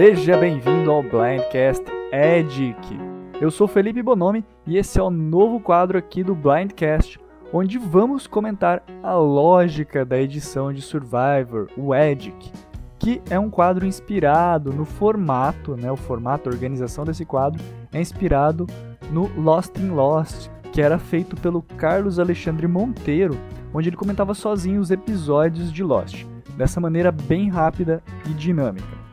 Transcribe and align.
Seja 0.00 0.36
bem-vindo 0.36 0.92
ao 0.92 1.02
Blindcast 1.02 1.84
Edic. 2.12 2.96
Eu 3.40 3.50
sou 3.50 3.66
Felipe 3.66 4.00
Bonomi 4.00 4.44
e 4.64 4.76
esse 4.76 4.96
é 4.96 5.02
o 5.02 5.10
novo 5.10 5.58
quadro 5.58 5.98
aqui 5.98 6.22
do 6.22 6.36
Blindcast, 6.36 7.18
onde 7.52 7.78
vamos 7.78 8.24
comentar 8.28 8.80
a 9.02 9.14
lógica 9.14 10.04
da 10.04 10.16
edição 10.16 10.72
de 10.72 10.82
Survivor, 10.82 11.66
o 11.76 11.92
Edic, 11.92 12.52
que 12.96 13.20
é 13.28 13.40
um 13.40 13.50
quadro 13.50 13.84
inspirado 13.84 14.72
no 14.72 14.84
formato, 14.84 15.76
né, 15.76 15.90
o 15.90 15.96
formato, 15.96 16.48
a 16.48 16.52
organização 16.52 17.04
desse 17.04 17.24
quadro 17.24 17.60
é 17.92 18.00
inspirado 18.00 18.68
no 19.10 19.28
Lost 19.36 19.76
in 19.80 19.88
Lost, 19.88 20.48
que 20.72 20.80
era 20.80 21.00
feito 21.00 21.34
pelo 21.34 21.60
Carlos 21.60 22.20
Alexandre 22.20 22.68
Monteiro, 22.68 23.36
onde 23.74 23.88
ele 23.88 23.96
comentava 23.96 24.32
sozinho 24.32 24.80
os 24.80 24.92
episódios 24.92 25.72
de 25.72 25.82
Lost, 25.82 26.24
dessa 26.56 26.80
maneira 26.80 27.10
bem 27.10 27.48
rápida 27.48 28.00
e 28.30 28.32
dinâmica. 28.32 29.07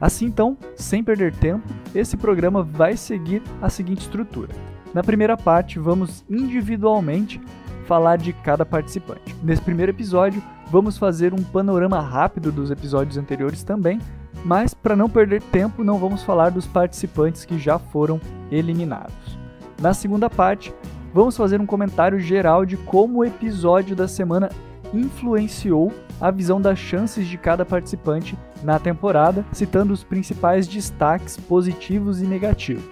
Assim 0.00 0.26
então, 0.26 0.56
sem 0.76 1.02
perder 1.02 1.34
tempo, 1.34 1.66
esse 1.94 2.16
programa 2.16 2.62
vai 2.62 2.96
seguir 2.96 3.42
a 3.60 3.68
seguinte 3.68 4.02
estrutura. 4.02 4.48
Na 4.94 5.02
primeira 5.02 5.36
parte, 5.36 5.78
vamos 5.78 6.24
individualmente 6.30 7.40
falar 7.86 8.16
de 8.16 8.32
cada 8.32 8.64
participante. 8.64 9.34
Nesse 9.42 9.62
primeiro 9.62 9.90
episódio, 9.90 10.42
vamos 10.70 10.98
fazer 10.98 11.32
um 11.32 11.42
panorama 11.42 12.00
rápido 12.00 12.52
dos 12.52 12.70
episódios 12.70 13.16
anteriores 13.16 13.62
também, 13.64 13.98
mas 14.44 14.72
para 14.74 14.94
não 14.94 15.08
perder 15.08 15.42
tempo, 15.42 15.82
não 15.82 15.98
vamos 15.98 16.22
falar 16.22 16.50
dos 16.50 16.66
participantes 16.66 17.44
que 17.44 17.58
já 17.58 17.78
foram 17.78 18.20
eliminados. 18.50 19.38
Na 19.80 19.92
segunda 19.94 20.28
parte, 20.28 20.72
vamos 21.12 21.36
fazer 21.36 21.60
um 21.60 21.66
comentário 21.66 22.20
geral 22.20 22.64
de 22.64 22.76
como 22.76 23.18
o 23.18 23.24
episódio 23.24 23.96
da 23.96 24.06
semana 24.06 24.48
influenciou 24.92 25.92
a 26.20 26.30
visão 26.30 26.60
das 26.60 26.78
chances 26.78 27.26
de 27.26 27.38
cada 27.38 27.64
participante 27.64 28.36
na 28.62 28.78
temporada, 28.78 29.44
citando 29.52 29.92
os 29.92 30.02
principais 30.02 30.66
destaques 30.66 31.36
positivos 31.36 32.20
e 32.20 32.26
negativos. 32.26 32.84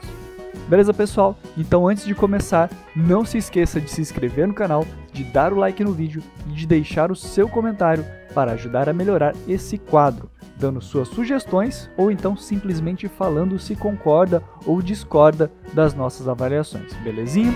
Beleza, 0.69 0.93
pessoal? 0.93 1.37
Então, 1.57 1.87
antes 1.87 2.05
de 2.05 2.15
começar, 2.15 2.69
não 2.95 3.25
se 3.25 3.39
esqueça 3.39 3.81
de 3.81 3.89
se 3.91 4.01
inscrever 4.01 4.49
no 4.49 4.55
canal, 4.55 4.85
de 5.13 5.23
dar 5.23 5.53
o 5.53 5.57
like 5.57 5.83
no 5.85 5.93
vídeo 5.93 6.23
e 6.49 6.53
de 6.53 6.67
deixar 6.67 7.13
o 7.13 7.17
seu 7.17 7.49
comentário 7.49 8.05
para 8.35 8.53
ajudar 8.53 8.89
a 8.89 8.93
melhorar 8.93 9.35
esse 9.47 9.79
quadro, 9.79 10.29
dando 10.57 10.81
suas 10.81 11.09
sugestões 11.09 11.89
ou 11.97 12.11
então 12.11 12.37
simplesmente 12.37 13.07
falando 13.07 13.59
se 13.59 13.77
concorda 13.77 14.43
ou 14.67 14.83
discorda 14.83 15.51
das 15.73 15.95
nossas 15.95 16.29
avaliações, 16.29 16.93
belezinha? 16.95 17.55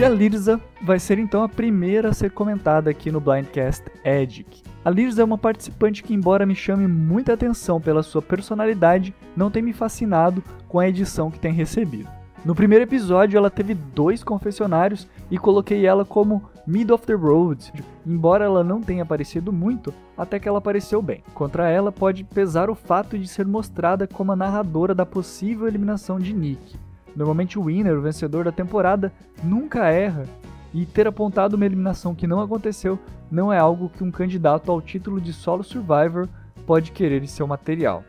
E 0.00 0.04
a 0.04 0.08
Lirza 0.08 0.58
vai 0.90 0.98
ser 0.98 1.20
então 1.20 1.44
a 1.44 1.48
primeira 1.48 2.08
a 2.08 2.12
ser 2.12 2.32
comentada 2.32 2.90
aqui 2.90 3.12
no 3.12 3.20
Blindcast 3.20 3.84
Edic. 4.04 4.64
A 4.84 4.90
Lirza 4.90 5.22
é 5.22 5.24
uma 5.24 5.38
participante 5.38 6.02
que, 6.02 6.12
embora 6.12 6.44
me 6.44 6.56
chame 6.56 6.88
muita 6.88 7.32
atenção 7.32 7.80
pela 7.80 8.02
sua 8.02 8.20
personalidade, 8.20 9.14
não 9.36 9.52
tem 9.52 9.62
me 9.62 9.72
fascinado 9.72 10.42
com 10.66 10.80
a 10.80 10.88
edição 10.88 11.30
que 11.30 11.38
tem 11.38 11.52
recebido. 11.52 12.08
No 12.44 12.56
primeiro 12.56 12.82
episódio, 12.82 13.38
ela 13.38 13.48
teve 13.48 13.72
dois 13.72 14.24
confessionários 14.24 15.06
e 15.30 15.38
coloquei 15.38 15.86
ela 15.86 16.04
como 16.04 16.50
Mid 16.66 16.90
of 16.90 17.06
the 17.06 17.14
Road, 17.14 17.72
embora 18.04 18.46
ela 18.46 18.64
não 18.64 18.80
tenha 18.80 19.04
aparecido 19.04 19.52
muito, 19.52 19.94
até 20.18 20.40
que 20.40 20.48
ela 20.48 20.58
apareceu 20.58 21.00
bem. 21.00 21.22
Contra 21.32 21.70
ela 21.70 21.92
pode 21.92 22.24
pesar 22.24 22.68
o 22.68 22.74
fato 22.74 23.16
de 23.16 23.28
ser 23.28 23.46
mostrada 23.46 24.08
como 24.08 24.32
a 24.32 24.36
narradora 24.36 24.92
da 24.92 25.06
possível 25.06 25.68
eliminação 25.68 26.18
de 26.18 26.34
Nick. 26.34 26.76
Normalmente 27.14 27.58
o 27.58 27.64
winner, 27.64 27.96
o 27.96 28.02
vencedor 28.02 28.44
da 28.44 28.52
temporada, 28.52 29.12
nunca 29.42 29.88
erra, 29.88 30.24
e 30.72 30.86
ter 30.86 31.06
apontado 31.06 31.56
uma 31.56 31.66
eliminação 31.66 32.14
que 32.14 32.26
não 32.26 32.40
aconteceu 32.40 32.98
não 33.30 33.52
é 33.52 33.58
algo 33.58 33.88
que 33.88 34.04
um 34.04 34.10
candidato 34.10 34.70
ao 34.70 34.80
título 34.80 35.20
de 35.20 35.32
solo 35.32 35.62
survivor 35.62 36.28
pode 36.66 36.92
querer 36.92 37.22
em 37.22 37.26
seu 37.26 37.46
material. 37.46 38.04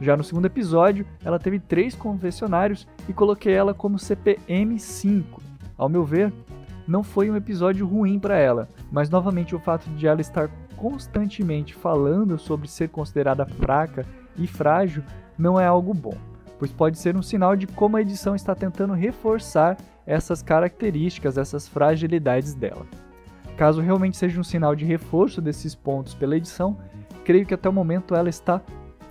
Já 0.00 0.16
no 0.16 0.24
segundo 0.24 0.46
episódio, 0.46 1.06
ela 1.24 1.38
teve 1.38 1.58
três 1.58 1.94
confessionários 1.94 2.86
e 3.08 3.12
coloquei 3.12 3.54
ela 3.54 3.72
como 3.72 3.98
CPM 3.98 4.78
5. 4.78 5.42
Ao 5.76 5.88
meu 5.88 6.04
ver, 6.04 6.32
não 6.86 7.02
foi 7.02 7.30
um 7.30 7.36
episódio 7.36 7.86
ruim 7.86 8.18
para 8.18 8.36
ela, 8.36 8.68
mas 8.92 9.08
novamente 9.08 9.54
o 9.54 9.58
fato 9.58 9.88
de 9.90 10.06
ela 10.06 10.20
estar 10.20 10.50
constantemente 10.76 11.74
falando 11.74 12.38
sobre 12.38 12.68
ser 12.68 12.90
considerada 12.90 13.46
fraca 13.46 14.04
e 14.36 14.46
frágil 14.46 15.02
não 15.38 15.58
é 15.58 15.66
algo 15.66 15.94
bom 15.94 16.16
pois 16.58 16.72
pode 16.72 16.98
ser 16.98 17.16
um 17.16 17.22
sinal 17.22 17.56
de 17.56 17.66
como 17.66 17.96
a 17.96 18.00
edição 18.00 18.34
está 18.34 18.54
tentando 18.54 18.94
reforçar 18.94 19.76
essas 20.06 20.42
características, 20.42 21.36
essas 21.36 21.66
fragilidades 21.66 22.54
dela. 22.54 22.86
Caso 23.56 23.80
realmente 23.80 24.16
seja 24.16 24.38
um 24.38 24.44
sinal 24.44 24.76
de 24.76 24.84
reforço 24.84 25.40
desses 25.40 25.74
pontos 25.74 26.14
pela 26.14 26.36
edição, 26.36 26.76
creio 27.24 27.46
que 27.46 27.54
até 27.54 27.68
o 27.68 27.72
momento 27.72 28.14
ela 28.14 28.28
está 28.28 28.60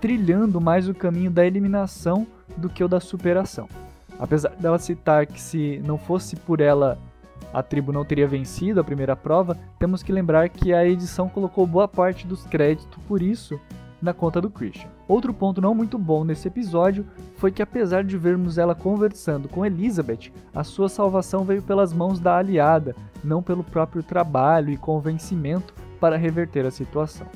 trilhando 0.00 0.60
mais 0.60 0.88
o 0.88 0.94
caminho 0.94 1.30
da 1.30 1.44
eliminação 1.44 2.26
do 2.56 2.68
que 2.68 2.82
o 2.82 2.88
da 2.88 3.00
superação. 3.00 3.68
Apesar 4.18 4.50
dela 4.50 4.78
citar 4.78 5.26
que 5.26 5.40
se 5.40 5.82
não 5.84 5.98
fosse 5.98 6.36
por 6.36 6.60
ela 6.60 6.98
a 7.52 7.62
tribo 7.62 7.92
não 7.92 8.04
teria 8.04 8.26
vencido 8.26 8.80
a 8.80 8.84
primeira 8.84 9.16
prova, 9.16 9.56
temos 9.78 10.02
que 10.02 10.12
lembrar 10.12 10.48
que 10.48 10.72
a 10.72 10.86
edição 10.86 11.28
colocou 11.28 11.66
boa 11.66 11.88
parte 11.88 12.26
dos 12.26 12.44
créditos 12.46 12.98
por 13.06 13.22
isso 13.22 13.58
na 14.00 14.12
conta 14.12 14.40
do 14.40 14.50
Christian. 14.50 14.88
Outro 15.08 15.32
ponto 15.32 15.60
não 15.60 15.74
muito 15.74 15.98
bom 15.98 16.24
nesse 16.24 16.48
episódio 16.48 17.06
foi 17.36 17.50
que, 17.50 17.62
apesar 17.62 18.04
de 18.04 18.16
vermos 18.16 18.58
ela 18.58 18.74
conversando 18.74 19.48
com 19.48 19.64
Elizabeth, 19.64 20.32
a 20.54 20.62
sua 20.64 20.88
salvação 20.88 21.44
veio 21.44 21.62
pelas 21.62 21.92
mãos 21.92 22.20
da 22.20 22.36
aliada, 22.36 22.94
não 23.22 23.42
pelo 23.42 23.64
próprio 23.64 24.02
trabalho 24.02 24.70
e 24.70 24.76
convencimento 24.76 25.74
para 26.00 26.16
reverter 26.16 26.66
a 26.66 26.70
situação. 26.70 27.26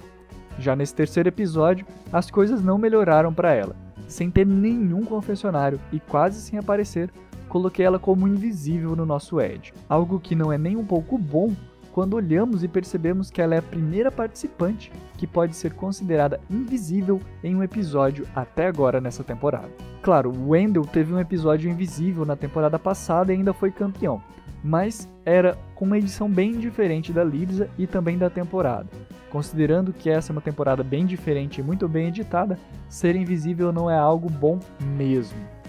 Já 0.59 0.77
nesse 0.77 0.95
terceiro 0.95 1.29
episódio, 1.29 1.87
as 2.13 2.31
coisas 2.31 2.63
não 2.63 2.77
melhoraram 2.77 3.33
para 3.33 3.53
ela. 3.53 3.75
Sem 4.07 4.31
ter 4.31 4.47
nenhum 4.47 5.05
confessionário 5.05 5.81
e 5.93 6.01
quase 6.01 6.41
sem 6.41 6.59
aparecer, 6.59 7.11
coloquei 7.49 7.87
ela 7.87 7.99
como 7.99 8.29
invisível 8.29 8.95
no 8.95 9.07
nosso 9.07 9.41
Ed. 9.41 9.73
Algo 9.89 10.21
que 10.21 10.35
não 10.35 10.53
é 10.53 10.59
nem 10.59 10.77
um 10.77 10.85
pouco 10.85 11.17
bom 11.17 11.55
quando 12.01 12.15
olhamos 12.15 12.65
e 12.65 12.69
percebemos 12.69 13.31
que 13.31 13.43
ela 13.43 13.55
é 13.55 13.59
a 13.59 13.63
primeira 13.63 14.11
participante 14.11 14.91
que 15.19 15.27
pode 15.27 15.55
ser 15.55 15.75
considerada 15.75 16.41
invisível 16.49 17.21
em 17.45 17.55
um 17.55 17.63
episódio 17.63 18.27
até 18.35 18.67
agora 18.67 19.03
nessa 19.03 19.23
temporada. 19.23 19.69
Claro, 20.01 20.33
Wendell 20.49 20.87
teve 20.87 21.13
um 21.13 21.21
episódio 21.21 21.71
invisível 21.71 22.25
na 22.25 22.37
temporada 22.37 22.79
passada 22.79 23.35
e 23.35 23.37
ainda 23.37 23.53
foi 23.53 23.71
campeão, 23.71 24.23
mas 24.65 25.07
era 25.27 25.59
com 25.75 25.85
uma 25.85 25.99
edição 25.99 26.27
bem 26.27 26.53
diferente 26.53 27.13
da 27.13 27.23
Lisa 27.23 27.69
e 27.77 27.87
também 27.87 28.17
da 28.17 28.31
temporada. 28.31 28.89
Considerando 29.29 29.93
que 29.93 30.09
essa 30.09 30.33
é 30.33 30.35
uma 30.35 30.41
temporada 30.41 30.83
bem 30.83 31.05
diferente 31.05 31.61
e 31.61 31.63
muito 31.63 31.87
bem 31.87 32.09
editada, 32.09 32.59
ser 32.89 33.15
invisível 33.15 33.75
não 33.75 33.91
é 33.91 33.99
algo 33.99 34.31
bom 34.31 34.59
mesmo. 34.97 35.60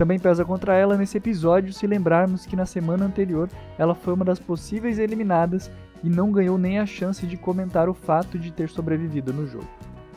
Também 0.00 0.18
pesa 0.18 0.46
contra 0.46 0.74
ela 0.74 0.96
nesse 0.96 1.18
episódio 1.18 1.74
se 1.74 1.86
lembrarmos 1.86 2.46
que 2.46 2.56
na 2.56 2.64
semana 2.64 3.04
anterior 3.04 3.50
ela 3.76 3.94
foi 3.94 4.14
uma 4.14 4.24
das 4.24 4.38
possíveis 4.38 4.98
eliminadas 4.98 5.70
e 6.02 6.08
não 6.08 6.32
ganhou 6.32 6.56
nem 6.56 6.78
a 6.78 6.86
chance 6.86 7.26
de 7.26 7.36
comentar 7.36 7.86
o 7.86 7.92
fato 7.92 8.38
de 8.38 8.50
ter 8.50 8.70
sobrevivido 8.70 9.30
no 9.30 9.46
jogo. 9.46 9.68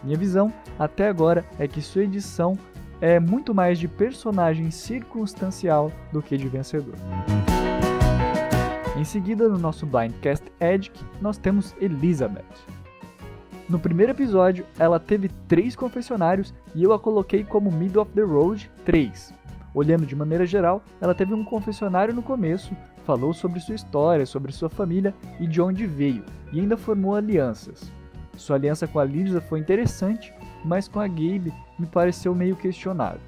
Minha 0.01 0.17
visão 0.17 0.53
até 0.79 1.09
agora 1.09 1.43
é 1.59 1.67
que 1.67 1.81
sua 1.81 2.05
edição 2.05 2.57
é 3.01 3.19
muito 3.19 3.53
mais 3.53 3.77
de 3.77 3.89
personagem 3.89 4.71
circunstancial 4.71 5.91
do 6.13 6.21
que 6.21 6.37
de 6.37 6.47
vencedor. 6.47 6.95
Em 8.97 9.03
seguida, 9.03 9.49
no 9.49 9.57
nosso 9.57 9.85
Blindcast 9.85 10.49
Edic, 10.61 11.03
nós 11.19 11.37
temos 11.37 11.75
Elizabeth. 11.81 12.45
No 13.67 13.77
primeiro 13.77 14.13
episódio, 14.13 14.65
ela 14.79 14.97
teve 14.97 15.27
três 15.45 15.75
confessionários 15.75 16.53
e 16.73 16.81
eu 16.83 16.93
a 16.93 16.99
coloquei 16.99 17.43
como 17.43 17.69
Middle 17.69 18.03
of 18.03 18.11
the 18.13 18.21
Road 18.21 18.71
3. 18.85 19.42
Olhando 19.73 20.05
de 20.05 20.15
maneira 20.15 20.45
geral, 20.45 20.83
ela 21.01 21.15
teve 21.15 21.33
um 21.33 21.43
confessionário 21.43 22.13
no 22.13 22.21
começo, 22.21 22.75
falou 23.05 23.33
sobre 23.33 23.59
sua 23.59 23.75
história, 23.75 24.25
sobre 24.25 24.51
sua 24.51 24.69
família 24.69 25.13
e 25.39 25.47
de 25.47 25.61
onde 25.61 25.87
veio, 25.87 26.23
e 26.51 26.59
ainda 26.59 26.77
formou 26.77 27.15
alianças. 27.15 27.91
Sua 28.37 28.55
aliança 28.55 28.87
com 28.87 28.99
a 28.99 29.03
Lisa 29.03 29.41
foi 29.41 29.59
interessante, 29.59 30.33
mas 30.63 30.87
com 30.87 30.99
a 30.99 31.07
Gabe 31.07 31.53
me 31.77 31.85
pareceu 31.87 32.33
meio 32.35 32.55
questionável. 32.55 33.21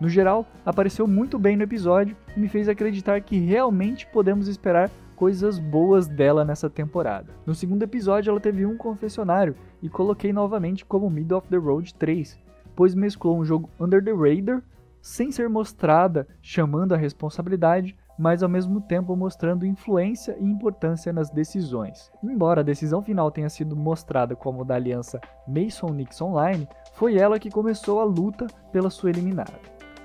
No 0.00 0.08
geral, 0.08 0.46
apareceu 0.64 1.06
muito 1.06 1.38
bem 1.38 1.56
no 1.56 1.62
episódio 1.62 2.16
e 2.36 2.40
me 2.40 2.48
fez 2.48 2.68
acreditar 2.68 3.20
que 3.22 3.38
realmente 3.38 4.06
podemos 4.06 4.46
esperar 4.46 4.90
coisas 5.14 5.58
boas 5.58 6.06
dela 6.06 6.44
nessa 6.44 6.68
temporada. 6.68 7.32
No 7.46 7.54
segundo 7.54 7.82
episódio, 7.82 8.30
ela 8.30 8.40
teve 8.40 8.66
um 8.66 8.76
confessionário 8.76 9.56
e 9.82 9.88
coloquei 9.88 10.32
novamente 10.32 10.84
como 10.84 11.08
Middle 11.08 11.38
of 11.38 11.48
the 11.48 11.56
Road 11.56 11.94
3, 11.94 12.38
pois 12.74 12.94
mesclou 12.94 13.38
um 13.38 13.44
jogo 13.44 13.70
Under 13.80 14.04
the 14.04 14.12
Radar 14.12 14.62
sem 15.06 15.30
ser 15.30 15.48
mostrada 15.48 16.26
chamando 16.42 16.92
a 16.92 16.96
responsabilidade, 16.96 17.96
mas 18.18 18.42
ao 18.42 18.48
mesmo 18.48 18.80
tempo 18.80 19.14
mostrando 19.14 19.64
influência 19.64 20.36
e 20.40 20.44
importância 20.44 21.12
nas 21.12 21.30
decisões. 21.30 22.10
Embora 22.24 22.60
a 22.60 22.64
decisão 22.64 23.00
final 23.00 23.30
tenha 23.30 23.48
sido 23.48 23.76
mostrada 23.76 24.34
como 24.34 24.64
da 24.64 24.74
aliança 24.74 25.20
Mason-Nixon 25.46 26.34
Line, 26.34 26.68
foi 26.94 27.16
ela 27.18 27.38
que 27.38 27.52
começou 27.52 28.00
a 28.00 28.04
luta 28.04 28.48
pela 28.72 28.90
sua 28.90 29.10
eliminada. 29.10 29.54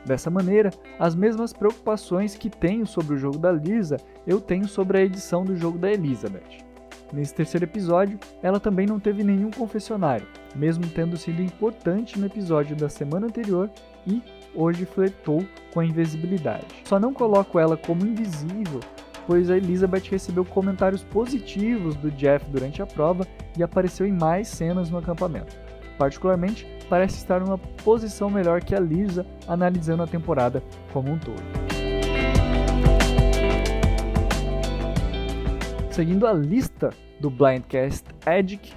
Dessa 0.05 0.29
maneira, 0.29 0.69
as 0.99 1.15
mesmas 1.15 1.51
preocupações 1.51 2.35
que 2.35 2.49
tenho 2.51 2.85
sobre 2.85 3.15
o 3.15 3.17
jogo 3.17 3.39
da 3.39 3.51
Lisa, 3.51 3.97
eu 4.27 4.39
tenho 4.39 4.67
sobre 4.67 4.99
a 4.99 5.01
edição 5.01 5.43
do 5.43 5.57
jogo 5.57 5.79
da 5.79 5.91
Elizabeth. 5.91 6.63
Nesse 7.11 7.33
terceiro 7.33 7.65
episódio, 7.65 8.19
ela 8.43 8.59
também 8.59 8.85
não 8.85 8.99
teve 8.99 9.23
nenhum 9.23 9.49
confessionário, 9.49 10.27
mesmo 10.55 10.87
tendo 10.87 11.17
sido 11.17 11.41
importante 11.41 12.19
no 12.19 12.27
episódio 12.27 12.75
da 12.75 12.87
semana 12.87 13.25
anterior 13.25 13.67
e 14.05 14.21
hoje 14.55 14.85
flertou 14.85 15.45
com 15.73 15.79
a 15.79 15.85
invisibilidade. 15.85 16.65
Só 16.85 16.99
não 16.99 17.13
coloco 17.13 17.59
ela 17.59 17.77
como 17.77 18.05
invisível, 18.05 18.79
pois 19.25 19.49
a 19.49 19.57
Elizabeth 19.57 20.09
recebeu 20.09 20.43
comentários 20.43 21.03
positivos 21.03 21.95
do 21.95 22.11
Jeff 22.11 22.45
durante 22.49 22.81
a 22.81 22.85
prova 22.85 23.25
e 23.57 23.63
apareceu 23.63 24.05
em 24.05 24.11
mais 24.11 24.47
cenas 24.47 24.89
no 24.89 24.97
acampamento. 24.97 25.55
Particularmente, 25.97 26.67
parece 26.89 27.17
estar 27.17 27.39
numa 27.39 27.57
posição 27.57 28.29
melhor 28.29 28.61
que 28.61 28.75
a 28.75 28.79
Lisa 28.79 29.25
analisando 29.47 30.03
a 30.03 30.07
temporada 30.07 30.63
como 30.91 31.11
um 31.11 31.17
todo. 31.17 31.41
Seguindo 35.91 36.25
a 36.25 36.33
lista 36.33 36.89
do 37.19 37.29
Blindcast 37.29 38.05
Edic, 38.25 38.73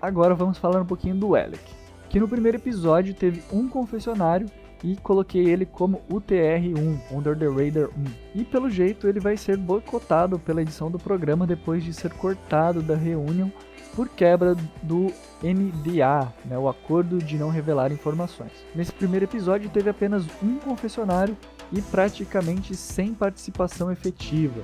agora 0.00 0.34
vamos 0.34 0.58
falar 0.58 0.80
um 0.80 0.86
pouquinho 0.86 1.16
do 1.16 1.34
Alec, 1.34 1.62
que 2.08 2.18
no 2.18 2.28
primeiro 2.28 2.56
episódio 2.56 3.12
teve 3.12 3.42
um 3.52 3.68
confessionário 3.68 4.46
e 4.82 4.96
coloquei 4.96 5.46
ele 5.46 5.64
como 5.64 6.02
UTR1, 6.10 7.00
Under 7.10 7.36
the 7.38 7.46
Radar 7.46 7.88
1. 8.34 8.40
E 8.40 8.44
pelo 8.44 8.68
jeito 8.68 9.06
ele 9.06 9.20
vai 9.20 9.36
ser 9.36 9.56
boicotado 9.56 10.38
pela 10.38 10.62
edição 10.62 10.90
do 10.90 10.98
programa 10.98 11.46
depois 11.46 11.84
de 11.84 11.92
ser 11.92 12.12
cortado 12.14 12.82
da 12.82 12.96
reunião 12.96 13.52
por 13.94 14.08
quebra 14.08 14.54
do 14.82 15.12
NDA, 15.42 16.32
né, 16.46 16.56
o 16.56 16.68
Acordo 16.68 17.18
de 17.18 17.36
Não 17.36 17.50
Revelar 17.50 17.92
Informações. 17.92 18.52
Nesse 18.74 18.92
primeiro 18.92 19.26
episódio 19.26 19.68
teve 19.68 19.90
apenas 19.90 20.24
um 20.42 20.58
confessionário 20.58 21.36
e 21.70 21.82
praticamente 21.82 22.74
sem 22.74 23.12
participação 23.12 23.92
efetiva 23.92 24.62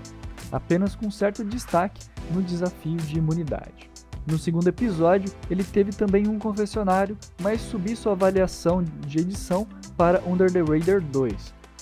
apenas 0.53 0.94
com 0.94 1.11
certo 1.11 1.44
destaque 1.44 2.06
no 2.32 2.43
desafio 2.43 2.97
de 2.97 3.19
imunidade. 3.19 3.91
No 4.26 4.38
segundo 4.38 4.69
episódio, 4.69 5.32
ele 5.50 5.64
teve 5.64 5.91
também 5.91 6.29
um 6.29 6.38
confessionário, 6.38 7.17
mas 7.41 7.62
subi 7.62 7.97
sua 7.97 8.12
avaliação 8.12 8.85
de 9.06 9.21
edição 9.21 9.67
para 9.99 10.23
Under 10.25 10.49
the 10.49 10.62
Radar 10.62 11.00
2, 11.00 11.35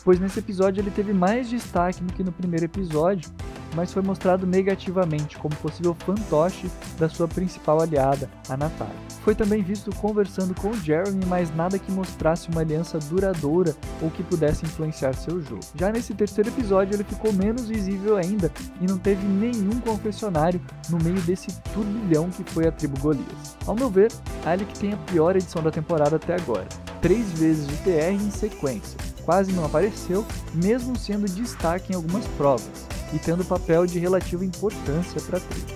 pois 0.06 0.20
nesse 0.20 0.38
episódio 0.38 0.80
ele 0.80 0.90
teve 0.90 1.12
mais 1.12 1.50
destaque 1.50 2.02
do 2.02 2.12
que 2.12 2.22
no 2.22 2.30
primeiro 2.30 2.64
episódio 2.64 3.28
mas 3.76 3.92
foi 3.92 4.02
mostrado 4.02 4.46
negativamente 4.46 5.36
como 5.36 5.54
possível 5.56 5.94
fantoche 5.94 6.70
da 6.98 7.08
sua 7.08 7.28
principal 7.28 7.80
aliada, 7.80 8.28
a 8.48 8.56
Natália. 8.56 8.94
Foi 9.22 9.34
também 9.34 9.62
visto 9.62 9.94
conversando 9.96 10.54
com 10.54 10.72
Jeremy, 10.72 11.24
mas 11.26 11.54
nada 11.54 11.78
que 11.78 11.92
mostrasse 11.92 12.48
uma 12.48 12.62
aliança 12.62 12.98
duradoura 12.98 13.76
ou 14.00 14.10
que 14.10 14.22
pudesse 14.22 14.64
influenciar 14.64 15.12
seu 15.12 15.42
jogo. 15.42 15.60
Já 15.74 15.92
nesse 15.92 16.14
terceiro 16.14 16.48
episódio, 16.48 16.94
ele 16.94 17.04
ficou 17.04 17.32
menos 17.32 17.68
visível 17.68 18.16
ainda 18.16 18.50
e 18.80 18.86
não 18.86 18.98
teve 18.98 19.26
nenhum 19.26 19.78
confessionário 19.80 20.60
no 20.88 20.98
meio 21.02 21.20
desse 21.22 21.48
turbilhão 21.74 22.30
que 22.30 22.44
foi 22.50 22.66
a 22.66 22.72
tribo 22.72 22.98
Golias. 23.00 23.56
Ao 23.66 23.74
meu 23.74 23.90
ver, 23.90 24.10
Alec 24.44 24.78
tem 24.78 24.92
a 24.92 24.96
pior 24.96 25.36
edição 25.36 25.62
da 25.62 25.70
temporada 25.70 26.16
até 26.16 26.34
agora. 26.34 26.66
Três 27.02 27.30
vezes 27.32 27.66
o 27.66 27.82
TR 27.82 28.12
em 28.12 28.30
sequência. 28.30 29.15
Quase 29.26 29.52
não 29.52 29.64
apareceu, 29.64 30.24
mesmo 30.54 30.96
sendo 30.96 31.26
destaque 31.26 31.92
em 31.92 31.96
algumas 31.96 32.24
provas 32.38 32.86
e 33.12 33.18
tendo 33.18 33.44
papel 33.44 33.84
de 33.84 33.98
relativa 33.98 34.44
importância 34.44 35.20
para 35.20 35.38
a 35.38 35.40
tribo. 35.40 35.72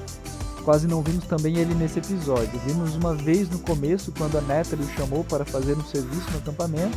Quase 0.65 0.87
não 0.87 1.03
vimos 1.03 1.25
também 1.25 1.57
ele 1.57 1.75
nesse 1.75 1.99
episódio. 1.99 2.61
Vimos 2.65 2.95
uma 2.95 3.13
vez 3.13 3.51
no 3.51 3.59
começo, 3.59 4.13
quando 4.17 4.39
a 4.39 4.41
Natalie 4.41 4.85
o 4.85 4.91
chamou 4.91 5.25
para 5.25 5.45
fazer 5.45 5.77
um 5.77 5.85
serviço 5.85 6.31
no 6.31 6.39
acampamento, 6.39 6.97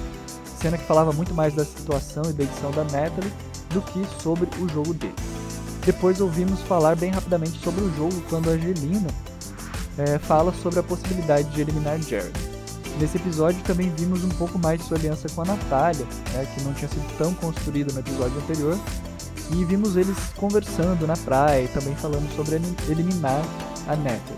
cena 0.61 0.77
que 0.77 0.85
falava 0.85 1.11
muito 1.11 1.33
mais 1.33 1.55
da 1.55 1.65
situação 1.65 2.23
e 2.29 2.33
da 2.33 2.43
edição 2.43 2.69
da 2.71 2.83
Natalie 2.83 3.33
do 3.71 3.81
que 3.81 4.05
sobre 4.21 4.47
o 4.61 4.69
jogo 4.69 4.93
dele. 4.93 5.15
Depois 5.83 6.21
ouvimos 6.21 6.61
falar 6.61 6.95
bem 6.95 7.09
rapidamente 7.09 7.59
sobre 7.63 7.83
o 7.83 7.93
jogo 7.95 8.21
quando 8.29 8.49
a 8.49 8.53
Angelina 8.53 9.09
é, 9.97 10.19
fala 10.19 10.53
sobre 10.53 10.79
a 10.79 10.83
possibilidade 10.83 11.49
de 11.49 11.61
eliminar 11.61 11.99
Jared. 11.99 12.52
Nesse 12.99 13.17
episódio 13.17 13.61
também 13.63 13.89
vimos 13.89 14.23
um 14.23 14.29
pouco 14.29 14.57
mais 14.59 14.79
de 14.79 14.85
sua 14.87 14.97
aliança 14.97 15.27
com 15.33 15.41
a 15.41 15.45
Natália, 15.45 16.05
né, 16.33 16.47
que 16.53 16.63
não 16.63 16.73
tinha 16.73 16.87
sido 16.87 17.17
tão 17.17 17.33
construída 17.33 17.91
no 17.91 17.99
episódio 17.99 18.37
anterior, 18.37 18.77
e 19.51 19.65
vimos 19.65 19.97
eles 19.97 20.17
conversando 20.37 21.05
na 21.05 21.17
praia 21.17 21.63
e 21.63 21.67
também 21.67 21.95
falando 21.95 22.29
sobre 22.35 22.55
eliminar 22.89 23.41
a 23.87 23.95
Nether. 23.95 24.37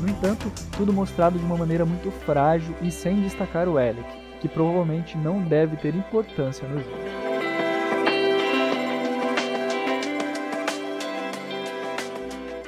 No 0.00 0.08
entanto, 0.08 0.50
tudo 0.76 0.92
mostrado 0.92 1.38
de 1.38 1.44
uma 1.44 1.56
maneira 1.56 1.84
muito 1.84 2.10
frágil 2.10 2.74
e 2.82 2.90
sem 2.90 3.22
destacar 3.22 3.68
o 3.68 3.78
Alec, 3.78 4.04
que 4.40 4.48
provavelmente 4.48 5.16
não 5.16 5.40
deve 5.42 5.76
ter 5.76 5.94
importância 5.94 6.68
no 6.68 6.78
jogo. 6.78 7.18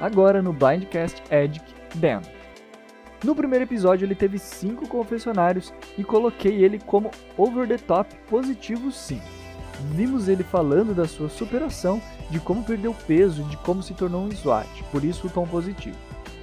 Agora 0.00 0.40
no 0.40 0.52
Blindcast 0.52 1.22
Edic 1.30 1.64
Dan. 1.94 2.22
No 3.22 3.34
primeiro 3.34 3.64
episódio 3.64 4.06
ele 4.06 4.14
teve 4.14 4.38
5 4.38 4.88
confessionários 4.88 5.72
e 5.98 6.04
coloquei 6.04 6.64
ele 6.64 6.78
como 6.78 7.10
over 7.36 7.68
the 7.68 7.78
top 7.78 8.14
positivo 8.28 8.90
sim 8.90 9.20
vimos 9.80 10.28
ele 10.28 10.42
falando 10.42 10.94
da 10.94 11.06
sua 11.06 11.28
superação, 11.28 12.00
de 12.30 12.38
como 12.38 12.62
perdeu 12.62 12.94
peso 13.06 13.42
de 13.44 13.56
como 13.58 13.82
se 13.82 13.94
tornou 13.94 14.22
um 14.22 14.30
SWAT, 14.30 14.68
por 14.90 15.04
isso 15.04 15.26
o 15.26 15.30
tom 15.30 15.46
positivo. 15.46 15.96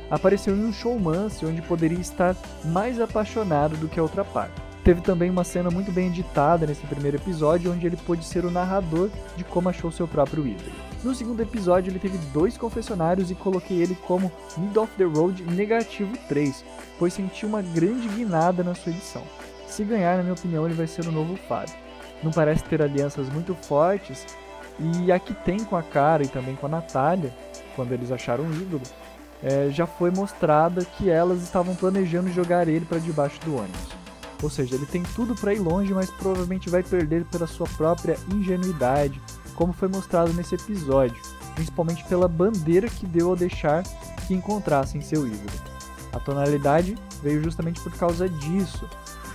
Apareceu 0.10 0.56
em 0.56 0.66
um 0.66 0.74
showmance 0.74 1.46
onde 1.46 1.62
poderia 1.62 2.00
estar 2.00 2.36
mais 2.66 3.00
apaixonado 3.00 3.76
do 3.78 3.88
que 3.88 4.00
a 4.00 4.04
outra 4.04 4.24
parte. 4.24 4.62
Teve 4.84 5.02
também 5.02 5.30
uma 5.30 5.44
cena 5.44 5.70
muito 5.70 5.92
bem 5.92 6.08
editada 6.08 6.66
nesse 6.66 6.88
primeiro 6.88 7.18
episódio, 7.18 7.72
onde 7.72 7.86
ele 7.86 7.98
pôde 7.98 8.24
ser 8.24 8.46
o 8.46 8.52
narrador 8.52 9.10
de 9.36 9.44
como 9.44 9.68
achou 9.68 9.92
seu 9.92 10.08
próprio 10.08 10.48
ídolo. 10.48 10.72
No 11.08 11.16
segundo 11.16 11.42
episódio, 11.42 11.90
ele 11.90 12.00
teve 12.00 12.18
dois 12.34 12.58
confessionários 12.58 13.32
e 13.32 13.36
coloquei 13.36 13.82
ele 13.82 13.96
como 14.06 14.30
Mid 14.58 14.76
of 14.76 14.92
the 14.98 15.06
Road 15.06 15.42
negativo 15.44 16.12
3, 16.28 16.66
pois 17.00 17.14
senti 17.14 17.46
uma 17.46 17.62
grande 17.62 18.10
guinada 18.10 18.62
na 18.62 18.76
sua 18.76 18.92
edição. 18.92 19.24
Se 19.70 19.86
ganhar, 19.86 20.18
na 20.18 20.24
minha 20.24 20.34
opinião, 20.34 20.66
ele 20.66 20.74
vai 20.74 20.86
ser 20.86 21.08
o 21.08 21.12
novo 21.12 21.38
Fábio 21.48 21.88
não 22.24 22.32
parece 22.32 22.64
ter 22.64 22.82
alianças 22.82 23.30
muito 23.30 23.56
fortes. 23.56 24.26
E 24.80 25.12
a 25.12 25.18
que 25.18 25.34
tem 25.34 25.64
com 25.64 25.76
a 25.76 25.82
Cara 25.82 26.24
e 26.24 26.28
também 26.28 26.56
com 26.56 26.66
a 26.66 26.70
Natália, 26.70 27.34
quando 27.76 27.94
eles 27.94 28.12
acharam 28.12 28.44
o 28.44 28.54
ídolo, 28.54 28.84
é, 29.42 29.70
já 29.72 29.88
foi 29.88 30.12
mostrada 30.12 30.86
que 30.86 31.10
elas 31.10 31.42
estavam 31.42 31.76
planejando 31.76 32.30
jogar 32.32 32.68
ele 32.68 32.86
para 32.86 33.00
debaixo 33.00 33.40
do 33.42 33.56
ônibus. 33.56 33.88
Ou 34.44 34.50
seja, 34.50 34.76
ele 34.76 34.86
tem 34.86 35.02
tudo 35.16 35.34
para 35.34 35.54
ir 35.54 35.60
longe, 35.60 35.94
mas 35.94 36.12
provavelmente 36.12 36.70
vai 36.70 36.84
perder 36.84 37.26
pela 37.26 37.48
sua 37.48 37.68
própria 37.76 38.18
ingenuidade, 38.32 39.20
como 39.58 39.74
foi 39.74 39.90
mostrado 39.90 40.32
nesse 40.34 40.56
episódio, 40.56 41.22
principalmente 41.56 42.06
pela 42.06 42.28
bandeira 42.28 42.88
que 42.88 43.06
deu 43.06 43.32
ao 43.32 43.36
deixar 43.36 43.84
que 44.28 44.34
encontrassem 44.34 45.02
seu 45.02 45.28
ídolo. 45.28 45.52
A 46.14 46.20
tonalidade 46.20 46.96
veio 47.22 47.44
justamente 47.44 47.82
por 47.82 47.92
causa 47.94 48.30
disso, 48.30 48.88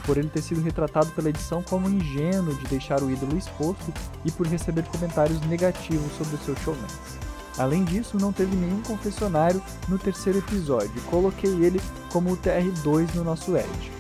por 0.07 0.17
ele 0.17 0.29
ter 0.29 0.41
sido 0.41 0.63
retratado 0.63 1.11
pela 1.11 1.29
edição 1.29 1.63
como 1.63 1.91
ingênuo 1.91 2.55
de 2.55 2.67
deixar 2.67 3.03
o 3.03 3.11
ídolo 3.11 3.37
exposto 3.37 3.93
e 4.25 4.31
por 4.31 4.47
receber 4.47 4.85
comentários 4.85 5.41
negativos 5.43 6.13
sobre 6.17 6.37
o 6.37 6.39
seu 6.39 6.57
showmance. 6.57 7.19
Além 7.59 7.85
disso, 7.85 8.17
não 8.17 8.33
teve 8.33 8.57
nenhum 8.57 8.81
confessionário 8.83 9.63
no 9.89 9.99
terceiro 9.99 10.39
episódio, 10.39 11.03
coloquei 11.11 11.51
ele 11.51 11.81
como 12.11 12.33
o 12.33 12.37
TR2 12.37 13.15
no 13.15 13.25
nosso 13.25 13.57
Edge. 13.57 13.93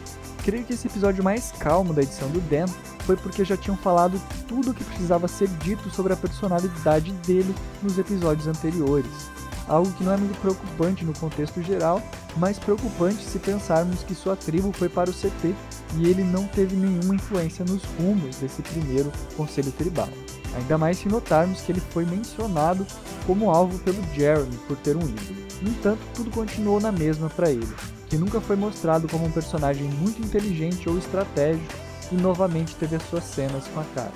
Creio 0.44 0.64
que 0.64 0.72
esse 0.72 0.86
episódio 0.86 1.22
mais 1.22 1.52
calmo 1.52 1.92
da 1.92 2.02
edição 2.02 2.28
do 2.30 2.40
Dan 2.40 2.66
foi 3.06 3.16
porque 3.16 3.44
já 3.44 3.56
tinham 3.56 3.76
falado 3.76 4.20
tudo 4.48 4.70
o 4.70 4.74
que 4.74 4.84
precisava 4.84 5.28
ser 5.28 5.48
dito 5.48 5.90
sobre 5.90 6.12
a 6.12 6.16
personalidade 6.16 7.12
dele 7.12 7.54
nos 7.82 7.98
episódios 7.98 8.46
anteriores 8.46 9.30
algo 9.68 9.90
que 9.92 10.04
não 10.04 10.12
é 10.12 10.16
muito 10.16 10.38
preocupante 10.40 11.04
no 11.04 11.12
contexto 11.14 11.62
geral, 11.62 12.02
mas 12.36 12.58
preocupante 12.58 13.22
se 13.22 13.38
pensarmos 13.38 14.02
que 14.02 14.14
sua 14.14 14.36
tribo 14.36 14.72
foi 14.72 14.88
para 14.88 15.10
o 15.10 15.12
CT 15.12 15.54
e 15.96 16.08
ele 16.08 16.22
não 16.24 16.46
teve 16.46 16.76
nenhuma 16.76 17.14
influência 17.14 17.64
nos 17.64 17.82
rumos 17.98 18.36
desse 18.36 18.62
primeiro 18.62 19.12
conselho 19.36 19.72
tribal. 19.72 20.08
Ainda 20.54 20.76
mais 20.76 20.98
se 20.98 21.08
notarmos 21.08 21.62
que 21.62 21.72
ele 21.72 21.80
foi 21.80 22.04
mencionado 22.04 22.86
como 23.26 23.50
alvo 23.50 23.78
pelo 23.78 24.02
Jeremy 24.14 24.56
por 24.68 24.76
ter 24.76 24.96
um 24.96 25.00
ídolo. 25.00 25.42
No 25.62 25.70
entanto, 25.70 26.00
tudo 26.14 26.30
continuou 26.30 26.80
na 26.80 26.92
mesma 26.92 27.30
para 27.30 27.50
ele, 27.50 27.72
que 28.08 28.18
nunca 28.18 28.40
foi 28.40 28.56
mostrado 28.56 29.08
como 29.08 29.24
um 29.24 29.30
personagem 29.30 29.84
muito 29.84 30.20
inteligente 30.20 30.88
ou 30.88 30.98
estratégico 30.98 31.81
e 32.12 32.16
novamente 32.16 32.76
teve 32.76 32.96
as 32.96 33.02
suas 33.04 33.24
cenas 33.24 33.66
com 33.68 33.80
a 33.80 33.84
cara. 33.94 34.12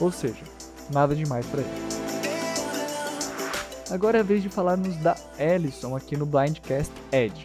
Ou 0.00 0.10
seja, 0.10 0.42
nada 0.92 1.14
demais 1.14 1.46
para 1.46 1.60
ele. 1.60 2.04
Agora 3.90 4.18
é 4.18 4.20
a 4.20 4.24
vez 4.24 4.42
de 4.42 4.48
falarmos 4.48 4.96
da 4.96 5.14
Ellison 5.38 5.94
aqui 5.94 6.16
no 6.16 6.24
Blindcast 6.24 6.92
Edge. 7.12 7.44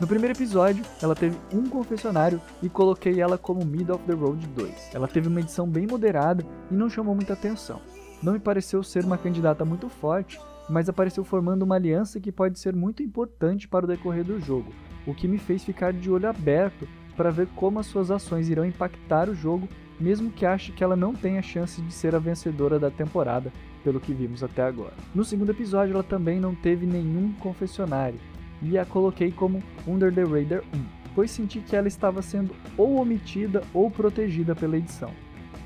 No 0.00 0.06
primeiro 0.06 0.36
episódio, 0.36 0.84
ela 1.02 1.14
teve 1.14 1.38
um 1.52 1.68
confessionário 1.68 2.40
e 2.62 2.68
coloquei 2.68 3.20
ela 3.20 3.38
como 3.38 3.64
Mid 3.64 3.88
of 3.90 4.04
the 4.04 4.12
Road 4.12 4.46
2. 4.48 4.90
Ela 4.94 5.08
teve 5.08 5.28
uma 5.28 5.40
edição 5.40 5.68
bem 5.68 5.86
moderada 5.86 6.44
e 6.70 6.74
não 6.74 6.90
chamou 6.90 7.14
muita 7.14 7.34
atenção. 7.34 7.80
Não 8.22 8.32
me 8.32 8.38
pareceu 8.38 8.82
ser 8.82 9.04
uma 9.04 9.16
candidata 9.18 9.64
muito 9.64 9.88
forte, 9.88 10.40
mas 10.68 10.88
apareceu 10.88 11.24
formando 11.24 11.62
uma 11.62 11.76
aliança 11.76 12.20
que 12.20 12.32
pode 12.32 12.58
ser 12.58 12.74
muito 12.74 13.02
importante 13.02 13.68
para 13.68 13.84
o 13.84 13.88
decorrer 13.88 14.24
do 14.24 14.40
jogo, 14.40 14.72
o 15.06 15.14
que 15.14 15.28
me 15.28 15.38
fez 15.38 15.62
ficar 15.62 15.92
de 15.92 16.10
olho 16.10 16.28
aberto 16.28 16.88
para 17.16 17.30
ver 17.30 17.48
como 17.56 17.78
as 17.78 17.86
suas 17.86 18.10
ações 18.10 18.48
irão 18.48 18.64
impactar 18.64 19.28
o 19.28 19.34
jogo, 19.34 19.68
mesmo 19.98 20.30
que 20.30 20.44
ache 20.44 20.72
que 20.72 20.84
ela 20.84 20.94
não 20.94 21.14
tenha 21.14 21.42
chance 21.42 21.80
de 21.80 21.92
ser 21.92 22.14
a 22.14 22.18
vencedora 22.18 22.78
da 22.78 22.90
temporada 22.90 23.52
pelo 23.82 24.00
que 24.00 24.12
vimos 24.12 24.42
até 24.42 24.62
agora. 24.62 24.92
No 25.14 25.24
segundo 25.24 25.50
episódio, 25.50 25.94
ela 25.94 26.02
também 26.02 26.38
não 26.38 26.54
teve 26.54 26.86
nenhum 26.86 27.32
confessionário, 27.34 28.18
e 28.62 28.78
a 28.78 28.84
coloquei 28.84 29.30
como 29.30 29.62
Under 29.86 30.12
the 30.12 30.22
Radar 30.22 30.62
1, 30.74 30.84
pois 31.14 31.30
senti 31.30 31.60
que 31.60 31.74
ela 31.74 31.88
estava 31.88 32.20
sendo 32.20 32.54
ou 32.76 33.00
omitida 33.00 33.62
ou 33.72 33.90
protegida 33.90 34.54
pela 34.54 34.76
edição. 34.76 35.10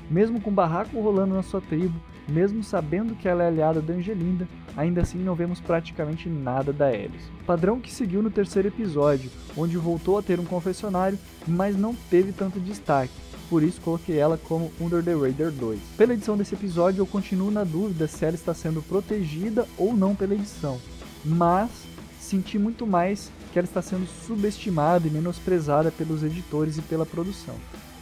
Mesmo 0.09 0.39
com 0.39 0.51
barraco 0.51 0.99
rolando 1.01 1.35
na 1.35 1.43
sua 1.43 1.61
tribo, 1.61 1.99
mesmo 2.27 2.63
sabendo 2.63 3.15
que 3.15 3.27
ela 3.27 3.43
é 3.43 3.47
aliada 3.47 3.81
da 3.81 3.93
Angelinda, 3.93 4.47
ainda 4.75 5.01
assim 5.01 5.17
não 5.17 5.35
vemos 5.35 5.59
praticamente 5.59 6.29
nada 6.29 6.71
da 6.71 6.87
Alice. 6.87 7.29
Padrão 7.45 7.79
que 7.79 7.93
seguiu 7.93 8.21
no 8.21 8.31
terceiro 8.31 8.67
episódio, 8.67 9.29
onde 9.55 9.77
voltou 9.77 10.17
a 10.17 10.23
ter 10.23 10.39
um 10.39 10.45
confessionário, 10.45 11.17
mas 11.47 11.77
não 11.77 11.95
teve 12.09 12.31
tanto 12.31 12.59
destaque, 12.59 13.13
por 13.49 13.63
isso 13.63 13.81
coloquei 13.81 14.17
ela 14.17 14.37
como 14.37 14.71
Under 14.79 15.03
the 15.03 15.13
Radar 15.13 15.51
2. 15.51 15.79
Pela 15.97 16.13
edição 16.13 16.37
desse 16.37 16.55
episódio, 16.55 17.01
eu 17.01 17.05
continuo 17.05 17.51
na 17.51 17.63
dúvida 17.63 18.07
se 18.07 18.23
ela 18.23 18.35
está 18.35 18.53
sendo 18.53 18.81
protegida 18.81 19.67
ou 19.77 19.93
não 19.93 20.15
pela 20.15 20.33
edição, 20.33 20.79
mas 21.25 21.69
senti 22.17 22.57
muito 22.57 22.87
mais 22.87 23.29
que 23.51 23.59
ela 23.59 23.67
está 23.67 23.81
sendo 23.81 24.07
subestimada 24.25 25.05
e 25.05 25.11
menosprezada 25.11 25.91
pelos 25.91 26.23
editores 26.23 26.77
e 26.77 26.81
pela 26.81 27.05
produção, 27.05 27.55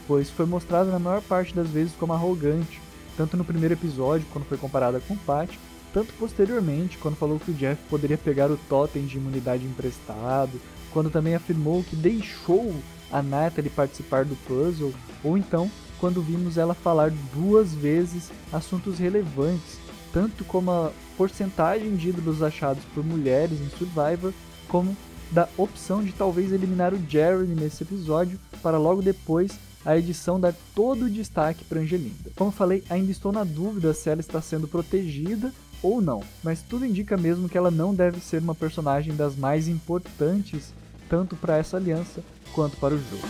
pois 0.06 0.30
foi 0.30 0.46
mostrada 0.46 0.90
na 0.92 1.00
maior 1.00 1.20
parte 1.22 1.52
das 1.52 1.68
vezes 1.68 1.94
como 1.98 2.12
arrogante, 2.12 2.80
tanto 3.16 3.36
no 3.36 3.44
primeiro 3.44 3.74
episódio, 3.74 4.26
quando 4.32 4.46
foi 4.46 4.58
comparada 4.58 5.00
com 5.00 5.16
Patty, 5.16 5.58
tanto 5.92 6.12
posteriormente, 6.14 6.98
quando 6.98 7.16
falou 7.16 7.38
que 7.38 7.50
o 7.50 7.54
Jeff 7.54 7.80
poderia 7.88 8.18
pegar 8.18 8.50
o 8.50 8.58
totem 8.68 9.06
de 9.06 9.16
imunidade 9.16 9.64
emprestado, 9.64 10.60
quando 10.92 11.10
também 11.10 11.34
afirmou 11.34 11.82
que 11.82 11.96
deixou 11.96 12.74
a 13.10 13.22
Natalie 13.22 13.70
participar 13.70 14.24
do 14.24 14.36
puzzle, 14.46 14.94
ou 15.24 15.36
então 15.36 15.70
quando 15.98 16.22
vimos 16.22 16.56
ela 16.56 16.74
falar 16.74 17.10
duas 17.34 17.74
vezes 17.74 18.30
assuntos 18.52 18.98
relevantes, 18.98 19.78
tanto 20.12 20.44
como 20.44 20.70
a 20.70 20.90
porcentagem 21.16 21.94
de 21.94 22.08
ídolos 22.08 22.42
achados 22.42 22.82
por 22.94 23.04
mulheres 23.04 23.60
em 23.60 23.68
Survivor, 23.68 24.32
como 24.68 24.96
da 25.30 25.48
opção 25.56 26.02
de 26.02 26.12
talvez 26.12 26.52
eliminar 26.52 26.94
o 26.94 27.08
Jeremy 27.08 27.54
nesse 27.54 27.82
episódio, 27.82 28.40
para 28.62 28.78
logo 28.78 29.02
depois 29.02 29.52
a 29.84 29.96
edição 29.96 30.38
dar 30.38 30.54
todo 30.74 31.06
o 31.06 31.10
destaque 31.10 31.64
para 31.64 31.80
Angelinda. 31.80 32.30
Como 32.36 32.50
falei, 32.50 32.84
ainda 32.90 33.10
estou 33.10 33.32
na 33.32 33.44
dúvida 33.44 33.94
se 33.94 34.08
ela 34.10 34.20
está 34.20 34.40
sendo 34.40 34.68
protegida 34.68 35.52
ou 35.82 36.00
não, 36.00 36.22
mas 36.42 36.62
tudo 36.62 36.84
indica 36.84 37.16
mesmo 37.16 37.48
que 37.48 37.56
ela 37.56 37.70
não 37.70 37.94
deve 37.94 38.20
ser 38.20 38.42
uma 38.42 38.54
personagem 38.54 39.14
das 39.14 39.34
mais 39.34 39.68
importantes 39.68 40.74
tanto 41.08 41.34
para 41.34 41.56
essa 41.56 41.76
aliança 41.76 42.22
quanto 42.52 42.76
para 42.76 42.94
o 42.94 42.98
jogo. 42.98 43.28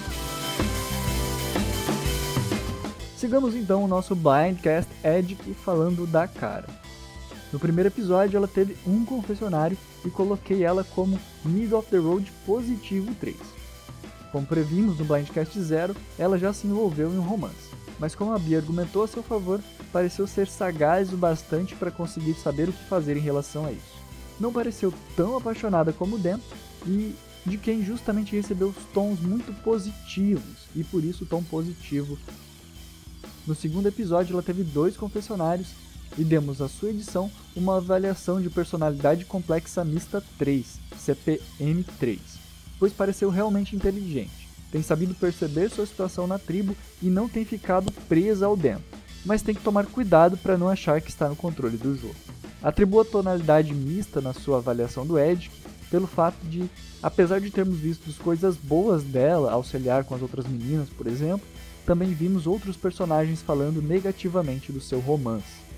Sigamos 3.16 3.54
então 3.54 3.84
o 3.84 3.88
nosso 3.88 4.14
Blindcast 4.14 4.90
Edic 5.04 5.54
falando 5.54 6.06
da 6.06 6.26
cara. 6.26 6.66
No 7.52 7.58
primeiro 7.58 7.88
episódio 7.88 8.36
ela 8.36 8.48
teve 8.48 8.76
um 8.86 9.04
confessionário 9.04 9.76
e 10.04 10.10
coloquei 10.10 10.64
ela 10.64 10.84
como 10.84 11.18
Mid 11.44 11.72
of 11.72 11.88
the 11.90 11.98
Road 11.98 12.30
positivo 12.46 13.14
3. 13.20 13.59
Como 14.32 14.46
previmos 14.46 14.98
no 14.98 15.04
Blindcast 15.04 15.60
0, 15.60 15.96
ela 16.18 16.38
já 16.38 16.52
se 16.52 16.66
envolveu 16.66 17.12
em 17.12 17.18
um 17.18 17.22
romance, 17.22 17.70
mas 17.98 18.14
como 18.14 18.32
a 18.32 18.38
Bia 18.38 18.58
argumentou 18.58 19.02
a 19.02 19.08
seu 19.08 19.22
favor, 19.22 19.60
pareceu 19.92 20.26
ser 20.26 20.46
sagaz 20.46 21.12
o 21.12 21.16
bastante 21.16 21.74
para 21.74 21.90
conseguir 21.90 22.34
saber 22.34 22.68
o 22.68 22.72
que 22.72 22.84
fazer 22.84 23.16
em 23.16 23.20
relação 23.20 23.66
a 23.66 23.72
isso. 23.72 24.00
Não 24.38 24.52
pareceu 24.52 24.94
tão 25.16 25.36
apaixonada 25.36 25.92
como 25.92 26.18
Dan 26.18 26.38
e 26.86 27.14
de 27.44 27.58
quem 27.58 27.84
justamente 27.84 28.36
recebeu 28.36 28.68
os 28.68 28.76
tons 28.92 29.20
muito 29.20 29.52
positivos 29.62 30.68
e 30.74 30.84
por 30.84 31.02
isso 31.02 31.26
tão 31.26 31.42
positivo. 31.42 32.18
No 33.46 33.54
segundo 33.54 33.88
episódio, 33.88 34.34
ela 34.34 34.42
teve 34.42 34.62
dois 34.62 34.96
confessionários 34.96 35.68
e 36.16 36.24
demos 36.24 36.60
à 36.60 36.68
sua 36.68 36.90
edição 36.90 37.30
uma 37.56 37.78
avaliação 37.78 38.40
de 38.40 38.50
personalidade 38.50 39.24
complexa 39.24 39.84
mista 39.84 40.22
3, 40.38 40.78
CPM3, 40.96 42.18
pois 42.80 42.92
pareceu 42.92 43.30
realmente 43.30 43.76
inteligente, 43.76 44.48
tem 44.72 44.82
sabido 44.82 45.14
perceber 45.14 45.70
sua 45.70 45.86
situação 45.86 46.26
na 46.26 46.38
tribo 46.38 46.74
e 47.02 47.10
não 47.10 47.28
tem 47.28 47.44
ficado 47.44 47.92
presa 48.08 48.46
ao 48.46 48.56
dentro, 48.56 48.84
mas 49.24 49.42
tem 49.42 49.54
que 49.54 49.62
tomar 49.62 49.86
cuidado 49.86 50.36
para 50.36 50.56
não 50.56 50.68
achar 50.68 51.00
que 51.00 51.10
está 51.10 51.28
no 51.28 51.36
controle 51.36 51.76
do 51.76 51.94
jogo. 51.94 52.16
Atribua 52.62 53.04
tonalidade 53.04 53.74
mista 53.74 54.20
na 54.20 54.32
sua 54.32 54.58
avaliação 54.58 55.06
do 55.06 55.18
Edic 55.18 55.50
pelo 55.90 56.06
fato 56.06 56.36
de, 56.44 56.68
apesar 57.02 57.40
de 57.40 57.50
termos 57.50 57.78
visto 57.78 58.12
coisas 58.22 58.56
boas 58.56 59.02
dela, 59.02 59.52
auxiliar 59.52 60.04
com 60.04 60.14
as 60.14 60.22
outras 60.22 60.46
meninas, 60.46 60.88
por 60.88 61.06
exemplo, 61.06 61.46
também 61.84 62.14
vimos 62.14 62.46
outros 62.46 62.76
personagens 62.76 63.42
falando 63.42 63.82
negativamente 63.82 64.72
do 64.72 64.80
seu 64.80 65.00
romance. 65.00 65.69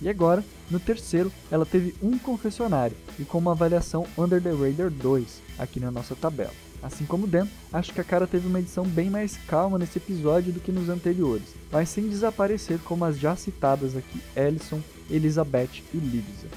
E 0.00 0.08
agora, 0.08 0.44
no 0.70 0.78
terceiro, 0.78 1.32
ela 1.50 1.64
teve 1.64 1.94
um 2.02 2.18
confessionário 2.18 2.96
e 3.18 3.24
com 3.24 3.38
uma 3.38 3.52
avaliação 3.52 4.06
Under 4.16 4.42
the 4.42 4.50
Radar 4.50 4.90
2 4.90 5.42
aqui 5.58 5.80
na 5.80 5.90
nossa 5.90 6.14
tabela. 6.14 6.52
Assim 6.82 7.06
como 7.06 7.26
Dan, 7.26 7.46
acho 7.72 7.92
que 7.92 8.00
a 8.00 8.04
cara 8.04 8.26
teve 8.26 8.46
uma 8.46 8.60
edição 8.60 8.84
bem 8.84 9.08
mais 9.08 9.36
calma 9.48 9.78
nesse 9.78 9.98
episódio 9.98 10.52
do 10.52 10.60
que 10.60 10.70
nos 10.70 10.88
anteriores, 10.88 11.54
mas 11.72 11.88
sem 11.88 12.08
desaparecer 12.08 12.78
como 12.84 13.04
as 13.04 13.18
já 13.18 13.34
citadas 13.34 13.96
aqui 13.96 14.20
Ellison, 14.36 14.80
Elizabeth 15.10 15.82
e 15.92 15.96
Livia. 15.96 16.50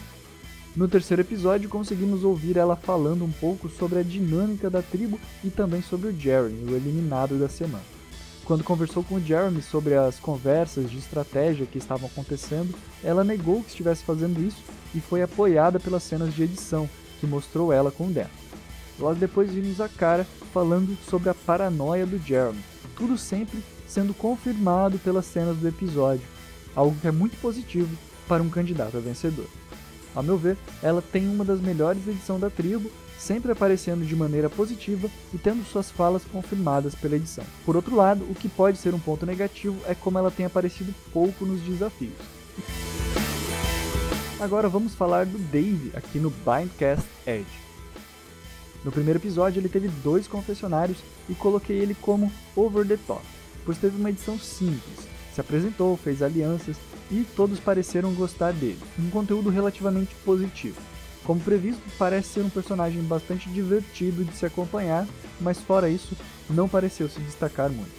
No 0.75 0.87
terceiro 0.87 1.21
episódio, 1.21 1.69
conseguimos 1.69 2.23
ouvir 2.23 2.57
ela 2.57 2.75
falando 2.75 3.25
um 3.25 3.31
pouco 3.31 3.69
sobre 3.69 3.99
a 3.99 4.03
dinâmica 4.03 4.69
da 4.69 4.81
tribo 4.81 5.19
e 5.43 5.49
também 5.49 5.81
sobre 5.81 6.09
o 6.09 6.17
Jeremy, 6.17 6.71
o 6.71 6.75
eliminado 6.75 7.39
da 7.39 7.49
semana. 7.49 7.98
Quando 8.49 8.63
conversou 8.63 9.03
com 9.03 9.19
Jeremy 9.19 9.61
sobre 9.61 9.93
as 9.93 10.19
conversas 10.19 10.89
de 10.89 10.97
estratégia 10.97 11.67
que 11.67 11.77
estavam 11.77 12.09
acontecendo, 12.09 12.73
ela 13.03 13.23
negou 13.23 13.61
que 13.61 13.69
estivesse 13.69 14.03
fazendo 14.03 14.41
isso 14.43 14.63
e 14.95 14.99
foi 14.99 15.21
apoiada 15.21 15.79
pelas 15.79 16.01
cenas 16.01 16.33
de 16.33 16.41
edição, 16.41 16.89
que 17.19 17.27
mostrou 17.27 17.71
ela 17.71 17.91
com 17.91 18.07
o 18.07 18.09
Dan. 18.11 18.25
Logo 18.97 19.13
depois 19.13 19.51
vimos 19.51 19.79
a 19.79 19.87
cara 19.87 20.25
falando 20.51 20.97
sobre 21.07 21.29
a 21.29 21.35
paranoia 21.35 22.07
do 22.07 22.17
Jeremy, 22.17 22.59
tudo 22.95 23.19
sempre 23.19 23.63
sendo 23.87 24.15
confirmado 24.15 24.97
pelas 24.97 25.27
cenas 25.27 25.55
do 25.57 25.67
episódio, 25.67 26.25
algo 26.75 26.99
que 26.99 27.07
é 27.07 27.11
muito 27.11 27.39
positivo 27.39 27.95
para 28.27 28.41
um 28.41 28.49
candidato 28.49 28.97
a 28.97 28.99
vencedor. 28.99 29.45
Ao 30.15 30.23
meu 30.23 30.39
ver, 30.39 30.57
ela 30.81 31.03
tem 31.03 31.27
uma 31.27 31.45
das 31.45 31.61
melhores 31.61 32.07
edições 32.07 32.41
da 32.41 32.49
tribo, 32.49 32.89
sempre 33.29 33.51
aparecendo 33.51 34.03
de 34.03 34.15
maneira 34.15 34.49
positiva 34.49 35.07
e 35.31 35.37
tendo 35.37 35.63
suas 35.63 35.91
falas 35.91 36.23
confirmadas 36.25 36.95
pela 36.95 37.15
edição. 37.15 37.43
Por 37.63 37.75
outro 37.75 37.95
lado, 37.95 38.25
o 38.27 38.33
que 38.33 38.49
pode 38.49 38.79
ser 38.79 38.95
um 38.95 38.99
ponto 38.99 39.23
negativo 39.23 39.79
é 39.85 39.93
como 39.93 40.17
ela 40.17 40.31
tem 40.31 40.47
aparecido 40.47 40.91
pouco 41.13 41.45
nos 41.45 41.61
desafios. 41.61 42.15
Agora 44.39 44.67
vamos 44.67 44.95
falar 44.95 45.27
do 45.27 45.37
Dave 45.37 45.91
aqui 45.93 46.17
no 46.17 46.31
Bindcast 46.31 47.05
Edge. 47.27 47.45
No 48.83 48.91
primeiro 48.91 49.19
episódio 49.19 49.59
ele 49.59 49.69
teve 49.69 49.89
dois 50.03 50.27
confessionários 50.27 50.97
e 51.29 51.35
coloquei 51.35 51.77
ele 51.77 51.93
como 51.93 52.31
over 52.55 52.83
the 52.83 52.97
top, 53.05 53.21
pois 53.63 53.77
teve 53.77 53.95
uma 53.95 54.09
edição 54.09 54.39
simples, 54.39 55.07
se 55.35 55.39
apresentou, 55.39 55.95
fez 55.97 56.23
alianças 56.23 56.77
e 57.11 57.23
todos 57.35 57.59
pareceram 57.59 58.11
gostar 58.15 58.53
dele. 58.53 58.79
Um 58.97 59.11
conteúdo 59.11 59.51
relativamente 59.51 60.15
positivo. 60.25 60.81
Como 61.29 61.39
previsto, 61.41 61.83
parece 61.95 62.29
ser 62.29 62.39
um 62.39 62.49
personagem 62.49 63.03
bastante 63.03 63.47
divertido 63.51 64.25
de 64.25 64.35
se 64.35 64.47
acompanhar, 64.47 65.07
mas 65.39 65.59
fora 65.59 65.87
isso, 65.87 66.17
não 66.49 66.67
pareceu 66.67 67.07
se 67.07 67.19
destacar 67.19 67.69
muito. 67.69 67.91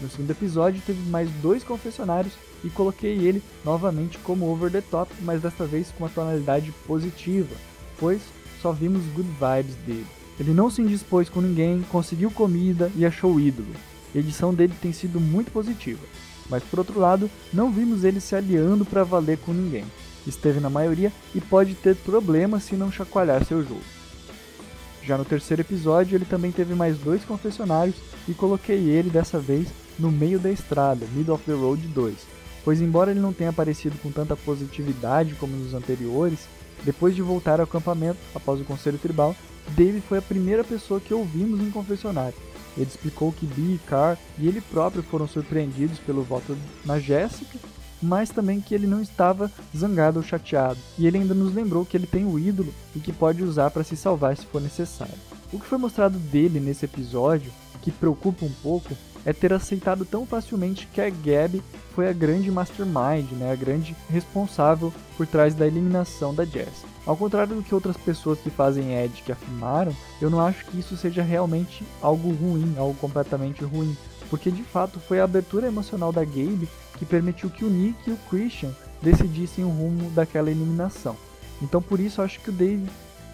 No 0.00 0.10
segundo 0.10 0.32
episódio, 0.32 0.82
teve 0.84 1.00
mais 1.08 1.30
dois 1.40 1.62
confessionários 1.62 2.32
e 2.64 2.68
coloquei 2.68 3.18
ele 3.18 3.40
novamente 3.64 4.18
como 4.18 4.50
over 4.50 4.68
the 4.68 4.80
top, 4.80 5.12
mas 5.20 5.40
desta 5.40 5.64
vez 5.64 5.92
com 5.92 6.02
uma 6.02 6.10
tonalidade 6.10 6.72
positiva, 6.88 7.54
pois 8.00 8.20
só 8.60 8.72
vimos 8.72 9.04
good 9.14 9.28
vibes 9.28 9.76
dele. 9.86 10.06
Ele 10.40 10.52
não 10.52 10.68
se 10.68 10.82
indispôs 10.82 11.28
com 11.28 11.40
ninguém, 11.40 11.82
conseguiu 11.82 12.32
comida 12.32 12.90
e 12.96 13.06
achou 13.06 13.38
ídolo. 13.38 13.72
A 14.12 14.18
edição 14.18 14.52
dele 14.52 14.74
tem 14.82 14.92
sido 14.92 15.20
muito 15.20 15.52
positiva 15.52 16.04
mas 16.50 16.64
por 16.64 16.80
outro 16.80 16.98
lado, 16.98 17.30
não 17.52 17.70
vimos 17.70 18.02
ele 18.02 18.20
se 18.20 18.34
aliando 18.34 18.84
para 18.84 19.04
valer 19.04 19.38
com 19.38 19.52
ninguém. 19.52 19.84
Esteve 20.26 20.60
na 20.60 20.70
maioria 20.70 21.12
e 21.34 21.40
pode 21.40 21.74
ter 21.74 21.96
problemas 21.96 22.64
se 22.64 22.74
não 22.74 22.90
chacoalhar 22.90 23.44
seu 23.44 23.62
jogo. 23.62 23.82
Já 25.02 25.16
no 25.16 25.24
terceiro 25.24 25.62
episódio, 25.62 26.16
ele 26.16 26.24
também 26.24 26.52
teve 26.52 26.74
mais 26.74 26.98
dois 26.98 27.24
confessionários 27.24 27.96
e 28.28 28.34
coloquei 28.34 28.90
ele 28.90 29.10
dessa 29.10 29.38
vez 29.38 29.68
no 29.98 30.10
meio 30.10 30.38
da 30.38 30.50
estrada, 30.50 31.06
Middle 31.14 31.34
of 31.34 31.44
the 31.44 31.52
Road 31.52 31.86
2, 31.88 32.14
pois 32.64 32.80
embora 32.80 33.10
ele 33.10 33.20
não 33.20 33.32
tenha 33.32 33.50
aparecido 33.50 33.96
com 33.98 34.10
tanta 34.10 34.36
positividade 34.36 35.34
como 35.34 35.56
nos 35.56 35.74
anteriores, 35.74 36.40
depois 36.84 37.14
de 37.14 37.22
voltar 37.22 37.60
ao 37.60 37.64
acampamento 37.64 38.18
após 38.34 38.60
o 38.60 38.64
conselho 38.64 38.98
tribal, 38.98 39.34
Dave 39.68 40.00
foi 40.00 40.18
a 40.18 40.22
primeira 40.22 40.64
pessoa 40.64 41.00
que 41.00 41.14
ouvimos 41.14 41.60
em 41.60 41.70
confessionário 41.70 42.34
ele 42.76 42.88
explicou 42.88 43.32
que 43.32 43.46
Bee 43.46 43.80
Carr 43.86 44.16
e 44.38 44.46
ele 44.46 44.60
próprio 44.60 45.02
foram 45.02 45.26
surpreendidos 45.26 45.98
pelo 45.98 46.22
voto 46.22 46.56
na 46.84 46.98
Jéssica, 46.98 47.58
mas 48.02 48.30
também 48.30 48.60
que 48.60 48.74
ele 48.74 48.86
não 48.86 49.00
estava 49.00 49.50
zangado 49.76 50.18
ou 50.18 50.24
chateado. 50.24 50.78
E 50.98 51.06
ele 51.06 51.18
ainda 51.18 51.34
nos 51.34 51.54
lembrou 51.54 51.84
que 51.84 51.96
ele 51.96 52.06
tem 52.06 52.24
o 52.24 52.38
ídolo 52.38 52.72
e 52.94 53.00
que 53.00 53.12
pode 53.12 53.42
usar 53.42 53.70
para 53.70 53.84
se 53.84 53.96
salvar 53.96 54.36
se 54.36 54.46
for 54.46 54.60
necessário. 54.60 55.14
O 55.52 55.58
que 55.58 55.66
foi 55.66 55.78
mostrado 55.78 56.18
dele 56.18 56.60
nesse 56.60 56.84
episódio, 56.84 57.52
que 57.82 57.90
preocupa 57.90 58.44
um 58.44 58.52
pouco, 58.62 58.96
é 59.24 59.32
ter 59.32 59.52
aceitado 59.52 60.04
tão 60.04 60.24
facilmente 60.24 60.88
que 60.92 61.00
a 61.00 61.10
Gabby 61.10 61.62
foi 61.94 62.08
a 62.08 62.12
grande 62.12 62.50
mastermind, 62.50 63.32
né, 63.32 63.52
a 63.52 63.56
grande 63.56 63.94
responsável 64.08 64.92
por 65.16 65.26
trás 65.26 65.54
da 65.54 65.66
eliminação 65.66 66.34
da 66.34 66.44
Jess. 66.44 66.84
Ao 67.06 67.16
contrário 67.16 67.56
do 67.56 67.62
que 67.62 67.74
outras 67.74 67.96
pessoas 67.96 68.38
que 68.38 68.50
fazem 68.50 68.94
Ed 68.94 69.22
que 69.24 69.32
afirmaram, 69.32 69.94
eu 70.20 70.30
não 70.30 70.40
acho 70.40 70.64
que 70.66 70.78
isso 70.78 70.96
seja 70.96 71.22
realmente 71.22 71.84
algo 72.00 72.30
ruim, 72.32 72.74
algo 72.76 72.94
completamente 72.94 73.64
ruim, 73.64 73.96
porque 74.30 74.50
de 74.50 74.62
fato 74.62 75.00
foi 75.00 75.20
a 75.20 75.24
abertura 75.24 75.66
emocional 75.66 76.12
da 76.12 76.24
Gabe 76.24 76.68
que 76.96 77.04
permitiu 77.04 77.50
que 77.50 77.64
o 77.64 77.68
Nick 77.68 78.08
e 78.08 78.12
o 78.12 78.18
Christian 78.30 78.70
decidissem 79.02 79.64
o 79.64 79.68
rumo 79.68 80.08
daquela 80.10 80.50
eliminação. 80.50 81.16
Então 81.60 81.82
por 81.82 81.98
isso 81.98 82.22
acho 82.22 82.40
que 82.40 82.50
o 82.50 82.52
Dave 82.52 82.88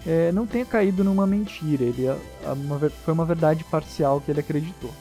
é, 0.05 0.31
não 0.31 0.47
tenha 0.47 0.65
caído 0.65 1.03
numa 1.03 1.27
mentira, 1.27 1.83
ele 1.83 2.07
a, 2.07 2.17
a, 2.45 2.53
uma, 2.53 2.79
foi 2.89 3.13
uma 3.13 3.25
verdade 3.25 3.63
parcial 3.65 4.19
que 4.19 4.31
ele 4.31 4.39
acreditou. 4.39 4.91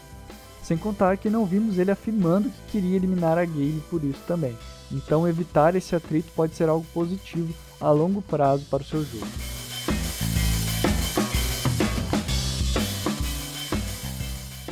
Sem 0.63 0.77
contar 0.77 1.17
que 1.17 1.31
não 1.31 1.47
vimos 1.47 1.79
ele 1.79 1.91
afirmando 1.91 2.51
que 2.51 2.73
queria 2.73 2.97
eliminar 2.97 3.39
a 3.39 3.45
Gabe 3.45 3.83
por 3.89 4.05
isso 4.05 4.21
também. 4.27 4.57
Então 4.93 5.27
evitar 5.27 5.75
esse 5.75 5.97
atrito 5.97 6.31
pode 6.37 6.55
ser 6.55 6.69
algo 6.69 6.87
positivo 6.93 7.55
a 7.81 7.91
longo 7.91 8.21
prazo 8.21 8.67
para 8.67 8.83
o 8.83 8.87
seu 8.87 9.05
jogo. 9.05 9.27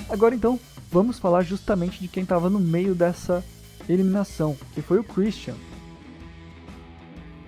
Agora 0.08 0.34
então, 0.34 0.60
vamos 0.94 1.18
falar 1.18 1.42
justamente 1.42 2.00
de 2.00 2.06
quem 2.06 2.22
estava 2.22 2.48
no 2.48 2.60
meio 2.60 2.94
dessa 2.94 3.44
eliminação, 3.88 4.56
que 4.72 4.80
foi 4.80 5.00
o 5.00 5.02
Christian. 5.02 5.56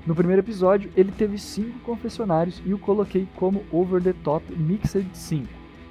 No 0.04 0.16
primeiro 0.16 0.42
episódio, 0.42 0.90
ele 0.96 1.12
teve 1.12 1.38
5 1.38 1.78
confessionários 1.78 2.60
e 2.66 2.74
o 2.74 2.78
coloquei 2.78 3.28
como 3.36 3.64
Over 3.70 4.02
the 4.02 4.12
Top 4.24 4.44
Mixed 4.52 5.06
5. 5.12 5.46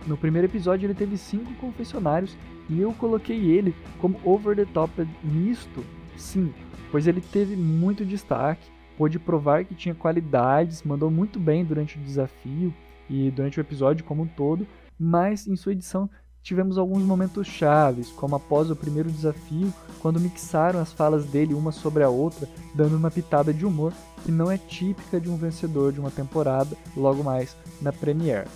No 0.06 0.18
primeiro 0.18 0.50
episódio 0.50 0.86
ele 0.86 0.94
teve 0.94 1.18
5 1.18 1.54
confessionários 1.54 2.38
e 2.70 2.82
eu 2.82 2.92
coloquei 2.92 3.38
ele 3.52 3.74
como 4.00 4.20
over 4.26 4.54
the 4.54 4.66
top 4.66 5.08
misto, 5.24 5.84
sim, 6.18 6.54
pois 6.92 7.08
ele 7.08 7.22
teve 7.22 7.56
muito 7.56 8.06
destaque, 8.06 8.70
pôde 8.98 9.18
provar 9.18 9.64
que 9.64 9.74
tinha 9.74 9.96
qualidades, 9.96 10.84
mandou 10.84 11.10
muito 11.10 11.40
bem 11.40 11.64
durante 11.64 11.98
o 11.98 12.02
desafio 12.02 12.74
e 13.10 13.32
durante 13.32 13.60
o 13.60 13.62
episódio 13.62 14.04
como 14.04 14.24
um 14.24 14.28
todo, 14.28 14.68
mas 15.00 15.48
em 15.48 15.56
sua 15.56 15.72
edição 15.72 16.10
tivemos 16.46 16.78
alguns 16.78 17.02
momentos 17.02 17.48
chaves, 17.48 18.10
como 18.12 18.36
após 18.36 18.70
o 18.70 18.76
primeiro 18.76 19.12
desafio, 19.12 19.74
quando 20.00 20.20
mixaram 20.20 20.80
as 20.80 20.94
falas 20.94 21.26
dele 21.26 21.56
uma 21.56 21.72
sobre 21.72 22.04
a 22.04 22.10
outra, 22.10 22.48
dando 22.76 22.96
uma 22.96 23.10
pitada 23.10 23.52
de 23.52 23.66
humor 23.66 23.92
que 24.24 24.32
não 24.32 24.52
é 24.52 24.58
típica 24.58 25.20
de 25.20 25.28
um 25.28 25.36
vencedor 25.36 25.92
de 25.92 26.00
uma 26.00 26.12
temporada, 26.12 26.78
logo 26.96 27.24
mais 27.24 27.58
na 27.82 27.92
Premiere 27.92 28.48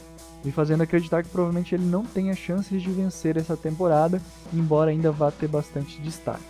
me 0.43 0.53
fazendo 0.53 0.83
acreditar 0.83 1.21
que 1.21 1.29
provavelmente 1.29 1.75
ele 1.75 1.83
não 1.83 2.05
tenha 2.05 2.33
chances 2.33 2.81
de 2.81 2.89
vencer 2.89 3.35
essa 3.35 3.57
temporada, 3.57 4.21
embora 4.53 4.89
ainda 4.89 5.11
vá 5.11 5.29
ter 5.31 5.47
bastante 5.47 5.99
destaque. 6.01 6.41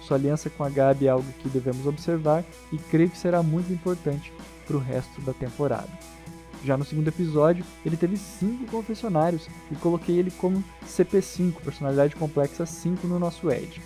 Sua 0.00 0.16
aliança 0.16 0.48
com 0.48 0.64
a 0.64 0.70
Gabi 0.70 1.06
é 1.06 1.10
algo 1.10 1.30
que 1.40 1.48
devemos 1.50 1.86
observar 1.86 2.44
e 2.72 2.78
creio 2.78 3.10
que 3.10 3.18
será 3.18 3.42
muito 3.42 3.70
importante 3.70 4.32
para 4.66 4.76
o 4.76 4.80
resto 4.80 5.20
da 5.20 5.34
temporada. 5.34 6.15
Já 6.66 6.76
no 6.76 6.84
segundo 6.84 7.06
episódio, 7.06 7.64
ele 7.84 7.96
teve 7.96 8.16
5 8.16 8.66
confessionários 8.66 9.46
e 9.70 9.76
coloquei 9.76 10.18
ele 10.18 10.32
como 10.32 10.64
CP5, 10.84 11.54
personalidade 11.64 12.16
complexa 12.16 12.66
5 12.66 13.06
no 13.06 13.20
nosso 13.20 13.48
Edge. 13.48 13.80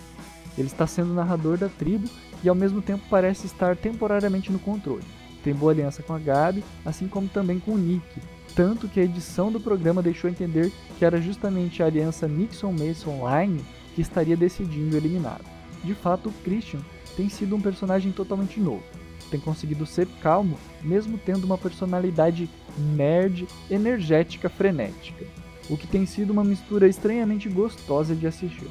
Ele 0.57 0.65
está 0.65 0.87
sendo 0.87 1.13
narrador 1.13 1.59
da 1.59 1.69
tribo 1.69 2.09
e 2.43 2.49
ao 2.49 2.55
mesmo 2.55 2.81
tempo 2.81 3.03
parece 3.07 3.45
estar 3.45 3.75
temporariamente 3.75 4.51
no 4.51 4.57
controle. 4.57 5.03
Tem 5.43 5.53
boa 5.53 5.71
aliança 5.71 6.01
com 6.01 6.11
a 6.11 6.17
Gabi, 6.17 6.63
assim 6.83 7.07
como 7.07 7.27
também 7.27 7.59
com 7.59 7.73
o 7.73 7.77
Nick, 7.77 8.19
tanto 8.55 8.87
que 8.87 8.99
a 8.99 9.03
edição 9.03 9.51
do 9.51 9.59
programa 9.59 10.01
deixou 10.01 10.27
entender 10.27 10.71
que 10.97 11.05
era 11.05 11.21
justamente 11.21 11.83
a 11.83 11.85
aliança 11.85 12.27
Nixon-Mason 12.27 13.21
Line 13.29 13.63
que 13.93 14.01
estaria 14.01 14.35
decidindo 14.35 14.97
eliminado. 14.97 15.45
De 15.83 15.93
fato, 15.93 16.29
o 16.29 16.33
Christian 16.43 16.79
tem 17.15 17.29
sido 17.29 17.55
um 17.55 17.61
personagem 17.61 18.11
totalmente 18.11 18.59
novo. 18.59 18.83
Tem 19.29 19.39
conseguido 19.39 19.85
ser 19.85 20.07
calmo, 20.21 20.57
mesmo 20.81 21.17
tendo 21.17 21.45
uma 21.45 21.57
personalidade 21.57 22.49
nerd, 22.77 23.47
energética, 23.69 24.49
frenética, 24.49 25.25
o 25.69 25.77
que 25.77 25.87
tem 25.87 26.05
sido 26.05 26.31
uma 26.31 26.43
mistura 26.43 26.87
estranhamente 26.87 27.49
gostosa 27.49 28.15
de 28.15 28.27
assistir. 28.27 28.69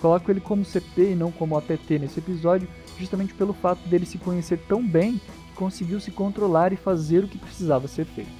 Coloco 0.00 0.30
ele 0.30 0.40
como 0.40 0.64
CP 0.64 1.12
e 1.12 1.14
não 1.14 1.30
como 1.30 1.56
ATT 1.56 1.98
nesse 1.98 2.18
episódio, 2.18 2.68
justamente 2.98 3.34
pelo 3.34 3.52
fato 3.52 3.86
dele 3.88 4.04
se 4.04 4.18
conhecer 4.18 4.58
tão 4.68 4.84
bem 4.84 5.20
que 5.48 5.54
conseguiu 5.54 6.00
se 6.00 6.10
controlar 6.10 6.72
e 6.72 6.76
fazer 6.76 7.24
o 7.24 7.28
que 7.28 7.38
precisava 7.38 7.86
ser 7.86 8.04
feito. 8.04 8.30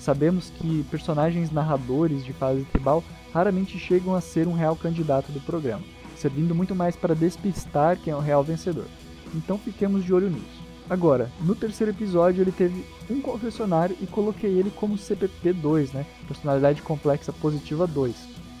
Sabemos 0.00 0.50
que 0.50 0.84
personagens 0.90 1.50
narradores 1.50 2.24
de 2.24 2.32
fase 2.32 2.64
tribal 2.64 3.02
raramente 3.32 3.78
chegam 3.78 4.14
a 4.14 4.20
ser 4.20 4.46
um 4.46 4.52
real 4.52 4.76
candidato 4.76 5.32
do 5.32 5.40
programa, 5.40 5.82
servindo 6.16 6.54
muito 6.54 6.74
mais 6.74 6.96
para 6.96 7.14
despistar 7.14 7.96
quem 7.96 8.12
é 8.12 8.16
o 8.16 8.20
real 8.20 8.44
vencedor. 8.44 8.86
Então 9.34 9.56
fiquemos 9.56 10.04
de 10.04 10.12
olho 10.12 10.28
nisso. 10.28 10.63
Agora, 10.88 11.30
no 11.40 11.54
terceiro 11.54 11.92
episódio 11.92 12.42
ele 12.42 12.52
teve 12.52 12.84
um 13.08 13.20
confessionário 13.20 13.96
e 14.00 14.06
coloquei 14.06 14.50
ele 14.50 14.70
como 14.70 14.96
CPP2, 14.96 15.94
né? 15.94 16.04
Personalidade 16.28 16.82
complexa 16.82 17.32
positiva 17.32 17.86
2, 17.86 18.14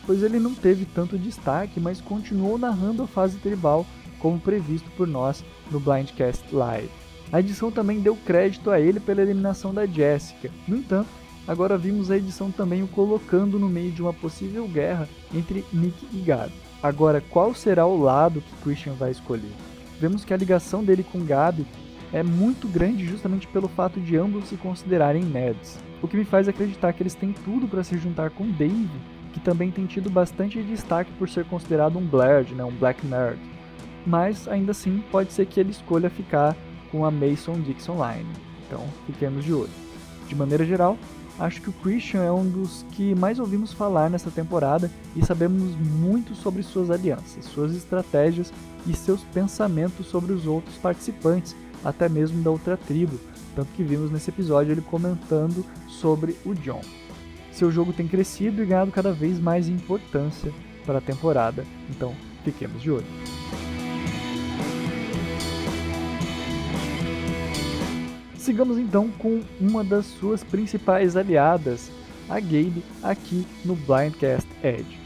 pois 0.06 0.22
ele 0.22 0.38
não 0.38 0.54
teve 0.54 0.86
tanto 0.86 1.18
destaque, 1.18 1.78
mas 1.78 2.00
continuou 2.00 2.56
narrando 2.56 3.02
a 3.02 3.06
fase 3.06 3.36
tribal 3.38 3.84
como 4.18 4.40
previsto 4.40 4.90
por 4.96 5.06
nós 5.06 5.44
no 5.70 5.78
Blindcast 5.78 6.44
Live. 6.50 6.88
A 7.30 7.40
edição 7.40 7.70
também 7.70 8.00
deu 8.00 8.16
crédito 8.16 8.70
a 8.70 8.80
ele 8.80 9.00
pela 9.00 9.20
eliminação 9.20 9.74
da 9.74 9.84
Jessica. 9.86 10.50
No 10.66 10.76
entanto, 10.76 11.08
agora 11.46 11.76
vimos 11.76 12.10
a 12.10 12.16
edição 12.16 12.50
também 12.50 12.82
o 12.82 12.88
colocando 12.88 13.58
no 13.58 13.68
meio 13.68 13.92
de 13.92 14.00
uma 14.00 14.14
possível 14.14 14.66
guerra 14.66 15.08
entre 15.34 15.64
Nick 15.72 16.06
e 16.12 16.20
Gabi. 16.20 16.54
Agora, 16.82 17.20
qual 17.20 17.54
será 17.54 17.86
o 17.86 18.00
lado 18.00 18.40
que 18.40 18.62
Christian 18.62 18.92
vai 18.94 19.10
escolher? 19.10 19.52
Vemos 19.98 20.24
que 20.24 20.34
a 20.34 20.36
ligação 20.36 20.84
dele 20.84 21.04
com 21.04 21.24
Gabi 21.24 21.66
é 22.14 22.22
muito 22.22 22.68
grande 22.68 23.04
justamente 23.04 23.48
pelo 23.48 23.66
fato 23.66 24.00
de 24.00 24.16
ambos 24.16 24.44
se 24.48 24.56
considerarem 24.56 25.24
nerds, 25.24 25.80
o 26.00 26.06
que 26.06 26.16
me 26.16 26.24
faz 26.24 26.46
acreditar 26.46 26.92
que 26.92 27.02
eles 27.02 27.16
têm 27.16 27.32
tudo 27.32 27.66
para 27.66 27.82
se 27.82 27.98
juntar 27.98 28.30
com 28.30 28.48
Dave, 28.52 28.88
que 29.32 29.40
também 29.40 29.72
tem 29.72 29.84
tido 29.84 30.08
bastante 30.08 30.62
destaque 30.62 31.10
por 31.18 31.28
ser 31.28 31.44
considerado 31.46 31.98
um 31.98 32.06
Blerd, 32.06 32.54
né, 32.54 32.62
um 32.62 32.70
Black 32.70 33.04
Nerd. 33.04 33.40
Mas 34.06 34.46
ainda 34.46 34.70
assim 34.70 35.02
pode 35.10 35.32
ser 35.32 35.46
que 35.46 35.58
ele 35.58 35.72
escolha 35.72 36.08
ficar 36.08 36.56
com 36.92 37.04
a 37.04 37.10
Mason 37.10 37.58
Dixon 37.60 37.94
Line. 37.94 38.30
Então 38.64 38.86
fiquemos 39.06 39.44
de 39.44 39.52
olho. 39.52 39.70
De 40.28 40.36
maneira 40.36 40.64
geral, 40.64 40.96
acho 41.36 41.60
que 41.62 41.70
o 41.70 41.72
Christian 41.72 42.22
é 42.22 42.30
um 42.30 42.48
dos 42.48 42.86
que 42.92 43.12
mais 43.16 43.40
ouvimos 43.40 43.72
falar 43.72 44.08
nessa 44.08 44.30
temporada 44.30 44.88
e 45.16 45.26
sabemos 45.26 45.74
muito 45.76 46.32
sobre 46.36 46.62
suas 46.62 46.92
alianças, 46.92 47.46
suas 47.46 47.74
estratégias 47.74 48.52
e 48.86 48.94
seus 48.94 49.22
pensamentos 49.24 50.06
sobre 50.06 50.32
os 50.32 50.46
outros 50.46 50.76
participantes, 50.76 51.56
até 51.84 52.08
mesmo 52.08 52.42
da 52.42 52.50
outra 52.50 52.76
tribo, 52.76 53.20
tanto 53.54 53.72
que 53.72 53.82
vimos 53.82 54.10
nesse 54.10 54.30
episódio 54.30 54.72
ele 54.72 54.80
comentando 54.80 55.64
sobre 55.86 56.36
o 56.44 56.54
John. 56.54 56.80
Seu 57.52 57.70
jogo 57.70 57.92
tem 57.92 58.08
crescido 58.08 58.62
e 58.62 58.66
ganhado 58.66 58.90
cada 58.90 59.12
vez 59.12 59.38
mais 59.38 59.68
importância 59.68 60.52
para 60.84 60.98
a 60.98 61.00
temporada, 61.00 61.64
então 61.88 62.14
fiquemos 62.42 62.82
de 62.82 62.90
olho. 62.90 63.06
Sigamos 68.36 68.76
então 68.76 69.10
com 69.10 69.42
uma 69.58 69.82
das 69.82 70.04
suas 70.04 70.44
principais 70.44 71.16
aliadas, 71.16 71.90
a 72.28 72.38
Gabe, 72.40 72.84
aqui 73.02 73.46
no 73.64 73.74
Blindcast 73.74 74.48
Edge. 74.62 74.98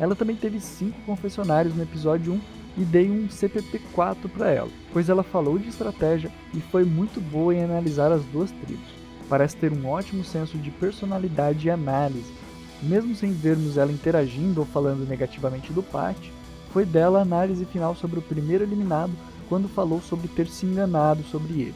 Ela 0.00 0.16
também 0.16 0.34
teve 0.34 0.58
5 0.58 1.02
confessionários 1.06 1.74
no 1.76 1.82
episódio 1.82 2.32
1 2.32 2.40
e 2.76 2.84
dei 2.84 3.10
um 3.10 3.28
CPP4 3.28 4.28
para 4.34 4.50
ela, 4.50 4.70
pois 4.92 5.08
ela 5.08 5.22
falou 5.22 5.58
de 5.58 5.68
estratégia 5.68 6.30
e 6.54 6.60
foi 6.60 6.84
muito 6.84 7.20
boa 7.20 7.54
em 7.54 7.62
analisar 7.62 8.10
as 8.10 8.22
duas 8.24 8.50
tribos. 8.50 9.02
Parece 9.28 9.56
ter 9.56 9.72
um 9.72 9.88
ótimo 9.88 10.24
senso 10.24 10.58
de 10.58 10.70
personalidade 10.70 11.66
e 11.66 11.70
análise. 11.70 12.32
Mesmo 12.82 13.14
sem 13.14 13.32
vermos 13.32 13.76
ela 13.76 13.92
interagindo 13.92 14.60
ou 14.60 14.66
falando 14.66 15.08
negativamente 15.08 15.72
do 15.72 15.82
Pat, 15.82 16.16
foi 16.72 16.84
dela 16.84 17.18
a 17.18 17.22
análise 17.22 17.64
final 17.66 17.94
sobre 17.94 18.18
o 18.18 18.22
primeiro 18.22 18.64
eliminado 18.64 19.12
quando 19.48 19.68
falou 19.68 20.00
sobre 20.00 20.28
ter 20.28 20.46
se 20.48 20.66
enganado 20.66 21.22
sobre 21.24 21.52
ele. 21.60 21.74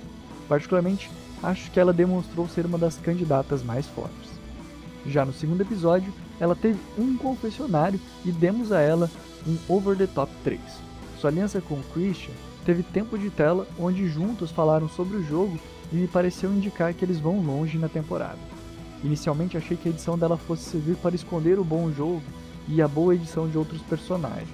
Particularmente, 0.48 1.10
acho 1.42 1.70
que 1.70 1.78
ela 1.78 1.92
demonstrou 1.92 2.48
ser 2.48 2.64
uma 2.64 2.78
das 2.78 2.96
candidatas 2.96 3.62
mais 3.62 3.86
fortes. 3.86 4.30
Já 5.06 5.24
no 5.24 5.32
segundo 5.32 5.60
episódio, 5.60 6.12
ela 6.40 6.56
teve 6.56 6.78
um 6.98 7.16
confessionário 7.16 8.00
e 8.24 8.32
demos 8.32 8.72
a 8.72 8.80
ela 8.80 9.10
um 9.46 9.56
Over 9.68 9.96
the 9.96 10.06
Top 10.06 10.32
3. 10.42 10.85
Sua 11.26 11.32
aliança 11.32 11.60
com 11.60 11.82
Christian 11.92 12.32
teve 12.64 12.84
tempo 12.84 13.18
de 13.18 13.30
tela 13.30 13.66
onde 13.80 14.08
juntos 14.08 14.52
falaram 14.52 14.88
sobre 14.88 15.16
o 15.16 15.24
jogo 15.24 15.58
e 15.92 15.96
me 15.96 16.06
pareceu 16.06 16.52
indicar 16.52 16.94
que 16.94 17.04
eles 17.04 17.18
vão 17.18 17.40
longe 17.40 17.78
na 17.78 17.88
temporada. 17.88 18.38
Inicialmente 19.02 19.56
achei 19.56 19.76
que 19.76 19.88
a 19.88 19.90
edição 19.90 20.16
dela 20.16 20.36
fosse 20.36 20.70
servir 20.70 20.94
para 20.98 21.16
esconder 21.16 21.58
o 21.58 21.64
bom 21.64 21.90
jogo 21.90 22.22
e 22.68 22.80
a 22.80 22.86
boa 22.86 23.16
edição 23.16 23.48
de 23.48 23.58
outros 23.58 23.82
personagens 23.82 24.48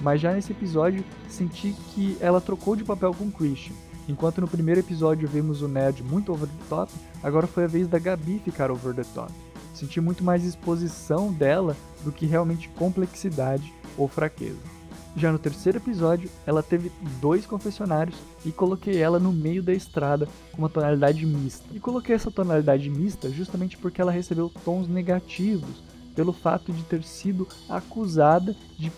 mas 0.00 0.20
já 0.20 0.32
nesse 0.32 0.52
episódio 0.52 1.04
senti 1.28 1.74
que 1.92 2.16
ela 2.20 2.40
trocou 2.40 2.76
de 2.76 2.84
papel 2.84 3.14
com 3.14 3.30
Christian. 3.30 3.74
Enquanto 4.08 4.40
no 4.40 4.48
primeiro 4.48 4.80
episódio 4.80 5.28
vimos 5.28 5.62
o 5.62 5.68
Ned 5.68 6.02
muito 6.02 6.32
over 6.32 6.48
the 6.48 6.64
top, 6.68 6.92
agora 7.22 7.46
foi 7.46 7.64
a 7.64 7.68
vez 7.68 7.86
da 7.86 8.00
Gabi 8.00 8.40
ficar 8.44 8.70
over 8.70 8.94
the 8.94 9.04
top. 9.14 9.32
Senti 9.72 10.00
muito 10.00 10.24
mais 10.24 10.44
exposição 10.44 11.32
dela 11.32 11.76
do 12.04 12.10
que 12.10 12.26
realmente 12.26 12.68
complexidade 12.70 13.72
ou 13.96 14.08
fraqueza. 14.08 14.81
Já 15.14 15.30
no 15.30 15.38
terceiro 15.38 15.78
episódio, 15.78 16.30
ela 16.46 16.62
teve 16.62 16.90
dois 17.20 17.44
confessionários 17.44 18.16
e 18.44 18.50
coloquei 18.50 18.96
ela 18.96 19.18
no 19.18 19.30
meio 19.30 19.62
da 19.62 19.72
estrada 19.72 20.26
com 20.52 20.58
uma 20.58 20.70
tonalidade 20.70 21.26
mista. 21.26 21.64
E 21.72 21.78
coloquei 21.78 22.14
essa 22.14 22.30
tonalidade 22.30 22.88
mista 22.88 23.28
justamente 23.28 23.76
porque 23.76 24.00
ela 24.00 24.10
recebeu 24.10 24.50
tons 24.64 24.88
negativos 24.88 25.82
pelo 26.14 26.32
fato 26.32 26.72
de 26.72 26.82
ter 26.84 27.02
sido 27.02 27.46
acusada 27.68 28.56
de 28.78 28.90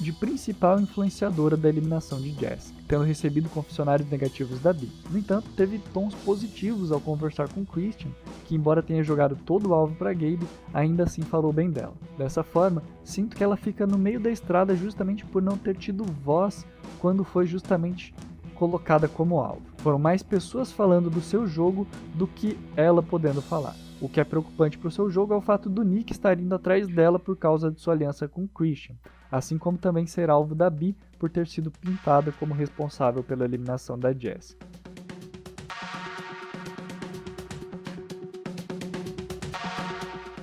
de 0.00 0.12
principal 0.12 0.80
influenciadora 0.80 1.56
da 1.56 1.68
eliminação 1.68 2.20
de 2.20 2.32
Jessica, 2.32 2.78
tendo 2.88 3.04
recebido 3.04 3.48
confessionários 3.48 4.08
negativos 4.08 4.60
da 4.60 4.72
Bee. 4.72 4.90
No 5.10 5.18
entanto, 5.18 5.48
teve 5.56 5.78
tons 5.92 6.14
positivos 6.14 6.90
ao 6.90 7.00
conversar 7.00 7.48
com 7.48 7.64
Christian, 7.64 8.10
que 8.44 8.54
embora 8.54 8.82
tenha 8.82 9.04
jogado 9.04 9.36
todo 9.44 9.70
o 9.70 9.74
alvo 9.74 9.94
para 9.94 10.12
Gabe, 10.12 10.46
ainda 10.72 11.04
assim 11.04 11.22
falou 11.22 11.52
bem 11.52 11.70
dela. 11.70 11.94
Dessa 12.18 12.42
forma, 12.42 12.82
sinto 13.02 13.36
que 13.36 13.44
ela 13.44 13.56
fica 13.56 13.86
no 13.86 13.98
meio 13.98 14.20
da 14.20 14.30
estrada 14.30 14.74
justamente 14.74 15.24
por 15.24 15.42
não 15.42 15.56
ter 15.56 15.76
tido 15.76 16.04
voz 16.04 16.66
quando 16.98 17.24
foi 17.24 17.46
justamente 17.46 18.14
colocada 18.54 19.08
como 19.08 19.40
alvo. 19.40 19.62
Foram 19.78 19.98
mais 19.98 20.22
pessoas 20.22 20.72
falando 20.72 21.10
do 21.10 21.20
seu 21.20 21.46
jogo 21.46 21.86
do 22.14 22.26
que 22.26 22.58
ela 22.76 23.02
podendo 23.02 23.42
falar. 23.42 23.76
O 24.00 24.08
que 24.08 24.20
é 24.20 24.24
preocupante 24.24 24.76
para 24.76 24.88
o 24.88 24.90
seu 24.90 25.08
jogo 25.08 25.32
é 25.32 25.36
o 25.36 25.40
fato 25.40 25.70
do 25.70 25.82
Nick 25.82 26.12
estar 26.12 26.38
indo 26.38 26.54
atrás 26.54 26.88
dela 26.88 27.18
por 27.18 27.36
causa 27.36 27.70
de 27.70 27.80
sua 27.80 27.94
aliança 27.94 28.28
com 28.28 28.46
Christian, 28.46 28.96
assim 29.30 29.56
como 29.56 29.78
também 29.78 30.06
ser 30.06 30.28
alvo 30.28 30.54
da 30.54 30.68
Bee 30.68 30.96
por 31.18 31.30
ter 31.30 31.46
sido 31.46 31.70
pintada 31.70 32.32
como 32.32 32.52
responsável 32.52 33.22
pela 33.22 33.44
eliminação 33.44 33.98
da 33.98 34.12
Jessica. 34.12 34.66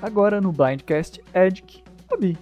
Agora 0.02 0.42
no 0.42 0.52
Blindcast 0.52 1.22
Edic, 1.34 1.84
a 2.12 2.18
Bee. 2.18 2.38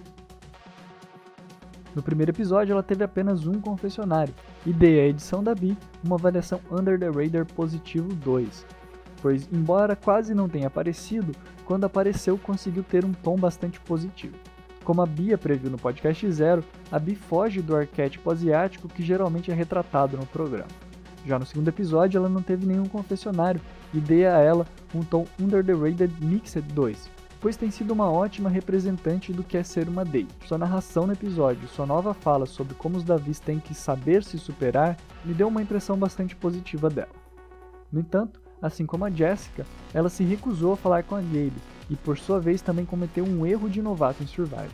No 1.94 2.02
primeiro 2.02 2.30
episódio 2.30 2.72
ela 2.72 2.82
teve 2.82 3.04
apenas 3.04 3.46
um 3.46 3.60
confessionário 3.60 4.32
e 4.64 4.72
dei 4.72 5.00
à 5.00 5.06
edição 5.06 5.44
da 5.44 5.54
Bee 5.54 5.76
uma 6.02 6.16
avaliação 6.16 6.60
Under 6.70 6.98
the 6.98 7.10
Radar 7.10 7.44
positivo 7.44 8.08
2, 8.14 8.64
pois, 9.20 9.48
embora 9.52 9.96
quase 9.96 10.34
não 10.34 10.48
tenha 10.48 10.66
aparecido, 10.66 11.32
quando 11.64 11.84
apareceu 11.84 12.36
conseguiu 12.38 12.82
ter 12.82 13.04
um 13.04 13.12
tom 13.12 13.36
bastante 13.36 13.80
positivo. 13.80 14.36
Como 14.84 15.02
a 15.02 15.06
Bia 15.06 15.36
previu 15.36 15.70
no 15.70 15.78
podcast 15.78 16.30
Zero, 16.32 16.64
a 16.90 16.98
Bia 16.98 17.16
foge 17.16 17.62
do 17.62 17.76
arquétipo 17.76 18.30
asiático 18.30 18.88
que 18.88 19.02
geralmente 19.02 19.50
é 19.50 19.54
retratado 19.54 20.16
no 20.16 20.26
programa. 20.26 20.70
Já 21.24 21.38
no 21.38 21.46
segundo 21.46 21.68
episódio, 21.68 22.18
ela 22.18 22.28
não 22.28 22.42
teve 22.42 22.66
nenhum 22.66 22.86
confessionário 22.86 23.60
e 23.92 24.00
dei 24.00 24.26
a 24.26 24.38
ela 24.38 24.66
um 24.94 25.02
tom 25.02 25.26
Under 25.38 25.64
the 25.64 25.74
Rated 25.74 26.12
Mixed 26.20 26.62
2, 26.72 27.10
pois 27.40 27.56
tem 27.56 27.70
sido 27.70 27.92
uma 27.92 28.10
ótima 28.10 28.48
representante 28.48 29.32
do 29.32 29.44
que 29.44 29.56
é 29.56 29.62
ser 29.62 29.88
uma 29.88 30.04
date. 30.04 30.34
Sua 30.46 30.58
narração 30.58 31.06
no 31.06 31.12
episódio, 31.12 31.68
sua 31.68 31.86
nova 31.86 32.14
fala 32.14 32.46
sobre 32.46 32.74
como 32.74 32.96
os 32.96 33.04
Davis 33.04 33.38
têm 33.38 33.58
que 33.58 33.74
saber 33.74 34.24
se 34.24 34.38
superar, 34.38 34.96
me 35.24 35.34
deu 35.34 35.48
uma 35.48 35.62
impressão 35.62 35.96
bastante 35.96 36.34
positiva 36.34 36.88
dela. 36.88 37.14
No 37.92 38.00
entanto, 38.00 38.40
Assim 38.62 38.84
como 38.84 39.04
a 39.04 39.10
Jessica, 39.10 39.66
ela 39.94 40.10
se 40.10 40.22
recusou 40.22 40.74
a 40.74 40.76
falar 40.76 41.02
com 41.02 41.14
a 41.14 41.20
Gabe 41.20 41.54
e 41.88 41.96
por 41.96 42.18
sua 42.18 42.38
vez 42.38 42.60
também 42.60 42.84
cometeu 42.84 43.24
um 43.24 43.46
erro 43.46 43.70
de 43.70 43.80
novato 43.80 44.22
em 44.22 44.26
Survival. 44.26 44.68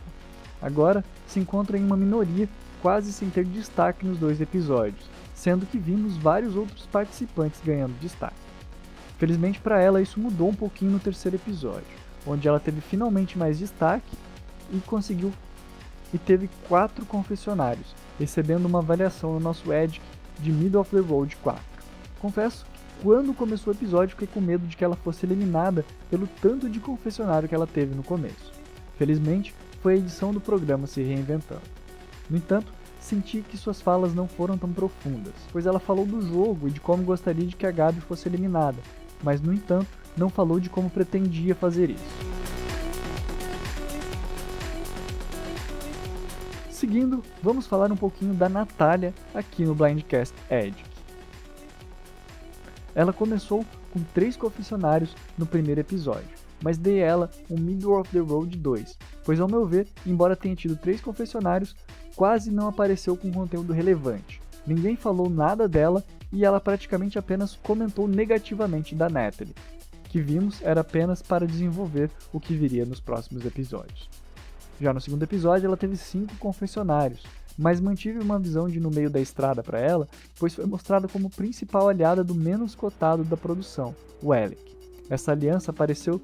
Agora 0.61 1.05
se 1.25 1.39
encontra 1.39 1.77
em 1.77 1.85
uma 1.85 1.95
minoria, 1.95 2.49
quase 2.81 3.13
sem 3.13 3.29
ter 3.29 3.45
destaque 3.45 4.05
nos 4.05 4.17
dois 4.17 4.41
episódios, 4.41 5.05
sendo 5.33 5.65
que 5.65 5.77
vimos 5.77 6.17
vários 6.17 6.55
outros 6.55 6.85
participantes 6.87 7.61
ganhando 7.63 7.99
destaque. 7.99 8.35
Felizmente 9.17 9.59
para 9.59 9.79
ela 9.81 10.01
isso 10.01 10.19
mudou 10.19 10.49
um 10.49 10.55
pouquinho 10.55 10.91
no 10.91 10.99
terceiro 10.99 11.37
episódio, 11.37 11.87
onde 12.25 12.47
ela 12.47 12.59
teve 12.59 12.81
finalmente 12.81 13.37
mais 13.37 13.57
destaque 13.57 14.17
e 14.71 14.79
conseguiu 14.79 15.31
e 16.13 16.17
teve 16.17 16.49
quatro 16.67 17.05
confessionários, 17.05 17.95
recebendo 18.19 18.65
uma 18.65 18.79
avaliação 18.79 19.33
no 19.33 19.39
nosso 19.39 19.73
Edge 19.73 20.01
de 20.39 20.51
Middle 20.51 20.81
of 20.81 20.91
the 20.91 21.01
Road 21.01 21.35
4. 21.37 21.61
Confesso 22.19 22.65
quando 23.01 23.33
começou 23.33 23.71
o 23.73 23.75
episódio, 23.75 24.15
fiquei 24.15 24.27
com 24.27 24.41
medo 24.41 24.65
de 24.65 24.75
que 24.75 24.83
ela 24.83 24.95
fosse 24.95 25.25
eliminada 25.25 25.85
pelo 26.09 26.27
tanto 26.41 26.69
de 26.69 26.79
confessionário 26.79 27.47
que 27.47 27.55
ela 27.55 27.67
teve 27.67 27.95
no 27.95 28.03
começo. 28.03 28.51
Felizmente, 28.97 29.53
foi 29.81 29.93
a 29.93 29.97
edição 29.97 30.33
do 30.33 30.41
programa 30.41 30.87
se 30.87 31.01
reinventando. 31.01 31.61
No 32.29 32.37
entanto, 32.37 32.73
senti 32.99 33.41
que 33.41 33.57
suas 33.57 33.81
falas 33.81 34.13
não 34.13 34.27
foram 34.27 34.57
tão 34.57 34.71
profundas, 34.73 35.33
pois 35.51 35.65
ela 35.65 35.79
falou 35.79 36.05
do 36.05 36.21
jogo 36.21 36.67
e 36.67 36.71
de 36.71 36.81
como 36.81 37.03
gostaria 37.03 37.45
de 37.45 37.55
que 37.55 37.65
a 37.65 37.71
Gabi 37.71 38.01
fosse 38.01 38.27
eliminada, 38.27 38.77
mas 39.23 39.41
no 39.41 39.53
entanto, 39.53 39.87
não 40.17 40.29
falou 40.29 40.59
de 40.59 40.69
como 40.69 40.89
pretendia 40.89 41.55
fazer 41.55 41.91
isso. 41.91 42.37
Seguindo, 46.71 47.23
vamos 47.41 47.65
falar 47.65 47.91
um 47.91 47.95
pouquinho 47.95 48.33
da 48.33 48.49
Natália 48.49 49.13
aqui 49.33 49.63
no 49.63 49.73
Blindcast 49.73 50.35
Edge. 50.49 50.86
Ela 52.97 53.13
começou 53.13 53.63
com 53.93 53.99
três 54.11 54.35
confessionários 54.35 55.15
no 55.37 55.45
primeiro 55.45 55.79
episódio, 55.79 56.35
mas 56.63 56.79
dei 56.79 56.97
ela 56.97 57.29
um 57.47 57.55
Middle 57.55 57.99
of 57.99 58.09
the 58.09 58.17
Road 58.17 58.57
2, 58.57 58.97
pois 59.23 59.39
ao 59.39 59.47
meu 59.47 59.67
ver, 59.67 59.87
embora 60.03 60.35
tenha 60.35 60.55
tido 60.55 60.75
três 60.75 60.99
confessionários, 60.99 61.75
quase 62.15 62.49
não 62.49 62.67
apareceu 62.67 63.15
com 63.15 63.31
conteúdo 63.31 63.71
relevante. 63.71 64.41
Ninguém 64.65 64.95
falou 64.95 65.29
nada 65.29 65.67
dela 65.67 66.03
e 66.33 66.43
ela 66.43 66.59
praticamente 66.59 67.19
apenas 67.19 67.55
comentou 67.55 68.07
negativamente 68.07 68.95
da 68.95 69.07
Natalie, 69.07 69.53
que 70.05 70.19
vimos 70.19 70.59
era 70.63 70.81
apenas 70.81 71.21
para 71.21 71.45
desenvolver 71.45 72.09
o 72.33 72.39
que 72.39 72.55
viria 72.55 72.83
nos 72.83 72.99
próximos 72.99 73.45
episódios. 73.45 74.09
Já 74.81 74.91
no 74.91 74.99
segundo 74.99 75.21
episódio, 75.21 75.67
ela 75.67 75.77
teve 75.77 75.95
cinco 75.95 76.35
confessionários, 76.37 77.23
mas 77.57 77.79
mantive 77.79 78.19
uma 78.19 78.37
visão 78.37 78.67
de 78.67 78.79
no 78.79 78.91
meio 78.91 79.09
da 79.09 79.19
estrada 79.19 79.63
para 79.63 79.79
ela, 79.79 80.07
pois 80.39 80.53
foi 80.53 80.65
mostrada 80.65 81.07
como 81.07 81.29
principal 81.29 81.89
aliada 81.89 82.23
do 82.23 82.35
menos 82.35 82.75
cotado 82.75 83.23
da 83.23 83.35
produção, 83.35 83.95
o 84.21 84.31
Alec. 84.31 84.77
Essa 85.09 85.31
aliança 85.31 85.73
pareceu 85.73 86.21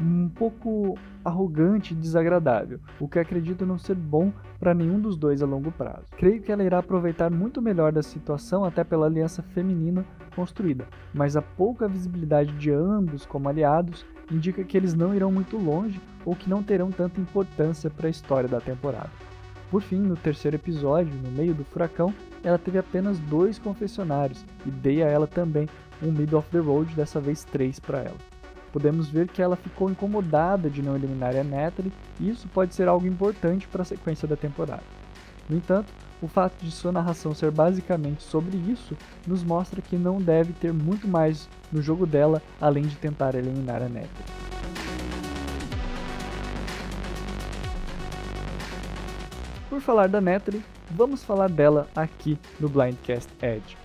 um 0.00 0.28
pouco 0.28 0.98
arrogante 1.24 1.94
e 1.94 1.96
desagradável, 1.96 2.80
o 3.00 3.08
que 3.08 3.18
acredito 3.18 3.64
não 3.64 3.78
ser 3.78 3.94
bom 3.94 4.32
para 4.58 4.74
nenhum 4.74 5.00
dos 5.00 5.16
dois 5.16 5.42
a 5.42 5.46
longo 5.46 5.70
prazo. 5.70 6.06
Creio 6.16 6.42
que 6.42 6.52
ela 6.52 6.64
irá 6.64 6.78
aproveitar 6.78 7.30
muito 7.30 7.62
melhor 7.62 7.92
da 7.92 8.02
situação 8.02 8.64
até 8.64 8.84
pela 8.84 9.06
aliança 9.06 9.42
feminina 9.42 10.04
construída, 10.34 10.86
mas 11.14 11.36
a 11.36 11.42
pouca 11.42 11.88
visibilidade 11.88 12.52
de 12.58 12.70
ambos 12.70 13.24
como 13.24 13.48
aliados 13.48 14.04
indica 14.30 14.64
que 14.64 14.76
eles 14.76 14.94
não 14.94 15.14
irão 15.14 15.30
muito 15.30 15.56
longe 15.56 16.00
ou 16.24 16.34
que 16.34 16.50
não 16.50 16.62
terão 16.62 16.90
tanta 16.90 17.20
importância 17.20 17.88
para 17.88 18.08
a 18.08 18.10
história 18.10 18.48
da 18.48 18.60
temporada. 18.60 19.10
Por 19.74 19.82
fim, 19.82 19.96
no 19.96 20.14
terceiro 20.14 20.56
episódio, 20.56 21.12
no 21.20 21.32
meio 21.32 21.52
do 21.52 21.64
furacão, 21.64 22.14
ela 22.44 22.56
teve 22.56 22.78
apenas 22.78 23.18
dois 23.18 23.58
confessionários 23.58 24.44
e 24.64 24.70
dei 24.70 25.02
a 25.02 25.08
ela 25.08 25.26
também 25.26 25.68
um 26.00 26.12
Middle 26.12 26.38
of 26.38 26.48
the 26.50 26.60
Road, 26.60 26.94
dessa 26.94 27.20
vez 27.20 27.42
três 27.42 27.80
para 27.80 27.98
ela. 27.98 28.16
Podemos 28.72 29.08
ver 29.08 29.26
que 29.26 29.42
ela 29.42 29.56
ficou 29.56 29.90
incomodada 29.90 30.70
de 30.70 30.80
não 30.80 30.94
eliminar 30.94 31.34
a 31.34 31.42
Natalie 31.42 31.92
e 32.20 32.30
isso 32.30 32.46
pode 32.54 32.72
ser 32.72 32.86
algo 32.86 33.04
importante 33.04 33.66
para 33.66 33.82
a 33.82 33.84
sequência 33.84 34.28
da 34.28 34.36
temporada. 34.36 34.84
No 35.50 35.56
entanto, 35.56 35.92
o 36.22 36.28
fato 36.28 36.64
de 36.64 36.70
sua 36.70 36.92
narração 36.92 37.34
ser 37.34 37.50
basicamente 37.50 38.22
sobre 38.22 38.56
isso 38.56 38.96
nos 39.26 39.42
mostra 39.42 39.82
que 39.82 39.96
não 39.96 40.20
deve 40.20 40.52
ter 40.52 40.72
muito 40.72 41.08
mais 41.08 41.48
no 41.72 41.82
jogo 41.82 42.06
dela 42.06 42.40
além 42.60 42.84
de 42.84 42.94
tentar 42.94 43.34
eliminar 43.34 43.82
a 43.82 43.88
Natalie. 43.88 44.53
Por 49.74 49.80
falar 49.80 50.08
da 50.08 50.20
Natalie, 50.20 50.62
vamos 50.88 51.24
falar 51.24 51.50
dela 51.50 51.88
aqui 51.96 52.38
no 52.60 52.68
Blindcast 52.68 53.28
Edge. 53.42 53.76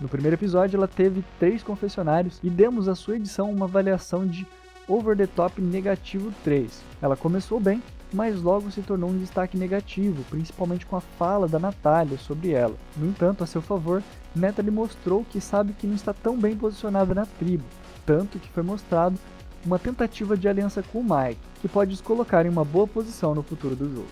No 0.00 0.08
primeiro 0.08 0.36
episódio, 0.36 0.76
ela 0.76 0.86
teve 0.86 1.24
três 1.40 1.64
confessionários 1.64 2.38
e 2.44 2.48
demos 2.48 2.86
à 2.86 2.94
sua 2.94 3.16
edição 3.16 3.50
uma 3.50 3.64
avaliação 3.64 4.24
de 4.24 4.46
Over 4.86 5.16
the 5.16 5.26
Top 5.26 5.60
negativo 5.60 6.32
3. 6.44 6.80
Ela 7.02 7.16
começou 7.16 7.58
bem, 7.58 7.82
mas 8.14 8.40
logo 8.40 8.70
se 8.70 8.82
tornou 8.82 9.10
um 9.10 9.18
destaque 9.18 9.58
negativo, 9.58 10.22
principalmente 10.30 10.86
com 10.86 10.94
a 10.94 11.00
fala 11.00 11.48
da 11.48 11.58
Natália 11.58 12.16
sobre 12.18 12.52
ela. 12.52 12.76
No 12.96 13.08
entanto, 13.08 13.42
a 13.42 13.48
seu 13.48 13.60
favor, 13.60 14.00
Natalie 14.32 14.70
mostrou 14.70 15.24
que 15.24 15.40
sabe 15.40 15.72
que 15.72 15.88
não 15.88 15.96
está 15.96 16.14
tão 16.14 16.38
bem 16.38 16.56
posicionada 16.56 17.12
na 17.12 17.26
tribo, 17.26 17.64
tanto 18.06 18.38
que 18.38 18.48
foi 18.48 18.62
mostrado 18.62 19.18
uma 19.66 19.80
tentativa 19.80 20.36
de 20.36 20.48
aliança 20.48 20.80
com 20.80 21.00
o 21.00 21.02
Mike, 21.02 21.40
que 21.60 21.68
pode 21.68 21.92
os 21.92 22.00
colocar 22.00 22.46
em 22.46 22.48
uma 22.48 22.64
boa 22.64 22.86
posição 22.86 23.34
no 23.34 23.42
futuro 23.42 23.74
do 23.74 23.92
jogo. 23.92 24.08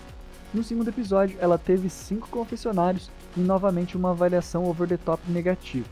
No 0.53 0.61
segundo 0.61 0.89
episódio, 0.89 1.37
ela 1.39 1.57
teve 1.57 1.89
cinco 1.89 2.27
confessionários 2.29 3.09
e 3.37 3.39
novamente 3.39 3.95
uma 3.95 4.11
avaliação 4.11 4.65
over 4.65 4.87
the 4.87 4.97
top 4.97 5.23
negativa. 5.31 5.87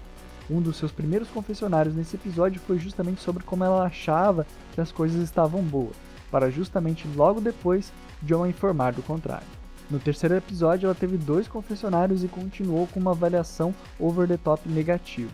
Um 0.49 0.62
dos 0.62 0.76
seus 0.76 0.91
primeiros 0.91 1.30
confessionários 1.30 1.95
nesse 1.95 2.17
episódio 2.17 2.62
foi 2.67 2.78
justamente 2.78 3.21
sobre 3.21 3.43
como 3.43 3.63
ela 3.63 3.86
achava 3.86 4.45
que 4.73 4.82
as 4.82 4.91
coisas 4.91 5.21
estavam 5.23 5.62
boas, 5.63 5.95
para 6.30 6.52
justamente 6.52 7.08
logo 7.15 7.39
depois 7.39 7.91
John 8.21 8.45
informar 8.45 8.91
do 8.91 9.02
contrário. 9.02 9.47
No 9.89 9.99
terceiro 9.99 10.36
episódio, 10.36 10.88
ela 10.88 10.95
teve 10.95 11.17
dois 11.17 11.47
confessionários 11.47 12.23
e 12.23 12.28
continuou 12.28 12.88
com 12.88 12.99
uma 12.99 13.12
avaliação 13.12 13.73
over 13.97 14.28
the 14.28 14.38
top 14.38 14.67
negativa. 14.67 15.32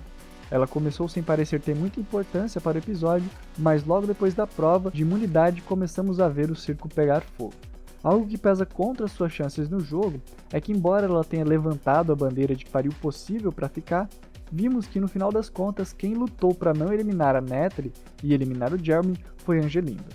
Ela 0.52 0.68
começou 0.68 1.08
sem 1.08 1.22
parecer 1.22 1.62
ter 1.62 1.76
muita 1.76 2.00
importância 2.00 2.60
para 2.60 2.76
o 2.76 2.80
episódio, 2.80 3.30
mas 3.58 3.86
logo 3.86 4.08
depois 4.08 4.34
da 4.34 4.48
prova 4.48 4.90
de 4.90 5.04
imunidade 5.04 5.62
começamos 5.62 6.20
a 6.20 6.28
ver 6.28 6.50
o 6.50 6.56
circo 6.56 6.90
pegar 6.90 7.22
fogo. 7.22 7.54
Algo 8.02 8.26
que 8.26 8.38
pesa 8.38 8.66
contra 8.66 9.08
suas 9.08 9.32
chances 9.32 9.70
no 9.70 9.80
jogo 9.80 10.22
é 10.52 10.62
que, 10.62 10.72
embora 10.72 11.06
ela 11.06 11.24
tenha 11.24 11.44
levantado 11.44 12.12
a 12.12 12.16
bandeira 12.16 12.56
de 12.56 12.66
o 12.66 12.96
possível 12.96 13.52
para 13.52 13.68
ficar, 13.68 14.08
vimos 14.52 14.88
que 14.88 15.00
no 15.00 15.08
final 15.08 15.32
das 15.32 15.50
contas 15.50 15.92
quem 15.92 16.14
lutou 16.14 16.56
para 16.56 16.74
não 16.74 16.94
eliminar 16.94 17.36
a 17.36 17.42
Natalie 17.42 17.92
e 18.24 18.34
eliminar 18.34 18.74
o 18.74 18.84
Jeremy 18.84 19.18
foi 19.38 19.60
Angelinda. 19.60 20.06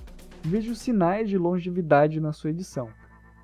Vejo 0.43 0.75
sinais 0.75 1.29
de 1.29 1.39
longevidade 1.39 2.21
na 2.21 2.33
sua 2.33 2.51
edição. 2.51 2.89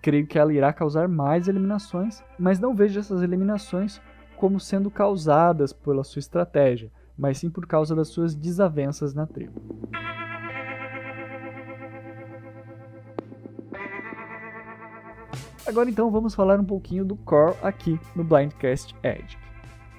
Creio 0.03 0.27
que 0.27 0.39
ela 0.39 0.53
irá 0.53 0.73
causar 0.73 1.07
mais 1.07 1.47
eliminações, 1.47 2.23
mas 2.39 2.59
não 2.59 2.75
vejo 2.75 2.99
essas 2.99 3.23
eliminações 3.23 4.01
como 4.41 4.59
sendo 4.59 4.91
causadas 4.91 5.71
pela 5.71 6.03
sua 6.03 6.19
estratégia, 6.19 6.91
mas 7.17 7.37
sim 7.37 7.51
por 7.51 7.67
causa 7.67 7.95
das 7.95 8.09
suas 8.09 8.35
desavenças 8.35 9.13
na 9.13 9.27
tribo. 9.27 9.61
Agora 15.67 15.91
então 15.91 16.11
vamos 16.11 16.35
falar 16.35 16.59
um 16.59 16.65
pouquinho 16.65 17.05
do 17.05 17.17
Core 17.17 17.55
aqui 17.63 18.01
no 18.17 18.25
Blindcast 18.25 18.97
Edge. 19.03 19.39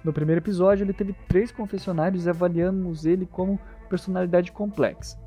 No 0.03 0.11
primeiro 0.11 0.41
episódio 0.41 0.83
ele 0.83 0.91
teve 0.91 1.13
três 1.27 1.51
confessionários 1.51 2.25
e 2.25 2.29
avaliamos 2.31 3.05
ele 3.05 3.27
como 3.27 3.59
personalidade 3.87 4.51
complexa. 4.51 5.19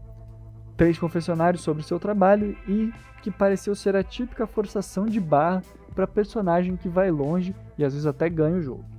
Três 0.77 0.99
confessionários 0.99 1.63
sobre 1.63 1.85
seu 1.85 2.01
trabalho 2.01 2.59
e 2.67 2.93
que 3.23 3.31
pareceu 3.31 3.77
ser 3.77 3.95
a 3.95 4.03
típica 4.03 4.45
forçação 4.45 5.07
de 5.07 5.21
barra 5.21 5.63
para 5.95 6.05
personagem 6.05 6.77
que 6.77 6.89
vai 6.89 7.13
longe 7.13 7.55
e 7.79 7.85
às 7.85 7.93
vezes 7.93 8.07
até 8.07 8.29
ganha 8.29 8.57
o 8.57 8.61
jogo 8.63 8.94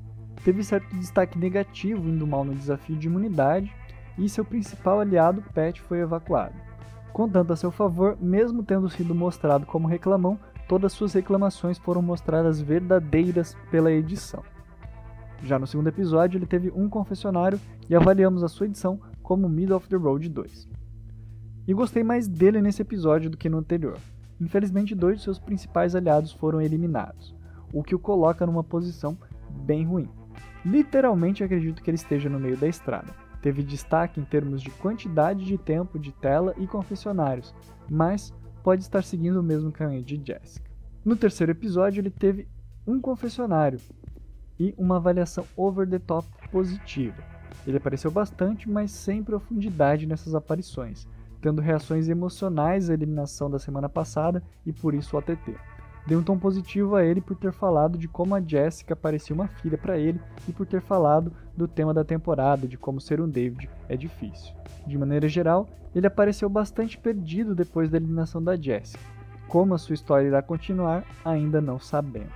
teve 0.46 0.64
certo 0.64 0.96
destaque 0.96 1.40
negativo 1.40 2.08
indo 2.08 2.28
mal 2.28 2.46
no 2.46 2.54
desafio 2.54 2.96
de 2.96 3.08
imunidade 3.08 3.76
e 4.16 4.30
seu 4.30 4.46
principal 4.46 5.00
aliado, 5.00 5.44
Pet, 5.56 5.82
foi 5.82 6.00
evacuado. 6.00 6.54
Contanto 7.12 7.52
a 7.52 7.56
seu 7.56 7.72
favor, 7.72 8.16
mesmo 8.22 8.62
tendo 8.62 8.88
sido 8.88 9.16
mostrado 9.16 9.66
como 9.66 9.88
reclamão, 9.88 10.40
todas 10.68 10.94
suas 10.94 11.14
reclamações 11.14 11.80
foram 11.80 12.02
mostradas 12.02 12.62
verdadeiras 12.62 13.58
pela 13.72 13.92
edição. 13.92 14.44
Já 15.42 15.58
no 15.58 15.66
segundo 15.66 15.88
episódio, 15.88 16.38
ele 16.38 16.46
teve 16.46 16.72
um 16.76 16.88
confessionário 16.88 17.60
e 17.90 17.96
avaliamos 17.96 18.44
a 18.44 18.48
sua 18.48 18.68
edição 18.68 19.00
como 19.24 19.50
Middle 19.50 19.78
of 19.78 19.90
the 19.90 19.96
Road 19.96 20.30
2. 20.30 20.70
E 21.68 21.74
gostei 21.74 22.04
mais 22.04 22.28
dele 22.28 22.62
nesse 22.62 22.84
episódio 22.84 23.32
do 23.32 23.38
que 23.38 23.50
no 23.50 23.58
anterior. 23.58 23.98
Infelizmente, 24.40 24.94
dois 24.94 25.18
de 25.18 25.24
seus 25.24 25.40
principais 25.40 25.96
aliados 25.96 26.32
foram 26.32 26.62
eliminados, 26.62 27.36
o 27.74 27.82
que 27.82 27.96
o 27.96 28.00
coloca 28.00 28.46
numa 28.46 28.64
posição 28.64 29.18
bem 29.50 29.84
ruim. 29.84 30.08
Literalmente 30.66 31.44
acredito 31.44 31.84
que 31.84 31.90
ele 31.90 31.96
esteja 31.96 32.28
no 32.28 32.40
meio 32.40 32.58
da 32.58 32.68
estrada. 32.68 33.14
Teve 33.40 33.62
destaque 33.62 34.20
em 34.20 34.24
termos 34.24 34.64
de 34.64 34.72
quantidade 34.72 35.46
de 35.46 35.58
tempo 35.58 36.00
de 36.00 36.12
tela 36.12 36.56
e 36.58 36.66
confessionários, 36.66 37.54
mas 37.88 38.34
pode 38.64 38.82
estar 38.82 39.04
seguindo 39.04 39.40
o 39.40 39.44
mesmo 39.44 39.72
caminho 39.72 40.02
de 40.04 40.20
Jessica. 40.26 40.72
No 41.04 41.16
terceiro 41.16 41.52
episódio, 41.52 42.02
ele 42.02 42.10
teve 42.10 42.48
um 42.88 43.00
confessionário 43.00 43.80
e 44.60 44.74
uma 44.76 44.96
avaliação 44.96 45.46
over 45.56 45.88
the 45.88 46.00
top 46.00 46.28
positiva. 46.50 47.24
Ele 47.68 47.78
apareceu 47.78 48.10
bastante, 48.10 48.68
mas 48.68 48.90
sem 48.90 49.24
profundidade 49.24 50.08
nessas 50.08 50.34
aparições, 50.34 51.08
tendo 51.42 51.62
reações 51.62 52.10
emocionais 52.10 52.90
à 52.90 52.94
eliminação 52.96 53.52
da 53.52 53.60
semana 53.60 53.88
passada 53.88 54.42
e 54.66 54.74
por 54.74 54.96
isso 54.96 55.16
o 55.16 55.20
ATT. 55.20 55.56
Deu 56.06 56.20
um 56.20 56.24
tom 56.24 56.38
positivo 56.38 56.96
a 56.96 57.04
ele 57.04 57.20
por 57.20 57.36
ter 57.36 57.52
falado 57.52 57.98
de 57.98 58.08
como 58.08 58.36
a 58.36 58.42
Jessica 58.42 58.96
parecia 58.96 59.34
uma 59.34 59.48
filha 59.48 59.78
para 59.78 59.98
ele 59.98 60.22
e 60.48 60.54
por 60.54 60.66
ter 60.66 60.80
falado 60.80 61.34
do 61.58 61.68
tema 61.68 61.94
da 61.94 62.04
temporada, 62.04 62.68
de 62.68 62.78
como 62.78 63.02
ser 63.02 63.20
um 63.20 63.28
David 63.28 63.70
é 63.90 63.98
difícil. 63.98 64.54
De 64.86 64.98
maneira 64.98 65.28
geral, 65.28 65.68
ele 65.96 66.06
apareceu 66.06 66.48
bastante 66.48 66.98
perdido 66.98 67.56
depois 67.56 67.90
da 67.90 67.98
eliminação 67.98 68.44
da 68.44 68.56
Jessica. 68.56 69.04
Como 69.48 69.74
a 69.74 69.78
sua 69.78 69.96
história 69.96 70.28
irá 70.28 70.42
continuar, 70.42 71.04
ainda 71.24 71.60
não 71.60 71.80
sabemos. 71.80 72.34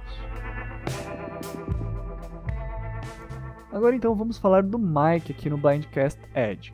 Agora 3.71 3.95
então 3.95 4.15
vamos 4.15 4.39
falar 4.39 4.63
do 4.63 4.79
Mike 4.79 5.31
aqui 5.31 5.47
no 5.47 5.57
Blindcast 5.57 6.19
Edge. 6.33 6.73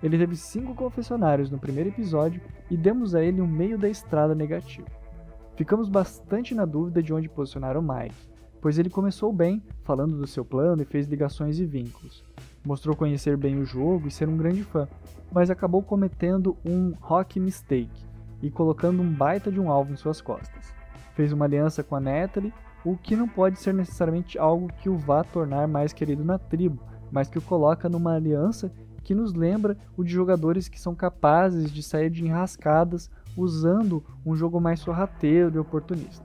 Ele 0.00 0.16
teve 0.16 0.36
cinco 0.36 0.74
confessionários 0.74 1.50
no 1.50 1.58
primeiro 1.58 1.90
episódio 1.90 2.40
e 2.70 2.76
demos 2.76 3.14
a 3.14 3.22
ele 3.22 3.40
um 3.40 3.46
meio 3.46 3.76
da 3.76 3.88
estrada 3.88 4.34
negativo. 4.34 4.86
Ficamos 5.60 5.90
bastante 5.90 6.54
na 6.54 6.64
dúvida 6.64 7.02
de 7.02 7.12
onde 7.12 7.28
posicionar 7.28 7.76
o 7.76 7.82
Mike, 7.82 8.16
pois 8.62 8.78
ele 8.78 8.88
começou 8.88 9.30
bem, 9.30 9.62
falando 9.84 10.16
do 10.16 10.26
seu 10.26 10.42
plano 10.42 10.80
e 10.80 10.86
fez 10.86 11.06
ligações 11.06 11.58
e 11.58 11.66
vínculos. 11.66 12.24
Mostrou 12.64 12.96
conhecer 12.96 13.36
bem 13.36 13.58
o 13.58 13.66
jogo 13.66 14.08
e 14.08 14.10
ser 14.10 14.26
um 14.26 14.38
grande 14.38 14.64
fã, 14.64 14.88
mas 15.30 15.50
acabou 15.50 15.82
cometendo 15.82 16.56
um 16.64 16.94
rock 16.98 17.38
mistake 17.38 18.06
e 18.40 18.50
colocando 18.50 19.02
um 19.02 19.12
baita 19.12 19.52
de 19.52 19.60
um 19.60 19.70
alvo 19.70 19.92
em 19.92 19.96
suas 19.96 20.22
costas. 20.22 20.72
Fez 21.14 21.30
uma 21.30 21.44
aliança 21.44 21.82
com 21.84 21.94
a 21.94 22.00
Natalie, 22.00 22.54
o 22.82 22.96
que 22.96 23.14
não 23.14 23.28
pode 23.28 23.58
ser 23.58 23.74
necessariamente 23.74 24.38
algo 24.38 24.72
que 24.80 24.88
o 24.88 24.96
vá 24.96 25.22
tornar 25.22 25.68
mais 25.68 25.92
querido 25.92 26.24
na 26.24 26.38
tribo, 26.38 26.82
mas 27.12 27.28
que 27.28 27.36
o 27.36 27.42
coloca 27.42 27.86
numa 27.86 28.14
aliança 28.14 28.72
que 29.04 29.14
nos 29.14 29.34
lembra 29.34 29.76
o 29.94 30.02
de 30.02 30.10
jogadores 30.10 30.70
que 30.70 30.80
são 30.80 30.94
capazes 30.94 31.70
de 31.70 31.82
sair 31.82 32.08
de 32.08 32.24
enrascadas 32.24 33.10
usando 33.36 34.04
um 34.24 34.34
jogo 34.34 34.60
mais 34.60 34.80
sorrateiro 34.80 35.56
e 35.56 35.58
oportunista. 35.58 36.24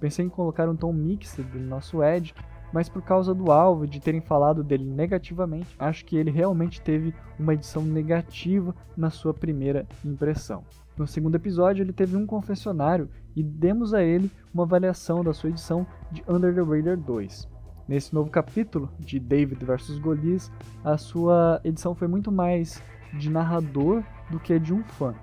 Pensei 0.00 0.24
em 0.24 0.28
colocar 0.28 0.68
um 0.68 0.76
tom 0.76 0.92
mixed 0.92 1.44
no 1.54 1.66
nosso 1.66 2.02
Edge, 2.02 2.34
mas 2.72 2.88
por 2.88 3.02
causa 3.02 3.32
do 3.32 3.52
alvo 3.52 3.86
de 3.86 4.00
terem 4.00 4.20
falado 4.20 4.64
dele 4.64 4.84
negativamente, 4.84 5.76
acho 5.78 6.04
que 6.04 6.16
ele 6.16 6.30
realmente 6.30 6.80
teve 6.80 7.14
uma 7.38 7.54
edição 7.54 7.82
negativa 7.82 8.74
na 8.96 9.10
sua 9.10 9.32
primeira 9.32 9.86
impressão. 10.04 10.64
No 10.96 11.06
segundo 11.06 11.36
episódio, 11.36 11.82
ele 11.82 11.92
teve 11.92 12.16
um 12.16 12.26
confessionário 12.26 13.08
e 13.34 13.42
demos 13.42 13.94
a 13.94 14.02
ele 14.02 14.30
uma 14.52 14.64
avaliação 14.64 15.22
da 15.22 15.32
sua 15.32 15.50
edição 15.50 15.86
de 16.10 16.22
Under 16.28 16.54
the 16.54 16.62
Radar 16.62 16.96
2. 16.96 17.48
Nesse 17.86 18.14
novo 18.14 18.30
capítulo 18.30 18.90
de 18.98 19.20
David 19.20 19.64
vs 19.64 19.98
Goliath, 19.98 20.50
a 20.82 20.96
sua 20.96 21.60
edição 21.62 21.94
foi 21.94 22.08
muito 22.08 22.32
mais 22.32 22.82
de 23.18 23.30
narrador 23.30 24.02
do 24.30 24.40
que 24.40 24.58
de 24.58 24.72
um 24.72 24.82
fã. 24.82 25.14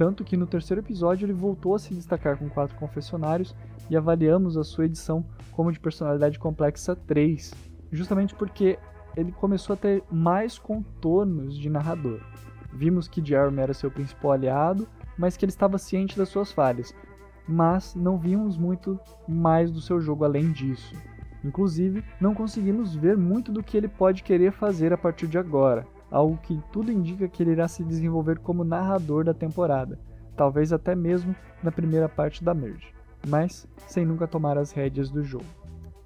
Tanto 0.00 0.24
que 0.24 0.34
no 0.34 0.46
terceiro 0.46 0.80
episódio 0.80 1.26
ele 1.26 1.34
voltou 1.34 1.74
a 1.74 1.78
se 1.78 1.92
destacar 1.92 2.38
com 2.38 2.48
quatro 2.48 2.74
confessionários 2.78 3.54
e 3.90 3.94
avaliamos 3.94 4.56
a 4.56 4.64
sua 4.64 4.86
edição 4.86 5.22
como 5.52 5.70
de 5.70 5.78
personalidade 5.78 6.38
complexa 6.38 6.96
3, 6.96 7.52
justamente 7.92 8.34
porque 8.34 8.78
ele 9.14 9.30
começou 9.30 9.74
a 9.74 9.76
ter 9.76 10.02
mais 10.10 10.58
contornos 10.58 11.54
de 11.54 11.68
narrador. 11.68 12.18
Vimos 12.72 13.08
que 13.08 13.22
Jeremy 13.22 13.60
era 13.60 13.74
seu 13.74 13.90
principal 13.90 14.32
aliado, 14.32 14.88
mas 15.18 15.36
que 15.36 15.44
ele 15.44 15.52
estava 15.52 15.76
ciente 15.76 16.16
das 16.16 16.30
suas 16.30 16.50
falhas, 16.50 16.94
mas 17.46 17.94
não 17.94 18.16
vimos 18.16 18.56
muito 18.56 18.98
mais 19.28 19.70
do 19.70 19.82
seu 19.82 20.00
jogo 20.00 20.24
além 20.24 20.50
disso. 20.50 20.96
Inclusive, 21.44 22.02
não 22.18 22.34
conseguimos 22.34 22.94
ver 22.94 23.18
muito 23.18 23.52
do 23.52 23.62
que 23.62 23.76
ele 23.76 23.88
pode 23.88 24.22
querer 24.22 24.50
fazer 24.50 24.94
a 24.94 24.96
partir 24.96 25.26
de 25.26 25.36
agora 25.36 25.86
algo 26.10 26.36
que 26.38 26.60
tudo 26.72 26.90
indica 26.90 27.28
que 27.28 27.42
ele 27.42 27.52
irá 27.52 27.68
se 27.68 27.84
desenvolver 27.84 28.38
como 28.40 28.64
narrador 28.64 29.24
da 29.24 29.32
temporada, 29.32 29.98
talvez 30.36 30.72
até 30.72 30.94
mesmo 30.94 31.34
na 31.62 31.70
primeira 31.70 32.08
parte 32.08 32.42
da 32.42 32.52
merge, 32.52 32.92
mas 33.28 33.68
sem 33.86 34.04
nunca 34.04 34.26
tomar 34.26 34.58
as 34.58 34.72
rédeas 34.72 35.10
do 35.10 35.22
jogo. 35.22 35.44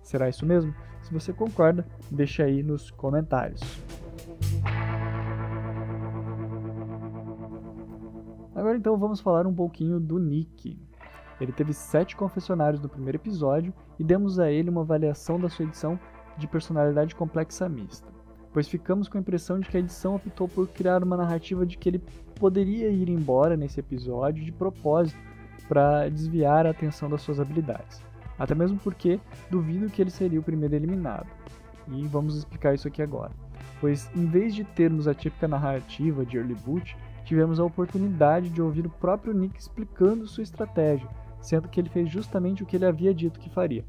Será 0.03 0.29
isso 0.29 0.45
mesmo? 0.45 0.75
Se 1.01 1.13
você 1.13 1.33
concorda, 1.33 1.87
deixe 2.11 2.43
aí 2.43 2.63
nos 2.63 2.91
comentários. 2.91 3.61
Agora 8.55 8.77
então 8.77 8.97
vamos 8.97 9.21
falar 9.21 9.47
um 9.47 9.55
pouquinho 9.55 9.99
do 9.99 10.19
Nick. 10.19 10.79
Ele 11.41 11.53
teve 11.53 11.73
sete 11.73 12.15
confessionários 12.15 12.81
no 12.81 12.89
primeiro 12.89 13.17
episódio 13.17 13.75
e 13.99 14.05
demos 14.05 14.39
a 14.39 14.51
ele 14.51 14.71
uma 14.71 14.83
avaliação 14.83 15.41
da 15.41 15.49
sua 15.49 15.65
edição 15.65 15.99
de 16.39 16.47
personalidade 16.47 17.15
complexa 17.15 17.69
mista 17.69 18.14
pois 18.55 18.69
ficamos 18.69 19.09
com 19.09 19.19
a 19.19 19.21
impressão 19.21 19.59
de 19.59 19.69
que 19.69 19.77
a 19.77 19.81
edição 19.81 20.15
optou 20.15 20.49
por 20.49 20.69
criar 20.69 21.03
uma 21.03 21.17
narrativa 21.17 21.67
de 21.67 21.77
que 21.77 21.89
ele 21.89 22.03
poderia 22.37 22.89
ir 22.89 23.09
embora 23.09 23.57
nesse 23.57 23.81
episódio 23.81 24.45
de 24.45 24.53
propósito 24.53 25.19
para 25.69 26.09
desviar 26.09 26.65
a 26.65 26.71
atenção 26.71 27.11
das 27.11 27.21
suas 27.21 27.41
habilidades. 27.41 28.01
Até 28.39 28.55
mesmo 28.55 28.79
porque 28.79 29.19
duvido 29.51 29.91
que 29.91 30.01
ele 30.01 30.11
seria 30.11 30.39
o 30.39 30.43
primeiro 30.43 30.77
eliminado. 30.77 31.27
E 31.89 32.07
vamos 32.07 32.37
explicar 32.37 32.75
isso 32.75 32.87
aqui 32.87 33.03
agora. 33.03 33.33
Pois 33.81 34.09
em 34.15 34.25
vez 34.27 34.55
de 34.55 34.63
termos 34.63 35.09
a 35.09 35.15
típica 35.15 35.49
narrativa 35.49 36.25
de 36.25 36.37
Early 36.37 36.55
Boot, 36.55 36.97
tivemos 37.25 37.59
a 37.59 37.65
oportunidade 37.65 38.51
de 38.51 38.63
ouvir 38.63 38.87
o 38.87 38.91
próprio 38.91 39.35
Nick 39.35 39.59
explicando 39.59 40.29
sua 40.29 40.45
estratégia, 40.45 41.09
sendo 41.41 41.69
que 41.69 41.81
ele 41.81 41.89
fez 41.89 42.09
justamente 42.09 42.63
o 42.63 42.67
que 42.67 42.77
ele 42.77 42.87
havia 42.87 43.13
dito 43.13 43.41
que 43.41 43.51
faria. 43.51 43.85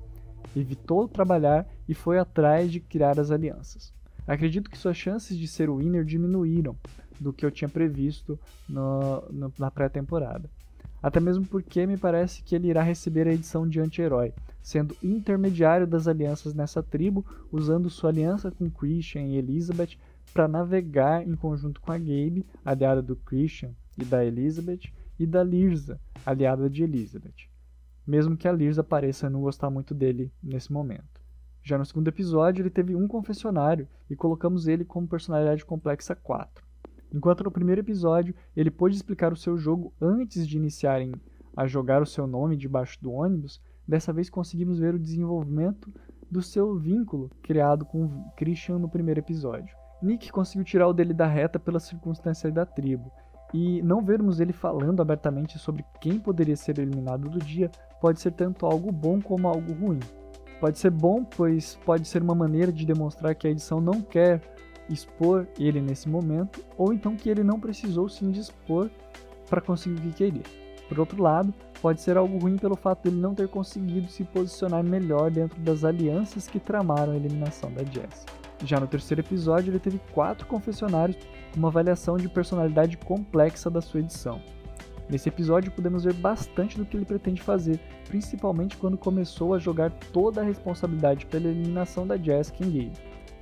Evitou 0.55 1.07
trabalhar 1.07 1.67
e 1.87 1.93
foi 1.93 2.17
atrás 2.17 2.71
de 2.71 2.79
criar 2.79 3.19
as 3.19 3.29
alianças. 3.29 3.94
Acredito 4.27 4.69
que 4.69 4.77
suas 4.77 4.97
chances 4.97 5.37
de 5.37 5.47
ser 5.47 5.69
o 5.69 5.77
winner 5.77 6.03
diminuíram 6.03 6.75
do 7.19 7.31
que 7.31 7.45
eu 7.45 7.51
tinha 7.51 7.69
previsto 7.69 8.39
no, 8.67 9.21
no, 9.29 9.53
na 9.57 9.69
pré-temporada. 9.69 10.49
Até 11.01 11.19
mesmo 11.19 11.45
porque 11.45 11.85
me 11.85 11.97
parece 11.97 12.41
que 12.41 12.55
ele 12.55 12.67
irá 12.67 12.81
receber 12.81 13.27
a 13.27 13.33
edição 13.33 13.67
de 13.67 13.79
anti-herói, 13.79 14.33
sendo 14.63 14.97
intermediário 15.03 15.85
das 15.85 16.07
alianças 16.07 16.53
nessa 16.55 16.81
tribo, 16.81 17.23
usando 17.51 17.89
sua 17.89 18.09
aliança 18.09 18.49
com 18.49 18.69
Christian 18.69 19.21
e 19.21 19.37
Elizabeth 19.37 19.97
para 20.33 20.47
navegar 20.47 21.25
em 21.25 21.35
conjunto 21.35 21.79
com 21.79 21.91
a 21.91 21.97
Gabe, 21.97 22.45
aliada 22.63 23.01
do 23.01 23.15
Christian 23.15 23.69
e 23.95 24.03
da 24.03 24.25
Elizabeth, 24.25 24.91
e 25.19 25.25
da 25.25 25.43
Lirza, 25.43 25.99
aliada 26.25 26.69
de 26.69 26.83
Elizabeth. 26.83 27.47
Mesmo 28.05 28.35
que 28.35 28.47
a 28.47 28.51
Lirza 28.51 28.83
pareça 28.83 29.29
não 29.29 29.41
gostar 29.41 29.69
muito 29.69 29.93
dele 29.93 30.31
nesse 30.41 30.73
momento. 30.73 31.24
Já 31.67 31.79
no 31.79 31.85
segundo 31.85 32.07
episódio, 32.07 32.61
ele 32.61 32.69
teve 32.69 32.95
um 32.95 33.07
confessionário 33.07 33.87
e 34.07 34.15
colocamos 34.15 34.67
ele 34.67 34.85
como 34.85 35.07
personalidade 35.07 35.65
complexa 35.65 36.13
4. 36.13 36.63
Enquanto 37.11 37.43
no 37.43 37.49
primeiro 37.49 37.81
episódio 37.81 38.35
ele 38.55 38.69
pôde 38.69 38.95
explicar 38.95 39.33
o 39.33 39.35
seu 39.35 39.57
jogo 39.57 39.91
antes 39.99 40.47
de 40.47 40.57
iniciarem 40.57 41.11
a 41.57 41.65
jogar 41.65 42.03
o 42.03 42.05
seu 42.05 42.27
nome 42.27 42.55
debaixo 42.55 43.01
do 43.01 43.11
ônibus, 43.11 43.59
dessa 43.87 44.13
vez 44.13 44.29
conseguimos 44.29 44.77
ver 44.77 44.93
o 44.93 44.99
desenvolvimento 44.99 45.91
do 46.29 46.39
seu 46.39 46.77
vínculo 46.77 47.31
criado 47.41 47.83
com 47.83 48.29
Christian 48.37 48.77
no 48.77 48.87
primeiro 48.87 49.21
episódio. 49.21 49.75
Nick 50.03 50.31
conseguiu 50.31 50.63
tirar 50.63 50.87
o 50.87 50.93
dele 50.93 51.15
da 51.15 51.25
reta 51.25 51.57
pela 51.57 51.79
circunstância 51.79 52.51
da 52.51 52.63
tribo, 52.63 53.11
e 53.51 53.81
não 53.81 54.05
vermos 54.05 54.39
ele 54.39 54.53
falando 54.53 55.01
abertamente 55.01 55.57
sobre 55.57 55.83
quem 55.99 56.19
poderia 56.19 56.55
ser 56.55 56.77
eliminado 56.77 57.27
do 57.27 57.39
dia 57.39 57.71
pode 57.99 58.19
ser 58.19 58.33
tanto 58.33 58.67
algo 58.67 58.91
bom 58.91 59.19
como 59.19 59.47
algo 59.47 59.73
ruim. 59.73 59.99
Pode 60.59 60.79
ser 60.79 60.91
bom, 60.91 61.23
pois 61.23 61.77
pode 61.85 62.07
ser 62.07 62.21
uma 62.21 62.35
maneira 62.35 62.71
de 62.71 62.85
demonstrar 62.85 63.35
que 63.35 63.47
a 63.47 63.51
edição 63.51 63.81
não 63.81 64.01
quer 64.01 64.41
expor 64.89 65.47
ele 65.59 65.81
nesse 65.81 66.07
momento, 66.07 66.63
ou 66.77 66.93
então 66.93 67.15
que 67.15 67.29
ele 67.29 67.43
não 67.43 67.59
precisou 67.59 68.07
se 68.07 68.23
indispor 68.23 68.89
para 69.49 69.61
conseguir 69.61 69.99
o 69.99 70.01
que 70.01 70.11
queria. 70.13 70.43
Por 70.87 70.99
outro 70.99 71.21
lado, 71.21 71.53
pode 71.81 72.01
ser 72.01 72.15
algo 72.15 72.37
ruim 72.37 72.57
pelo 72.57 72.75
fato 72.75 73.03
de 73.03 73.09
ele 73.09 73.21
não 73.21 73.33
ter 73.33 73.47
conseguido 73.47 74.07
se 74.07 74.23
posicionar 74.23 74.83
melhor 74.83 75.31
dentro 75.31 75.59
das 75.61 75.83
alianças 75.83 76.47
que 76.47 76.59
tramaram 76.59 77.13
a 77.13 77.15
eliminação 77.15 77.71
da 77.71 77.83
Jess. 77.83 78.25
Já 78.63 78.79
no 78.79 78.87
terceiro 78.87 79.21
episódio, 79.21 79.71
ele 79.71 79.79
teve 79.79 79.99
quatro 80.13 80.47
confessionários 80.47 81.17
uma 81.55 81.69
avaliação 81.69 82.17
de 82.17 82.27
personalidade 82.27 82.97
complexa 82.97 83.69
da 83.69 83.81
sua 83.81 84.01
edição. 84.01 84.41
Nesse 85.09 85.29
episódio, 85.29 85.71
podemos 85.71 86.03
ver 86.03 86.13
bastante 86.13 86.77
do 86.77 86.85
que 86.85 86.97
ele 86.97 87.05
pretende 87.05 87.41
fazer, 87.41 87.79
principalmente 88.07 88.77
quando 88.77 88.97
começou 88.97 89.53
a 89.53 89.59
jogar 89.59 89.91
toda 90.11 90.41
a 90.41 90.43
responsabilidade 90.43 91.25
pela 91.27 91.47
eliminação 91.47 92.07
da 92.07 92.15
em 92.15 92.19
Gabe 92.19 92.91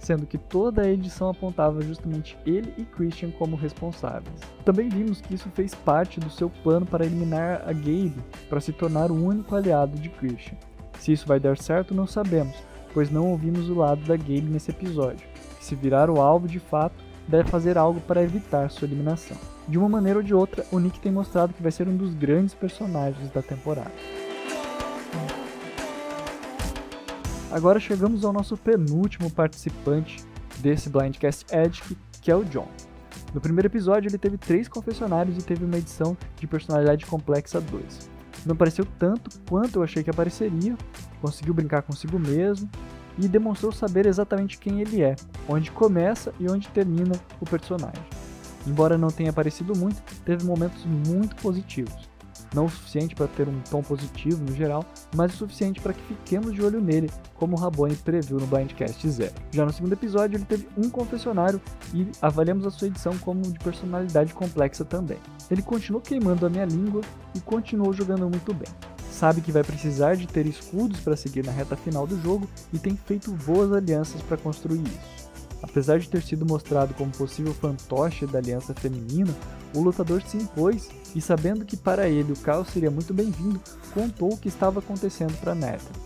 sendo 0.04 0.28
que 0.28 0.38
toda 0.38 0.82
a 0.82 0.90
edição 0.90 1.30
apontava 1.30 1.82
justamente 1.82 2.38
ele 2.46 2.74
e 2.78 2.84
Christian 2.84 3.32
como 3.32 3.56
responsáveis. 3.56 4.40
Também 4.66 4.90
vimos 4.90 5.22
que 5.22 5.34
isso 5.34 5.50
fez 5.56 5.74
parte 5.74 6.20
do 6.20 6.30
seu 6.30 6.50
plano 6.50 6.86
para 6.86 7.06
eliminar 7.06 7.62
a 7.66 7.72
Gabe 7.72 8.16
para 8.50 8.60
se 8.60 8.74
tornar 8.74 9.10
o 9.10 9.26
único 9.26 9.56
aliado 9.56 9.98
de 9.98 10.10
Christian. 10.10 10.58
Se 11.00 11.14
isso 11.14 11.26
vai 11.26 11.40
dar 11.40 11.58
certo, 11.58 11.96
não 11.96 12.06
sabemos, 12.06 12.56
pois 12.94 13.10
não 13.10 13.32
ouvimos 13.32 13.70
o 13.70 13.76
lado 13.76 14.04
da 14.06 14.18
Gabe 14.18 14.42
nesse 14.42 14.72
episódio. 14.72 15.26
Se 15.62 15.74
virar 15.74 16.10
o 16.10 16.20
alvo 16.20 16.48
de 16.48 16.60
fato, 16.60 16.96
deve 17.28 17.50
fazer 17.50 17.78
algo 17.78 18.02
para 18.02 18.22
evitar 18.22 18.70
sua 18.70 18.86
eliminação. 18.86 19.38
De 19.68 19.78
uma 19.78 19.88
maneira 19.88 20.20
ou 20.20 20.24
de 20.24 20.34
outra, 20.34 20.66
o 20.72 20.80
Nick 20.80 21.00
tem 21.00 21.12
mostrado 21.12 21.54
que 21.54 21.64
vai 21.64 21.72
ser 21.72 21.88
um 21.88 21.96
dos 21.96 22.14
grandes 22.14 22.54
personagens 22.54 23.32
da 23.32 23.42
temporada. 23.42 23.92
Agora 27.50 27.80
chegamos 27.80 28.26
ao 28.26 28.34
nosso 28.34 28.58
penúltimo 28.58 29.30
participante 29.30 30.24
desse 30.58 30.90
Blindcast 30.90 31.46
Edge, 31.56 31.82
que 32.22 32.32
é 32.32 32.36
o 32.36 32.44
John. 32.44 32.68
No 33.34 33.40
primeiro 33.40 33.68
episódio 33.68 34.10
ele 34.10 34.18
teve 34.18 34.38
três 34.38 34.68
confessionários 34.68 35.38
e 35.38 35.46
teve 35.46 35.64
uma 35.64 35.78
edição 35.78 36.18
de 36.40 36.46
personalidade 36.46 37.06
complexa 37.06 37.62
2. 37.62 38.10
Não 38.46 38.54
apareceu 38.54 38.86
tanto 39.00 39.40
quanto 39.48 39.78
eu 39.78 39.84
achei 39.84 40.04
que 40.04 40.10
apareceria, 40.10 40.76
conseguiu 41.22 41.54
brincar 41.54 41.84
consigo 41.84 42.20
mesmo 42.20 42.70
e 43.18 43.28
demonstrou 43.28 43.72
saber 43.72 44.06
exatamente 44.06 44.58
quem 44.58 44.82
ele 44.82 45.02
é, 45.02 45.16
onde 45.48 45.72
começa 45.72 46.34
e 46.40 46.50
onde 46.50 46.68
termina 46.70 47.14
o 47.40 47.46
personagem. 47.46 48.23
Embora 48.66 48.98
não 48.98 49.10
tenha 49.10 49.30
aparecido 49.30 49.76
muito, 49.78 50.02
teve 50.24 50.46
momentos 50.46 50.86
muito 50.86 51.36
positivos 51.38 52.14
não 52.54 52.66
o 52.66 52.70
suficiente 52.70 53.16
para 53.16 53.28
ter 53.28 53.48
um 53.48 53.60
tom 53.70 53.82
positivo 53.82 54.44
no 54.44 54.56
geral, 54.56 54.86
mas 55.16 55.34
o 55.34 55.38
suficiente 55.38 55.82
para 55.82 55.94
que 55.94 56.02
fiquemos 56.04 56.54
de 56.54 56.62
olho 56.62 56.80
nele, 56.80 57.10
como 57.36 57.56
o 57.56 57.60
Rabone 57.60 57.96
previu 57.96 58.40
no 58.40 58.48
Blindcast 58.48 59.10
Zero. 59.10 59.34
Já 59.52 59.66
no 59.66 59.74
segundo 59.74 59.94
episódio, 59.94 60.38
ele 60.38 60.46
teve 60.46 60.68
um 60.78 60.90
confessionário 60.90 61.62
e 61.94 62.08
avaliamos 62.22 62.66
a 62.66 62.72
sua 62.72 62.88
edição 62.88 63.18
como 63.18 63.42
de 63.42 63.60
personalidade 63.60 64.34
complexa 64.34 64.86
também. 64.86 65.18
Ele 65.50 65.62
continuou 65.62 66.02
queimando 66.02 66.46
a 66.46 66.50
minha 66.50 66.66
língua 66.66 67.02
e 67.36 67.40
continuou 67.42 67.94
jogando 67.94 68.30
muito 68.30 68.54
bem. 68.54 68.70
Sabe 69.12 69.42
que 69.42 69.52
vai 69.52 69.64
precisar 69.64 70.16
de 70.16 70.28
ter 70.28 70.46
escudos 70.48 71.00
para 71.00 71.16
seguir 71.16 71.46
na 71.46 71.52
reta 71.52 71.76
final 71.76 72.08
do 72.08 72.20
jogo 72.22 72.50
e 72.74 72.80
tem 72.80 72.96
feito 72.96 73.32
boas 73.32 73.72
alianças 73.72 74.22
para 74.22 74.38
construir 74.38 74.82
isso. 74.82 75.23
Apesar 75.64 75.98
de 75.98 76.10
ter 76.10 76.22
sido 76.22 76.46
mostrado 76.46 76.94
como 76.94 77.10
possível 77.12 77.54
fantoche 77.54 78.28
da 78.28 78.38
aliança 78.38 78.74
feminina, 78.74 79.34
o 79.74 79.82
lutador 79.82 80.22
se 80.22 80.36
impôs 80.36 80.90
e, 81.16 81.22
sabendo 81.22 81.64
que 81.64 81.78
para 81.78 82.10
ele 82.10 82.34
o 82.34 82.38
caos 82.38 82.68
seria 82.68 82.92
muito 82.92 83.14
bem-vindo, 83.14 83.62
contou 83.94 84.34
o 84.34 84.38
que 84.38 84.50
estava 84.50 84.80
acontecendo 84.80 85.40
para 85.40 85.56
Natalie. 85.56 86.04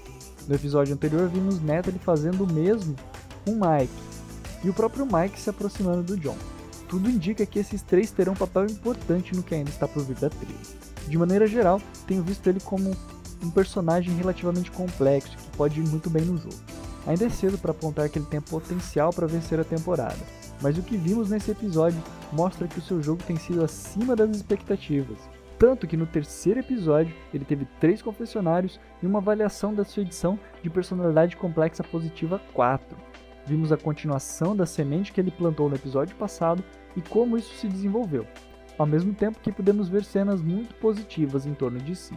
No 0.48 0.56
episódio 0.56 0.94
anterior, 0.94 1.28
vimos 1.28 1.60
Natalie 1.60 2.00
fazendo 2.00 2.44
o 2.44 2.54
mesmo 2.54 2.96
com 3.44 3.54
Mike, 3.54 3.92
e 4.64 4.70
o 4.70 4.74
próprio 4.74 5.06
Mike 5.06 5.40
se 5.40 5.50
aproximando 5.50 6.04
do 6.04 6.18
John. 6.18 6.38
Tudo 6.88 7.10
indica 7.10 7.46
que 7.46 7.60
esses 7.60 7.82
três 7.82 8.12
terão 8.12 8.34
um 8.34 8.38
papel 8.38 8.66
importante 8.68 9.36
no 9.36 9.44
que 9.44 9.56
ainda 9.56 9.72
está 9.72 9.88
por 9.88 10.04
vir 10.04 10.16
da 10.18 10.30
trilha. 10.30 10.56
De 11.08 11.18
maneira 11.18 11.48
geral, 11.48 11.82
tenho 12.06 12.24
visto 12.24 12.48
ele 12.48 12.60
como 12.60 12.96
um 13.44 13.50
personagem 13.50 14.16
relativamente 14.16 14.72
complexo 14.72 15.36
que 15.36 15.58
pode 15.58 15.80
ir 15.80 15.88
muito 15.88 16.10
bem 16.10 16.24
no 16.24 16.38
jogo. 16.38 16.77
Ainda 17.08 17.26
é 17.26 17.30
cedo 17.30 17.58
para 17.58 17.72
apontar 17.72 18.10
que 18.10 18.20
ele 18.20 18.26
tem 18.26 18.42
potencial 18.42 19.14
para 19.14 19.26
vencer 19.26 19.58
a 19.58 19.64
temporada, 19.64 20.20
mas 20.62 20.78
o 20.78 20.84
que 20.84 20.98
vimos 20.98 21.30
nesse 21.30 21.50
episódio 21.52 22.04
mostra 22.34 22.68
que 22.68 22.80
o 22.80 22.82
seu 22.82 23.02
jogo 23.02 23.24
tem 23.24 23.38
sido 23.38 23.64
acima 23.64 24.14
das 24.14 24.30
expectativas. 24.32 25.18
Tanto 25.58 25.88
que 25.88 25.96
no 25.96 26.06
terceiro 26.06 26.60
episódio 26.60 27.16
ele 27.34 27.46
teve 27.46 27.66
três 27.80 28.02
confessionários 28.02 28.78
e 29.02 29.08
uma 29.08 29.20
avaliação 29.20 29.74
da 29.74 29.86
sua 29.86 30.04
edição 30.04 30.38
de 30.62 30.70
personalidade 30.70 31.38
complexa 31.38 31.82
positiva 31.82 32.42
4. 32.54 32.98
Vimos 33.46 33.72
a 33.72 33.78
continuação 33.78 34.54
da 34.54 34.66
semente 34.66 35.14
que 35.14 35.22
ele 35.22 35.32
plantou 35.32 35.70
no 35.70 35.76
episódio 35.76 36.16
passado 36.18 36.62
e 36.94 37.02
como 37.02 37.38
isso 37.38 37.56
se 37.56 37.70
desenvolveu, 37.70 38.28
ao 38.78 38.86
mesmo 38.86 39.14
tempo 39.14 39.40
que 39.40 39.52
podemos 39.52 39.88
ver 39.88 40.04
cenas 40.04 40.42
muito 40.42 40.76
positivas 40.76 41.46
em 41.46 41.54
torno 41.54 41.80
de 41.80 41.96
si. 41.96 42.14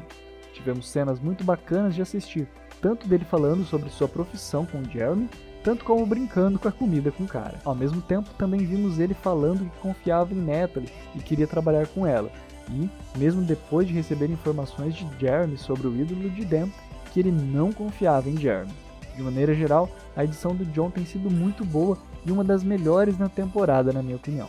Tivemos 0.52 0.90
cenas 0.90 1.20
muito 1.20 1.44
bacanas 1.44 1.94
de 1.94 2.02
assistir, 2.02 2.48
tanto 2.80 3.06
dele 3.06 3.24
falando 3.24 3.64
sobre 3.64 3.90
sua 3.90 4.08
profissão 4.08 4.64
com 4.66 4.82
Jeremy, 4.84 5.28
tanto 5.62 5.84
como 5.84 6.06
brincando 6.06 6.58
com 6.58 6.68
a 6.68 6.72
comida 6.72 7.10
com 7.10 7.24
o 7.24 7.28
cara. 7.28 7.58
Ao 7.64 7.74
mesmo 7.74 8.00
tempo, 8.00 8.30
também 8.38 8.64
vimos 8.64 8.98
ele 8.98 9.14
falando 9.14 9.70
que 9.70 9.80
confiava 9.80 10.32
em 10.32 10.38
Natalie 10.38 10.90
e 11.14 11.18
queria 11.20 11.46
trabalhar 11.46 11.86
com 11.88 12.06
ela. 12.06 12.30
E, 12.70 12.88
mesmo 13.18 13.42
depois 13.42 13.86
de 13.86 13.94
receber 13.94 14.30
informações 14.30 14.94
de 14.94 15.06
Jeremy 15.18 15.58
sobre 15.58 15.86
o 15.86 16.00
ídolo 16.00 16.30
de 16.30 16.44
Dan, 16.44 16.68
que 17.12 17.20
ele 17.20 17.32
não 17.32 17.72
confiava 17.72 18.28
em 18.28 18.36
Jeremy. 18.36 18.72
De 19.16 19.22
maneira 19.22 19.54
geral, 19.54 19.90
a 20.16 20.24
edição 20.24 20.54
do 20.54 20.64
John 20.66 20.90
tem 20.90 21.04
sido 21.04 21.30
muito 21.30 21.64
boa 21.64 21.98
e 22.24 22.30
uma 22.30 22.44
das 22.44 22.62
melhores 22.62 23.18
na 23.18 23.28
temporada, 23.28 23.92
na 23.92 24.02
minha 24.02 24.16
opinião. 24.16 24.48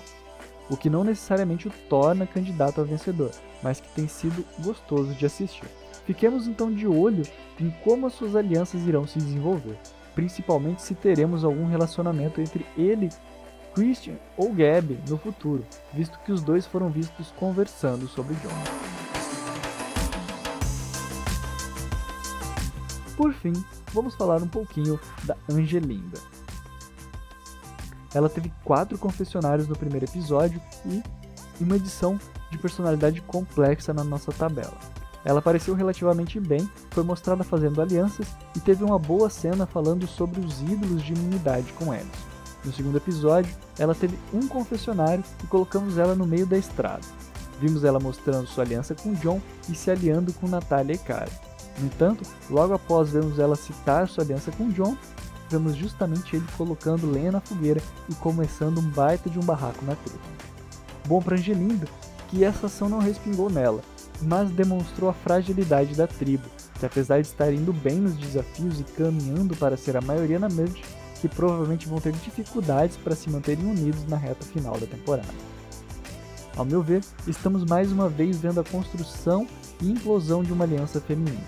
O 0.70 0.78
que 0.78 0.90
não 0.90 1.04
necessariamente 1.04 1.68
o 1.68 1.72
torna 1.90 2.26
candidato 2.26 2.80
a 2.80 2.84
vencedor, 2.84 3.32
mas 3.62 3.82
que 3.82 3.90
tem 3.94 4.08
sido 4.08 4.46
gostoso 4.60 5.14
de 5.14 5.26
assistir. 5.26 5.68
Fiquemos 6.12 6.46
então 6.46 6.70
de 6.70 6.86
olho 6.86 7.24
em 7.58 7.72
como 7.86 8.06
as 8.06 8.12
suas 8.12 8.36
alianças 8.36 8.86
irão 8.86 9.08
se 9.08 9.18
desenvolver, 9.18 9.80
principalmente 10.14 10.82
se 10.82 10.94
teremos 10.94 11.46
algum 11.46 11.66
relacionamento 11.66 12.42
entre 12.42 12.66
ele, 12.78 13.08
Christian 13.74 14.18
ou 14.36 14.52
Gabby 14.52 15.00
no 15.08 15.18
futuro, 15.18 15.66
visto 15.94 16.20
que 16.26 16.34
os 16.34 16.44
dois 16.44 16.68
foram 16.68 16.90
vistos 16.90 17.32
conversando 17.40 18.10
sobre 18.10 18.36
John. 18.36 18.50
Por 23.16 23.32
fim, 23.32 23.54
vamos 23.94 24.14
falar 24.16 24.44
um 24.44 24.50
pouquinho 24.50 25.00
da 25.24 25.38
Angelinda. 25.50 26.20
Ela 28.14 28.28
teve 28.28 28.52
quatro 28.66 28.98
confessionários 28.98 29.66
no 29.66 29.78
primeiro 29.78 30.06
episódio 30.06 30.62
e 30.86 31.02
uma 31.64 31.78
edição 31.78 32.20
de 32.50 32.58
personalidade 32.58 33.22
complexa 33.22 33.94
na 33.94 34.04
nossa 34.04 34.34
tabela. 34.34 34.78
Ela 35.24 35.40
apareceu 35.40 35.76
relativamente 35.76 36.40
bem, 36.40 36.70
foi 36.90 37.04
mostrada 37.04 37.44
fazendo 37.44 37.82
alianças 37.82 38.28
e 38.56 38.60
teve 38.60 38.84
uma 38.84 38.98
boa 38.98 39.30
cena 39.30 39.66
falando 39.66 40.08
sobre 40.08 40.40
os 40.40 40.62
ídolos 40.62 41.04
de 41.04 41.14
imunidade 41.14 41.72
com 41.74 41.94
eles. 41.94 42.32
No 42.64 42.72
segundo 42.72 42.98
episódio, 42.98 43.54
ela 43.78 43.96
teve 43.96 44.18
um 44.34 44.48
confessionário 44.48 45.24
e 45.44 45.48
colocamos 45.48 45.98
ela 45.98 46.16
no 46.16 46.28
meio 46.28 46.46
da 46.46 46.58
estrada. 46.58 47.02
Vimos 47.60 47.84
ela 47.84 48.00
mostrando 48.00 48.48
sua 48.48 48.64
aliança 48.64 48.96
com 48.96 49.14
John 49.14 49.40
e 49.70 49.76
se 49.76 49.92
aliando 49.92 50.34
com 50.34 50.48
Natalia 50.48 50.96
e 50.96 50.98
Karen. 50.98 51.32
No 51.80 51.86
entanto, 51.86 52.24
logo 52.50 52.74
após 52.74 53.12
vermos 53.12 53.40
ela 53.40 53.56
citar 53.56 54.08
sua 54.08 54.24
aliança 54.24 54.52
com 54.52 54.70
John, 54.70 54.98
vemos 55.50 55.76
justamente 55.76 56.36
ele 56.36 56.46
colocando 56.58 57.10
lenha 57.10 57.32
na 57.32 57.42
fogueira 57.42 57.82
e 58.10 58.16
começando 58.16 58.80
um 58.80 58.90
baita 58.90 59.30
de 59.30 59.38
um 59.38 59.44
barraco 59.44 59.86
na 59.86 59.96
treta. 59.96 60.20
Bom 61.08 61.22
para 61.22 61.36
Angelinda 61.36 61.88
que 62.30 62.44
essa 62.44 62.68
ação 62.68 62.88
não 62.88 63.00
respingou 63.00 63.50
nela, 63.50 63.82
mas 64.22 64.50
demonstrou 64.52 65.10
a 65.10 65.14
fragilidade 65.14 65.96
da 65.96 66.08
tribo, 66.08 66.48
que 66.80 66.86
apesar 66.86 67.22
de 67.22 67.28
estar 67.28 67.52
indo 67.54 67.74
bem 67.74 67.96
nos 67.96 68.16
desafios 68.16 68.80
e 68.80 68.84
caminhando 68.84 69.56
para 69.56 69.78
ser 69.78 69.98
a 69.98 70.02
maioria 70.02 70.40
na 70.40 70.50
merge, 70.50 70.82
que 71.20 71.28
provavelmente 71.28 71.88
vão 71.88 72.00
ter 72.00 72.14
dificuldades 72.14 72.98
para 72.98 73.16
se 73.16 73.30
manterem 73.30 73.66
unidos 73.66 74.06
na 74.08 74.18
reta 74.18 74.44
final 74.44 74.80
da 74.80 74.88
temporada. 74.88 75.34
Ao 76.56 76.66
meu 76.66 76.82
ver, 76.82 77.02
estamos 77.28 77.64
mais 77.64 77.92
uma 77.92 78.10
vez 78.10 78.38
vendo 78.38 78.60
a 78.60 78.64
construção 78.64 79.48
e 79.82 79.90
implosão 79.90 80.44
de 80.44 80.52
uma 80.52 80.66
aliança 80.66 81.00
feminina. 81.00 81.42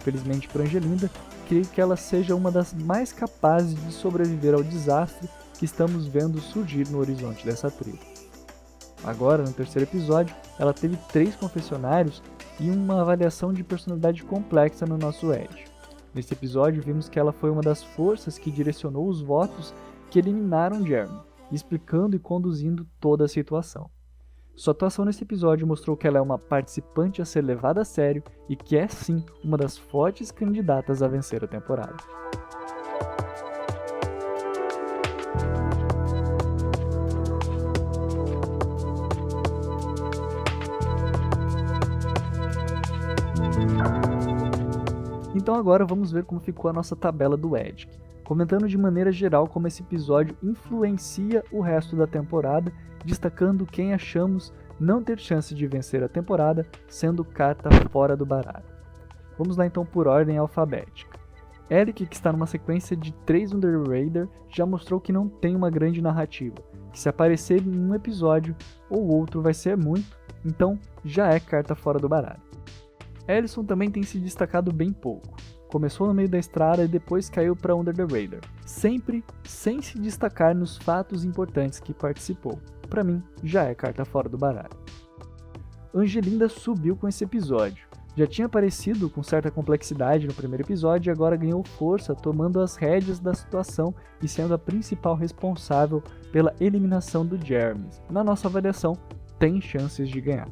Felizmente 0.00 0.48
para 0.48 0.62
Angelinda, 0.62 1.10
creio 1.48 1.66
que 1.66 1.80
ela 1.80 1.96
seja 1.96 2.34
uma 2.34 2.50
das 2.50 2.72
mais 2.74 3.12
capazes 3.12 3.74
de 3.74 3.92
sobreviver 3.92 4.54
ao 4.54 4.62
desastre 4.62 5.28
que 5.58 5.64
estamos 5.64 6.06
vendo 6.06 6.40
surgir 6.40 6.88
no 6.88 6.98
horizonte 6.98 7.44
dessa 7.44 7.70
tribo. 7.70 8.09
Agora, 9.04 9.42
no 9.42 9.52
terceiro 9.52 9.88
episódio, 9.88 10.34
ela 10.58 10.74
teve 10.74 10.96
três 11.10 11.34
confessionários 11.34 12.22
e 12.58 12.70
uma 12.70 13.00
avaliação 13.00 13.52
de 13.52 13.64
personalidade 13.64 14.22
complexa 14.24 14.84
no 14.84 14.98
nosso 14.98 15.32
Edge. 15.32 15.64
Nesse 16.14 16.34
episódio, 16.34 16.82
vimos 16.82 17.08
que 17.08 17.18
ela 17.18 17.32
foi 17.32 17.50
uma 17.50 17.62
das 17.62 17.82
forças 17.82 18.36
que 18.36 18.50
direcionou 18.50 19.08
os 19.08 19.22
votos 19.22 19.72
que 20.10 20.18
eliminaram 20.18 20.84
Jeremy, 20.84 21.20
explicando 21.50 22.16
e 22.16 22.18
conduzindo 22.18 22.86
toda 23.00 23.24
a 23.24 23.28
situação. 23.28 23.88
Sua 24.54 24.72
atuação 24.72 25.04
nesse 25.06 25.22
episódio 25.24 25.66
mostrou 25.66 25.96
que 25.96 26.06
ela 26.06 26.18
é 26.18 26.20
uma 26.20 26.38
participante 26.38 27.22
a 27.22 27.24
ser 27.24 27.42
levada 27.42 27.80
a 27.80 27.84
sério 27.84 28.22
e 28.48 28.54
que 28.54 28.76
é 28.76 28.86
sim 28.88 29.24
uma 29.42 29.56
das 29.56 29.78
fortes 29.78 30.30
candidatas 30.30 31.02
a 31.02 31.08
vencer 31.08 31.42
a 31.42 31.48
temporada. 31.48 31.96
Então 45.40 45.54
agora 45.54 45.86
vamos 45.86 46.12
ver 46.12 46.24
como 46.24 46.38
ficou 46.38 46.68
a 46.68 46.72
nossa 46.72 46.94
tabela 46.94 47.34
do 47.34 47.56
Edic, 47.56 47.90
comentando 48.22 48.68
de 48.68 48.76
maneira 48.76 49.10
geral 49.10 49.48
como 49.48 49.66
esse 49.66 49.82
episódio 49.82 50.36
influencia 50.42 51.42
o 51.50 51.62
resto 51.62 51.96
da 51.96 52.06
temporada, 52.06 52.70
destacando 53.06 53.64
quem 53.64 53.94
achamos 53.94 54.52
não 54.78 55.02
ter 55.02 55.18
chance 55.18 55.54
de 55.54 55.66
vencer 55.66 56.04
a 56.04 56.08
temporada, 56.10 56.66
sendo 56.86 57.24
carta 57.24 57.70
fora 57.88 58.14
do 58.14 58.26
baralho. 58.26 58.66
Vamos 59.38 59.56
lá 59.56 59.64
então 59.64 59.82
por 59.82 60.06
ordem 60.06 60.36
alfabética. 60.36 61.18
Eric, 61.70 62.04
que 62.04 62.14
está 62.14 62.30
numa 62.30 62.46
sequência 62.46 62.94
de 62.94 63.10
3 63.24 63.54
Under 63.54 63.82
Raider, 63.88 64.28
já 64.46 64.66
mostrou 64.66 65.00
que 65.00 65.10
não 65.10 65.26
tem 65.26 65.56
uma 65.56 65.70
grande 65.70 66.02
narrativa, 66.02 66.56
que 66.92 67.00
se 67.00 67.08
aparecer 67.08 67.66
em 67.66 67.80
um 67.80 67.94
episódio 67.94 68.54
ou 68.90 69.08
outro 69.08 69.40
vai 69.40 69.54
ser 69.54 69.74
muito, 69.74 70.18
então 70.44 70.78
já 71.02 71.32
é 71.32 71.40
carta 71.40 71.74
fora 71.74 71.98
do 71.98 72.10
baralho. 72.10 72.49
Ellison 73.36 73.64
também 73.64 73.90
tem 73.90 74.02
se 74.02 74.18
destacado 74.18 74.72
bem 74.72 74.92
pouco. 74.92 75.36
Começou 75.68 76.06
no 76.06 76.14
meio 76.14 76.28
da 76.28 76.38
estrada 76.38 76.84
e 76.84 76.88
depois 76.88 77.30
caiu 77.30 77.54
para 77.54 77.76
Under 77.76 77.94
the 77.94 78.02
Radar, 78.02 78.40
sempre 78.66 79.24
sem 79.44 79.80
se 79.80 79.98
destacar 79.98 80.54
nos 80.54 80.76
fatos 80.78 81.24
importantes 81.24 81.78
que 81.78 81.94
participou. 81.94 82.58
Para 82.88 83.04
mim, 83.04 83.22
já 83.42 83.64
é 83.64 83.74
carta 83.74 84.04
fora 84.04 84.28
do 84.28 84.36
baralho. 84.36 84.70
Angelinda 85.94 86.48
subiu 86.48 86.96
com 86.96 87.06
esse 87.06 87.22
episódio. 87.22 87.88
Já 88.16 88.26
tinha 88.26 88.46
aparecido 88.46 89.08
com 89.08 89.22
certa 89.22 89.50
complexidade 89.50 90.26
no 90.26 90.34
primeiro 90.34 90.64
episódio 90.64 91.10
e 91.10 91.12
agora 91.12 91.36
ganhou 91.36 91.62
força 91.62 92.14
tomando 92.14 92.60
as 92.60 92.74
rédeas 92.74 93.20
da 93.20 93.32
situação 93.32 93.94
e 94.20 94.26
sendo 94.26 94.52
a 94.52 94.58
principal 94.58 95.14
responsável 95.14 96.02
pela 96.32 96.54
eliminação 96.60 97.24
do 97.24 97.38
Jeremy. 97.38 97.88
Na 98.10 98.24
nossa 98.24 98.48
avaliação, 98.48 98.96
tem 99.38 99.60
chances 99.60 100.08
de 100.08 100.20
ganhar. 100.20 100.48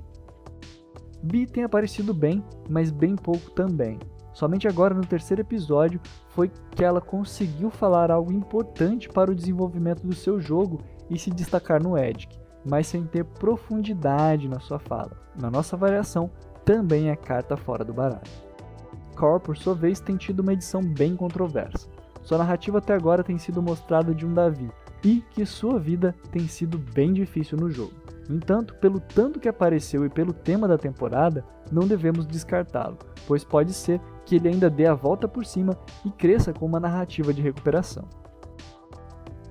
Bee 1.23 1.47
tem 1.47 1.64
aparecido 1.64 2.14
bem, 2.14 2.45
mas 2.69 2.91
bem 2.91 3.16
pouco 3.16 3.51
também. 3.51 3.99
Somente 4.33 4.69
agora 4.69 4.95
no 4.95 5.05
terceiro 5.05 5.43
episódio 5.43 6.01
foi 6.29 6.51
que 6.71 6.85
ela 6.85 7.01
conseguiu 7.01 7.71
falar 7.71 8.11
algo 8.11 8.33
importante 8.33 9.09
para 9.09 9.31
o 9.31 9.35
desenvolvimento 9.35 10.07
do 10.07 10.14
seu 10.14 10.41
jogo 10.41 10.81
e 11.11 11.19
se 11.19 11.31
destacar 11.31 11.83
no 11.83 11.99
Edic, 11.99 12.39
mas 12.64 12.87
sem 12.87 13.05
ter 13.05 13.25
profundidade 13.25 14.49
na 14.49 14.61
sua 14.61 14.79
fala. 14.79 15.16
Na 15.41 15.51
nossa 15.51 15.75
avaliação, 15.75 16.31
também 16.64 17.11
é 17.11 17.16
carta 17.16 17.57
fora 17.57 17.85
do 17.85 17.93
baralho. 17.93 18.21
Core, 19.16 19.43
por 19.43 19.57
sua 19.57 19.75
vez, 19.75 19.99
tem 19.99 20.16
tido 20.16 20.41
uma 20.41 20.53
edição 20.53 20.83
bem 20.83 21.16
controversa. 21.16 21.89
Sua 22.23 22.39
narrativa 22.39 22.79
até 22.79 22.95
agora 22.95 23.25
tem 23.25 23.39
sido 23.39 23.62
mostrada 23.62 24.14
de 24.14 24.25
um 24.25 24.33
Davi, 24.33 24.71
e 25.03 25.23
que 25.31 25.45
sua 25.47 25.79
vida 25.79 26.14
tem 26.31 26.47
sido 26.47 26.79
bem 26.79 27.12
difícil 27.12 27.57
no 27.59 27.71
jogo. 27.71 27.95
No 28.29 28.37
entanto, 28.37 28.74
pelo 28.74 29.01
tanto 29.01 29.41
que 29.41 29.49
apareceu 29.49 30.05
e 30.05 30.11
pelo 30.11 30.33
tema 30.33 30.68
da 30.68 30.76
temporada, 30.76 31.45
não 31.72 31.89
devemos 31.89 32.26
descartá-lo, 32.26 32.99
pois 33.26 33.43
pode 33.43 33.72
ser 33.72 34.01
que 34.26 34.37
ele 34.37 34.49
ainda 34.49 34.68
dê 34.68 34.87
a 34.87 34.95
volta 34.95 35.26
por 35.26 35.47
cima 35.47 35.79
e 36.05 36.11
cresça 36.11 36.53
com 36.53 36.66
uma 36.66 36.79
narrativa 36.79 37.33
de 37.33 37.41
recuperação. 37.41 38.07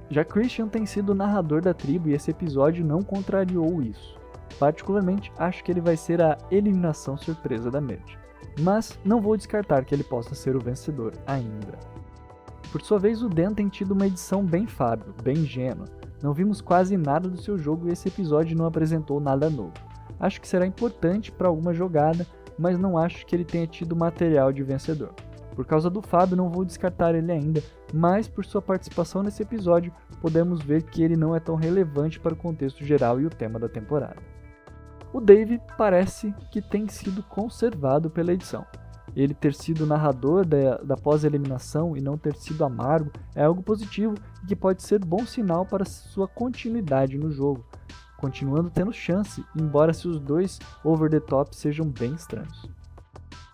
Já 0.09 0.23
Christian 0.23 0.67
tem 0.67 0.86
sido 0.86 1.09
o 1.09 1.15
narrador 1.15 1.61
da 1.61 1.73
tribo 1.73 2.07
e 2.07 2.13
esse 2.13 2.32
episódio 2.32 2.86
não 2.86 3.01
contrariou 3.01 3.82
isso. 3.82 4.15
Particularmente, 4.59 5.32
acho 5.38 5.63
que 5.63 5.71
ele 5.71 5.82
vai 5.82 5.97
ser 5.97 6.21
a 6.21 6.38
eliminação 6.49 7.17
surpresa 7.17 7.69
da 7.69 7.82
Merge. 7.82 8.17
Mas 8.59 8.97
não 9.03 9.19
vou 9.19 9.36
descartar 9.36 9.84
que 9.86 9.93
ele 9.93 10.03
possa 10.03 10.34
ser 10.34 10.55
o 10.55 10.61
vencedor 10.61 11.13
ainda. 11.25 11.78
Por 12.72 12.82
sua 12.82 12.99
vez, 12.99 13.24
o 13.24 13.30
Dan 13.30 13.53
tem 13.53 13.70
tido 13.70 13.91
uma 13.91 14.07
edição 14.07 14.43
bem 14.43 14.68
Fábio, 14.68 15.13
bem 15.24 15.38
ingênua. 15.38 15.86
Não 16.22 16.34
vimos 16.34 16.59
quase 16.59 16.97
nada 16.97 17.30
do 17.30 17.41
seu 17.41 17.57
jogo 17.57 17.88
e 17.88 17.91
esse 17.91 18.09
episódio 18.09 18.57
não 18.57 18.65
apresentou 18.65 19.20
nada 19.22 19.49
novo. 19.49 19.74
Acho 20.20 20.41
que 20.41 20.47
será 20.47 20.65
importante 20.65 21.32
para 21.32 21.47
alguma 21.47 21.74
jogada, 21.74 22.28
mas 22.57 22.78
não 22.78 22.97
acho 22.97 23.26
que 23.26 23.36
ele 23.36 23.45
tenha 23.45 23.68
tido 23.68 23.95
material 23.95 24.51
de 24.51 24.63
vencedor. 24.63 25.13
Por 25.55 25.65
causa 25.65 25.89
do 25.89 26.01
Fábio, 26.01 26.36
não 26.36 26.49
vou 26.49 26.65
descartar 26.65 27.15
ele 27.15 27.32
ainda, 27.32 27.63
mas 27.93 28.28
por 28.28 28.45
sua 28.45 28.61
participação 28.61 29.24
nesse 29.24 29.41
episódio, 29.41 29.93
podemos 30.22 30.61
ver 30.61 30.84
que 30.84 31.01
ele 31.01 31.15
não 31.15 31.36
é 31.36 31.39
tão 31.39 31.55
relevante 31.55 32.20
para 32.20 32.34
o 32.34 32.38
contexto 32.38 32.84
geral 32.84 33.20
e 33.20 33.26
o 33.26 33.30
tema 33.30 33.57
da 33.57 33.70
temporada. 33.70 34.22
O 35.13 35.22
Dave 35.22 35.61
parece 35.78 36.34
que 36.51 36.61
tem 36.61 36.88
sido 36.89 37.24
conservado 37.24 38.09
pela 38.09 38.34
edição 38.34 38.65
ele 39.16 39.34
ter 39.34 39.53
sido 39.53 39.86
narrador 39.86 40.45
da, 40.45 40.78
da 40.78 40.95
pós-eliminação 40.95 41.95
e 41.95 42.01
não 42.01 42.18
ter 42.18 42.36
sido 42.36 42.64
amargo 42.64 43.12
é 43.36 43.43
algo 43.43 43.64
positivo 43.64 44.16
e 44.43 44.47
que 44.47 44.55
pode 44.55 44.84
ser 44.84 44.99
bom 45.03 45.26
sinal 45.26 45.66
para 45.66 45.86
sua 45.86 46.28
continuidade 46.28 47.18
no 47.18 47.32
jogo, 47.32 47.66
continuando 48.18 48.70
tendo 48.70 48.93
chance, 48.93 49.43
embora 49.55 49.93
seus 49.93 50.20
dois 50.20 50.60
over 50.84 51.10
the 51.10 51.20
top 51.20 51.55
sejam 51.55 51.88
bem 51.88 52.14
estranhos. 52.14 52.70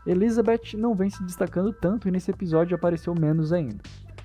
Elizabeth 0.05 0.75
não 0.75 0.93
vem 0.93 1.09
se 1.09 1.23
destacando 1.23 1.71
tanto 1.71 2.07
e 2.07 2.11
nesse 2.11 2.29
episódio 2.29 2.75
apareceu 2.75 3.15
menos 3.15 3.53
ainda. 3.53 3.81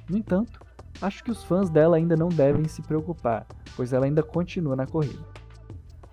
No 0.09 0.17
entanto, 0.17 0.61
acho 1.01 1.23
que 1.23 1.31
os 1.31 1.45
fãs 1.45 1.71
dela 1.71 1.97
ainda 1.97 2.17
não 2.17 2.29
devem 2.29 2.67
se 2.67 2.83
preocupar, 2.83 3.47
pois 3.77 3.93
ela 3.93 4.07
ainda 4.07 4.23
continua 4.23 4.75
na 4.75 4.87
corrida. 4.87 5.23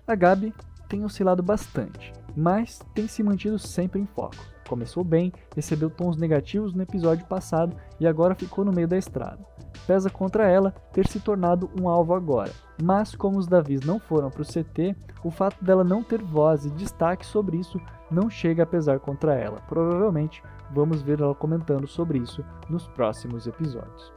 A 0.06 0.14
Gabi 0.14 0.54
tem 0.88 1.04
oscilado 1.04 1.42
bastante, 1.42 2.12
mas 2.36 2.78
tem 2.94 3.08
se 3.08 3.24
mantido 3.24 3.58
sempre 3.58 4.00
em 4.00 4.06
foco. 4.06 4.36
Começou 4.68 5.04
bem, 5.04 5.32
recebeu 5.54 5.88
tons 5.88 6.16
negativos 6.16 6.74
no 6.74 6.82
episódio 6.82 7.24
passado 7.26 7.76
e 8.00 8.06
agora 8.06 8.34
ficou 8.34 8.64
no 8.64 8.72
meio 8.72 8.88
da 8.88 8.98
estrada. 8.98 9.38
Pesa 9.86 10.10
contra 10.10 10.48
ela 10.48 10.72
ter 10.92 11.06
se 11.06 11.20
tornado 11.20 11.70
um 11.80 11.88
alvo 11.88 12.14
agora, 12.14 12.50
mas 12.82 13.14
como 13.14 13.38
os 13.38 13.46
Davis 13.46 13.82
não 13.82 14.00
foram 14.00 14.28
para 14.28 14.42
o 14.42 14.44
CT, 14.44 14.96
o 15.22 15.30
fato 15.30 15.64
dela 15.64 15.84
não 15.84 16.02
ter 16.02 16.20
voz 16.20 16.64
e 16.64 16.70
destaque 16.70 17.24
sobre 17.24 17.58
isso 17.58 17.80
não 18.10 18.28
chega 18.28 18.64
a 18.64 18.66
pesar 18.66 18.98
contra 18.98 19.34
ela. 19.34 19.60
Provavelmente 19.68 20.42
vamos 20.72 21.00
ver 21.02 21.20
ela 21.20 21.34
comentando 21.34 21.86
sobre 21.86 22.18
isso 22.18 22.44
nos 22.68 22.88
próximos 22.88 23.46
episódios. 23.46 24.12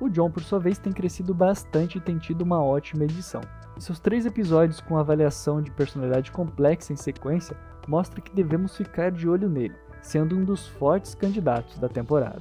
O 0.00 0.08
John, 0.08 0.30
por 0.30 0.42
sua 0.42 0.58
vez, 0.58 0.78
tem 0.78 0.92
crescido 0.92 1.34
bastante 1.34 1.98
e 1.98 2.00
tem 2.00 2.18
tido 2.18 2.42
uma 2.42 2.62
ótima 2.62 3.04
edição. 3.04 3.40
seus 3.78 3.98
três 3.98 4.26
episódios 4.26 4.80
com 4.80 4.96
avaliação 4.96 5.60
de 5.60 5.70
personalidade 5.70 6.30
complexa 6.30 6.92
em 6.92 6.96
sequência 6.96 7.56
mostra 7.86 8.20
que 8.20 8.34
devemos 8.34 8.76
ficar 8.76 9.10
de 9.10 9.28
olho 9.28 9.48
nele, 9.48 9.74
sendo 10.00 10.36
um 10.36 10.44
dos 10.44 10.66
fortes 10.66 11.14
candidatos 11.14 11.78
da 11.78 11.88
temporada. 11.88 12.40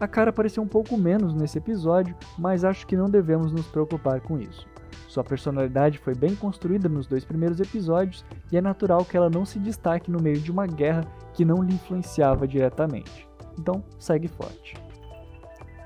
A 0.00 0.08
cara 0.08 0.30
apareceu 0.30 0.62
um 0.62 0.68
pouco 0.68 0.96
menos 0.96 1.32
nesse 1.32 1.58
episódio, 1.58 2.16
mas 2.38 2.64
acho 2.64 2.86
que 2.86 2.96
não 2.96 3.08
devemos 3.08 3.52
nos 3.52 3.66
preocupar 3.66 4.20
com 4.20 4.38
isso. 4.38 4.66
Sua 5.08 5.22
personalidade 5.22 5.98
foi 5.98 6.14
bem 6.14 6.34
construída 6.34 6.88
nos 6.88 7.06
dois 7.06 7.24
primeiros 7.24 7.60
episódios 7.60 8.24
e 8.50 8.56
é 8.56 8.60
natural 8.60 9.04
que 9.04 9.16
ela 9.16 9.30
não 9.30 9.44
se 9.44 9.58
destaque 9.58 10.10
no 10.10 10.20
meio 10.20 10.40
de 10.40 10.50
uma 10.50 10.66
guerra 10.66 11.04
que 11.32 11.44
não 11.44 11.62
lhe 11.62 11.74
influenciava 11.74 12.48
diretamente. 12.48 13.28
Então, 13.58 13.84
segue 13.98 14.26
forte. 14.26 14.74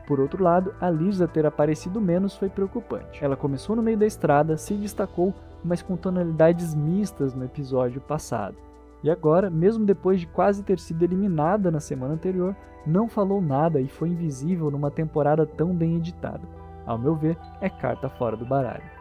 Por 0.06 0.18
outro 0.18 0.42
lado, 0.42 0.74
a 0.80 0.88
Lisa 0.88 1.28
ter 1.28 1.44
aparecido 1.44 2.00
menos 2.00 2.34
foi 2.34 2.48
preocupante. 2.48 3.22
Ela 3.22 3.36
começou 3.36 3.76
no 3.76 3.82
meio 3.82 3.98
da 3.98 4.06
estrada, 4.06 4.56
se 4.56 4.72
destacou, 4.72 5.34
mas 5.62 5.82
com 5.82 5.96
tonalidades 5.98 6.74
mistas 6.74 7.34
no 7.34 7.44
episódio 7.44 8.00
passado. 8.00 8.56
E 9.02 9.10
agora, 9.10 9.48
mesmo 9.48 9.84
depois 9.84 10.20
de 10.20 10.26
quase 10.26 10.62
ter 10.62 10.78
sido 10.78 11.02
eliminada 11.04 11.70
na 11.70 11.80
semana 11.80 12.14
anterior, 12.14 12.56
não 12.86 13.08
falou 13.08 13.40
nada 13.40 13.80
e 13.80 13.88
foi 13.88 14.08
invisível 14.08 14.70
numa 14.70 14.90
temporada 14.90 15.46
tão 15.46 15.74
bem 15.74 15.96
editada. 15.96 16.42
Ao 16.86 16.98
meu 16.98 17.14
ver, 17.14 17.36
é 17.60 17.68
carta 17.68 18.08
fora 18.08 18.36
do 18.36 18.46
baralho. 18.46 18.98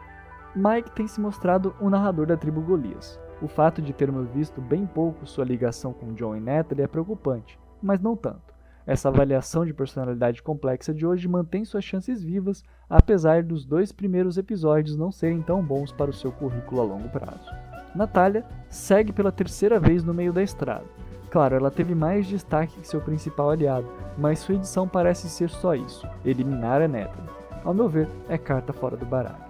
Mike 0.54 0.90
tem 0.92 1.06
se 1.06 1.20
mostrado 1.20 1.74
o 1.80 1.88
narrador 1.88 2.26
da 2.26 2.36
tribo 2.36 2.60
Golias. 2.60 3.18
O 3.40 3.48
fato 3.48 3.80
de 3.80 3.92
termos 3.92 4.28
visto 4.30 4.60
bem 4.60 4.84
pouco 4.86 5.26
sua 5.26 5.44
ligação 5.44 5.92
com 5.92 6.12
John 6.14 6.36
e 6.36 6.40
Natalie 6.40 6.84
é 6.84 6.88
preocupante, 6.88 7.58
mas 7.82 8.00
não 8.00 8.16
tanto. 8.16 8.54
Essa 8.86 9.08
avaliação 9.08 9.66
de 9.66 9.74
personalidade 9.74 10.42
complexa 10.42 10.94
de 10.94 11.06
hoje 11.06 11.28
mantém 11.28 11.64
suas 11.64 11.84
chances 11.84 12.22
vivas, 12.22 12.64
apesar 12.88 13.42
dos 13.42 13.64
dois 13.64 13.92
primeiros 13.92 14.38
episódios 14.38 14.96
não 14.96 15.12
serem 15.12 15.42
tão 15.42 15.62
bons 15.62 15.92
para 15.92 16.10
o 16.10 16.14
seu 16.14 16.32
currículo 16.32 16.80
a 16.80 16.84
longo 16.84 17.08
prazo. 17.10 17.67
Natália 17.94 18.44
segue 18.68 19.12
pela 19.12 19.32
terceira 19.32 19.78
vez 19.80 20.04
no 20.04 20.14
meio 20.14 20.32
da 20.32 20.42
estrada. 20.42 20.84
Claro, 21.30 21.56
ela 21.56 21.70
teve 21.70 21.94
mais 21.94 22.26
destaque 22.26 22.80
que 22.80 22.88
seu 22.88 23.00
principal 23.00 23.50
aliado, 23.50 23.86
mas 24.16 24.38
sua 24.38 24.54
edição 24.54 24.88
parece 24.88 25.28
ser 25.28 25.50
só 25.50 25.74
isso: 25.74 26.06
eliminar 26.24 26.80
a 26.80 26.88
Natalie. 26.88 27.30
Ao 27.64 27.74
meu 27.74 27.88
ver, 27.88 28.08
é 28.28 28.38
carta 28.38 28.72
fora 28.72 28.96
do 28.96 29.04
baralho. 29.04 29.48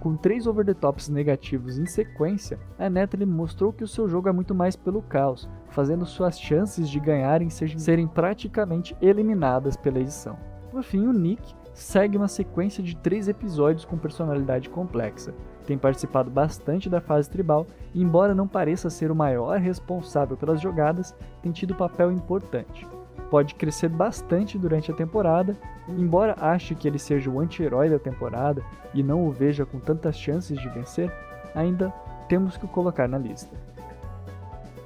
Com 0.00 0.16
três 0.16 0.46
over-the-tops 0.46 1.08
negativos 1.08 1.78
em 1.78 1.86
sequência, 1.86 2.58
a 2.78 2.90
Natalie 2.90 3.24
mostrou 3.24 3.72
que 3.72 3.82
o 3.82 3.88
seu 3.88 4.06
jogo 4.06 4.28
é 4.28 4.32
muito 4.32 4.54
mais 4.54 4.76
pelo 4.76 5.00
caos, 5.00 5.48
fazendo 5.70 6.04
suas 6.04 6.38
chances 6.38 6.90
de 6.90 7.00
ganharem 7.00 7.48
serem 7.48 8.06
praticamente 8.06 8.94
eliminadas 9.00 9.78
pela 9.78 10.00
edição. 10.00 10.36
Por 10.70 10.82
fim, 10.82 11.06
o 11.06 11.12
Nick 11.12 11.54
segue 11.72 12.18
uma 12.18 12.28
sequência 12.28 12.82
de 12.82 12.96
três 12.96 13.28
episódios 13.28 13.84
com 13.84 13.96
personalidade 13.96 14.68
complexa. 14.68 15.32
Tem 15.66 15.78
participado 15.78 16.30
bastante 16.30 16.88
da 16.88 17.00
fase 17.00 17.30
tribal 17.30 17.66
e, 17.94 18.02
embora 18.02 18.34
não 18.34 18.46
pareça 18.46 18.90
ser 18.90 19.10
o 19.10 19.14
maior 19.14 19.58
responsável 19.58 20.36
pelas 20.36 20.60
jogadas, 20.60 21.14
tem 21.42 21.52
tido 21.52 21.74
papel 21.74 22.12
importante 22.12 22.86
pode 23.34 23.56
crescer 23.56 23.88
bastante 23.88 24.56
durante 24.56 24.92
a 24.92 24.94
temporada, 24.94 25.56
embora 25.88 26.36
ache 26.40 26.72
que 26.72 26.86
ele 26.86 27.00
seja 27.00 27.28
o 27.28 27.40
anti-herói 27.40 27.90
da 27.90 27.98
temporada 27.98 28.62
e 28.94 29.02
não 29.02 29.26
o 29.26 29.32
veja 29.32 29.66
com 29.66 29.80
tantas 29.80 30.16
chances 30.16 30.56
de 30.56 30.68
vencer, 30.68 31.12
ainda 31.52 31.92
temos 32.28 32.56
que 32.56 32.64
o 32.64 32.68
colocar 32.68 33.08
na 33.08 33.18
lista. 33.18 33.52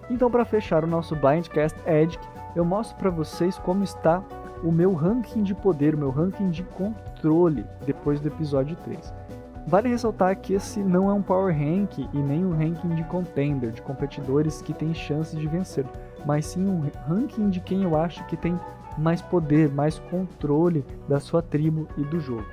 Então, 0.08 0.30
para 0.30 0.46
fechar 0.46 0.82
o 0.82 0.86
nosso 0.86 1.14
Blindcast 1.14 1.78
Edge, 1.86 2.18
eu 2.56 2.64
mostro 2.64 2.96
para 2.96 3.10
vocês 3.10 3.58
como 3.58 3.84
está 3.84 4.22
o 4.64 4.72
meu 4.72 4.94
ranking 4.94 5.42
de 5.42 5.54
poder, 5.54 5.94
o 5.94 5.98
meu 5.98 6.10
ranking 6.10 6.48
de 6.48 6.62
controle 6.62 7.66
depois 7.84 8.18
do 8.18 8.28
episódio 8.28 8.76
3. 8.76 9.17
Vale 9.68 9.88
ressaltar 9.88 10.34
que 10.40 10.54
esse 10.54 10.80
não 10.80 11.10
é 11.10 11.12
um 11.12 11.22
power 11.22 11.54
rank 11.54 11.98
e 11.98 12.18
nem 12.18 12.44
um 12.44 12.56
ranking 12.56 12.94
de 12.94 13.04
contender, 13.04 13.70
de 13.70 13.82
competidores 13.82 14.62
que 14.62 14.72
têm 14.72 14.94
chances 14.94 15.38
de 15.38 15.46
vencer 15.46 15.84
mas 16.24 16.46
sim 16.46 16.66
um 16.66 16.82
ranking 17.06 17.48
de 17.48 17.60
quem 17.60 17.82
eu 17.82 17.96
acho 17.96 18.24
que 18.26 18.36
tem 18.36 18.58
mais 18.96 19.22
poder, 19.22 19.70
mais 19.70 19.98
controle 19.98 20.84
da 21.08 21.20
sua 21.20 21.40
tribo 21.40 21.86
e 21.96 22.02
do 22.02 22.20
jogo. 22.20 22.44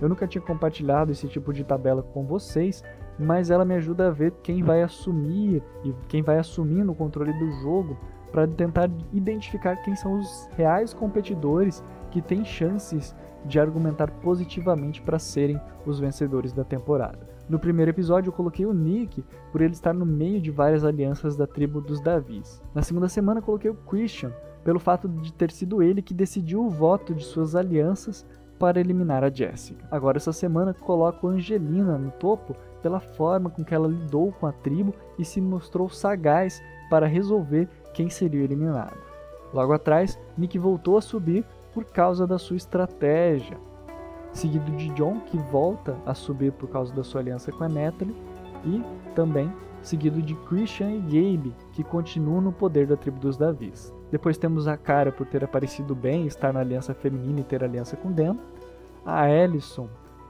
Eu 0.00 0.08
nunca 0.08 0.26
tinha 0.26 0.42
compartilhado 0.42 1.12
esse 1.12 1.26
tipo 1.28 1.52
de 1.52 1.64
tabela 1.64 2.02
com 2.02 2.24
vocês, 2.24 2.82
mas 3.18 3.50
ela 3.50 3.64
me 3.64 3.74
ajuda 3.74 4.08
a 4.08 4.10
ver 4.10 4.32
quem 4.42 4.62
vai 4.62 4.82
assumir 4.82 5.62
e 5.84 5.94
quem 6.08 6.22
vai 6.22 6.38
assumindo 6.38 6.92
o 6.92 6.94
controle 6.94 7.32
do 7.32 7.50
jogo 7.62 7.96
para 8.30 8.46
tentar 8.46 8.90
identificar 9.12 9.76
quem 9.76 9.94
são 9.94 10.18
os 10.18 10.48
reais 10.56 10.92
competidores 10.92 11.82
que 12.10 12.20
têm 12.20 12.44
chances 12.44 13.14
de 13.44 13.60
argumentar 13.60 14.10
positivamente 14.10 15.02
para 15.02 15.18
serem 15.18 15.60
os 15.86 15.98
vencedores 15.98 16.52
da 16.52 16.64
temporada. 16.64 17.34
No 17.48 17.58
primeiro 17.58 17.90
episódio 17.90 18.30
eu 18.30 18.32
coloquei 18.32 18.64
o 18.64 18.72
Nick 18.72 19.22
por 19.52 19.60
ele 19.60 19.74
estar 19.74 19.92
no 19.92 20.06
meio 20.06 20.40
de 20.40 20.50
várias 20.50 20.84
alianças 20.84 21.36
da 21.36 21.46
tribo 21.46 21.80
dos 21.80 22.00
Davis. 22.00 22.62
Na 22.74 22.82
segunda 22.82 23.08
semana 23.08 23.42
coloquei 23.42 23.70
o 23.70 23.74
Christian 23.74 24.32
pelo 24.64 24.80
fato 24.80 25.06
de 25.08 25.32
ter 25.32 25.50
sido 25.50 25.82
ele 25.82 26.00
que 26.00 26.14
decidiu 26.14 26.64
o 26.64 26.70
voto 26.70 27.14
de 27.14 27.22
suas 27.22 27.54
alianças 27.54 28.26
para 28.58 28.80
eliminar 28.80 29.22
a 29.22 29.30
Jessica. 29.30 29.86
Agora 29.90 30.16
essa 30.16 30.32
semana 30.32 30.72
coloco 30.72 31.28
Angelina 31.28 31.98
no 31.98 32.10
topo 32.12 32.56
pela 32.82 33.00
forma 33.00 33.50
com 33.50 33.64
que 33.64 33.74
ela 33.74 33.88
lidou 33.88 34.32
com 34.32 34.46
a 34.46 34.52
tribo 34.52 34.94
e 35.18 35.24
se 35.24 35.40
mostrou 35.40 35.88
sagaz 35.90 36.62
para 36.88 37.06
resolver 37.06 37.68
quem 37.92 38.08
seria 38.08 38.42
eliminado. 38.42 38.96
Logo 39.52 39.72
atrás, 39.72 40.18
Nick 40.36 40.58
voltou 40.58 40.98
a 40.98 41.02
subir 41.02 41.44
por 41.74 41.84
causa 41.84 42.26
da 42.26 42.38
sua 42.38 42.56
estratégia, 42.56 43.58
seguido 44.32 44.70
de 44.72 44.88
John, 44.90 45.20
que 45.20 45.36
volta 45.36 45.96
a 46.06 46.14
subir 46.14 46.52
por 46.52 46.68
causa 46.68 46.94
da 46.94 47.02
sua 47.02 47.20
aliança 47.20 47.50
com 47.52 47.64
a 47.64 47.68
Natalie, 47.68 48.16
e 48.64 48.82
também 49.14 49.52
seguido 49.82 50.22
de 50.22 50.34
Christian 50.46 50.92
e 50.92 51.00
Gabe, 51.00 51.54
que 51.72 51.84
continuam 51.84 52.40
no 52.40 52.52
poder 52.52 52.86
da 52.86 52.96
tribo 52.96 53.18
dos 53.18 53.36
Davis. 53.36 53.92
Depois 54.10 54.38
temos 54.38 54.66
a 54.66 54.76
Cara 54.76 55.12
por 55.12 55.26
ter 55.26 55.44
aparecido 55.44 55.94
bem, 55.94 56.26
estar 56.26 56.52
na 56.52 56.60
aliança 56.60 56.94
feminina 56.94 57.40
e 57.40 57.44
ter 57.44 57.62
aliança 57.62 57.96
com 57.96 58.10
Dan, 58.10 58.36
a 59.04 59.22
Alison 59.22 59.88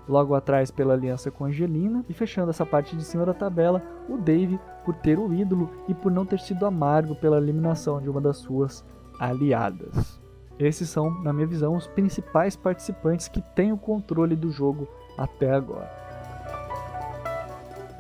logo 0.09 0.34
atrás 0.34 0.70
pela 0.70 0.95
aliança 0.95 1.30
com 1.30 1.45
Angelina, 1.45 2.05
e 2.09 2.12
fechando 2.12 2.51
essa 2.51 2.66
parte 2.66 2.97
de 2.97 3.05
cima 3.05 3.24
da 3.24 3.32
tabela, 3.32 3.82
o 4.09 4.16
Dave 4.16 4.59
por 4.84 4.95
ter 4.97 5.18
o 5.18 5.32
ídolo 5.32 5.70
e 5.88 5.95
por 5.95 6.12
não 6.12 6.26
ter 6.26 6.40
sido 6.40 6.66
amargo 6.66 7.14
pela 7.14 7.38
eliminação 7.38 8.03
de 8.03 8.11
uma 8.11 8.20
das 8.20 8.38
suas 8.38 8.84
aliadas. 9.18 10.23
Esses 10.59 10.88
são, 10.88 11.11
na 11.22 11.32
minha 11.32 11.46
visão, 11.46 11.74
os 11.76 11.86
principais 11.86 12.55
participantes 12.57 13.28
que 13.28 13.40
têm 13.40 13.72
o 13.72 13.78
controle 13.78 14.36
do 14.36 14.50
jogo 14.50 14.88
até 15.18 15.52
agora. 15.52 15.90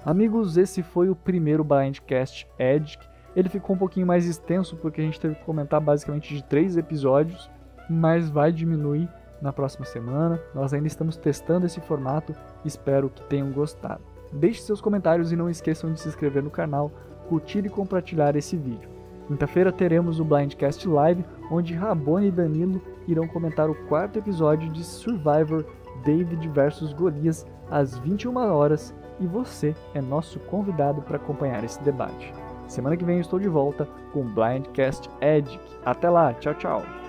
Amigos, 0.04 0.56
esse 0.56 0.82
foi 0.82 1.08
o 1.08 1.16
primeiro 1.16 1.64
Blindcast 1.64 2.46
Edge. 2.58 2.98
Ele 3.34 3.48
ficou 3.48 3.74
um 3.74 3.78
pouquinho 3.78 4.06
mais 4.06 4.26
extenso 4.26 4.76
porque 4.76 5.00
a 5.00 5.04
gente 5.04 5.18
teve 5.18 5.34
que 5.34 5.44
comentar 5.44 5.80
basicamente 5.80 6.34
de 6.34 6.44
três 6.44 6.76
episódios, 6.76 7.50
mas 7.88 8.28
vai 8.28 8.52
diminuir 8.52 9.08
na 9.40 9.52
próxima 9.52 9.84
semana. 9.84 10.40
Nós 10.54 10.72
ainda 10.72 10.86
estamos 10.86 11.16
testando 11.16 11.66
esse 11.66 11.80
formato, 11.80 12.34
espero 12.64 13.10
que 13.10 13.22
tenham 13.24 13.50
gostado. 13.50 14.02
Deixe 14.32 14.60
seus 14.60 14.80
comentários 14.80 15.32
e 15.32 15.36
não 15.36 15.48
esqueçam 15.48 15.92
de 15.92 16.00
se 16.00 16.08
inscrever 16.08 16.42
no 16.42 16.50
canal, 16.50 16.90
curtir 17.28 17.64
e 17.64 17.68
compartilhar 17.68 18.36
esse 18.36 18.56
vídeo. 18.56 18.88
Quinta-feira 19.26 19.72
teremos 19.72 20.20
o 20.20 20.24
Blindcast 20.24 20.86
Live, 20.86 21.24
onde 21.50 21.74
Rabone 21.74 22.28
e 22.28 22.30
Danilo 22.30 22.80
irão 23.08 23.26
comentar 23.26 23.70
o 23.70 23.74
quarto 23.86 24.18
episódio 24.18 24.70
de 24.70 24.84
Survivor 24.84 25.64
David 26.04 26.46
vs 26.48 26.92
Golias 26.92 27.46
às 27.70 27.98
21 27.98 28.36
horas 28.36 28.94
e 29.18 29.26
você 29.26 29.74
é 29.94 30.00
nosso 30.00 30.38
convidado 30.40 31.00
para 31.02 31.16
acompanhar 31.16 31.64
esse 31.64 31.82
debate. 31.82 32.32
Semana 32.68 32.96
que 32.96 33.04
vem 33.04 33.16
eu 33.16 33.20
estou 33.22 33.38
de 33.38 33.48
volta 33.48 33.88
com 34.12 34.24
Blindcast 34.24 35.08
Edge. 35.20 35.58
Até 35.84 36.10
lá, 36.10 36.34
tchau, 36.34 36.54
tchau. 36.54 37.03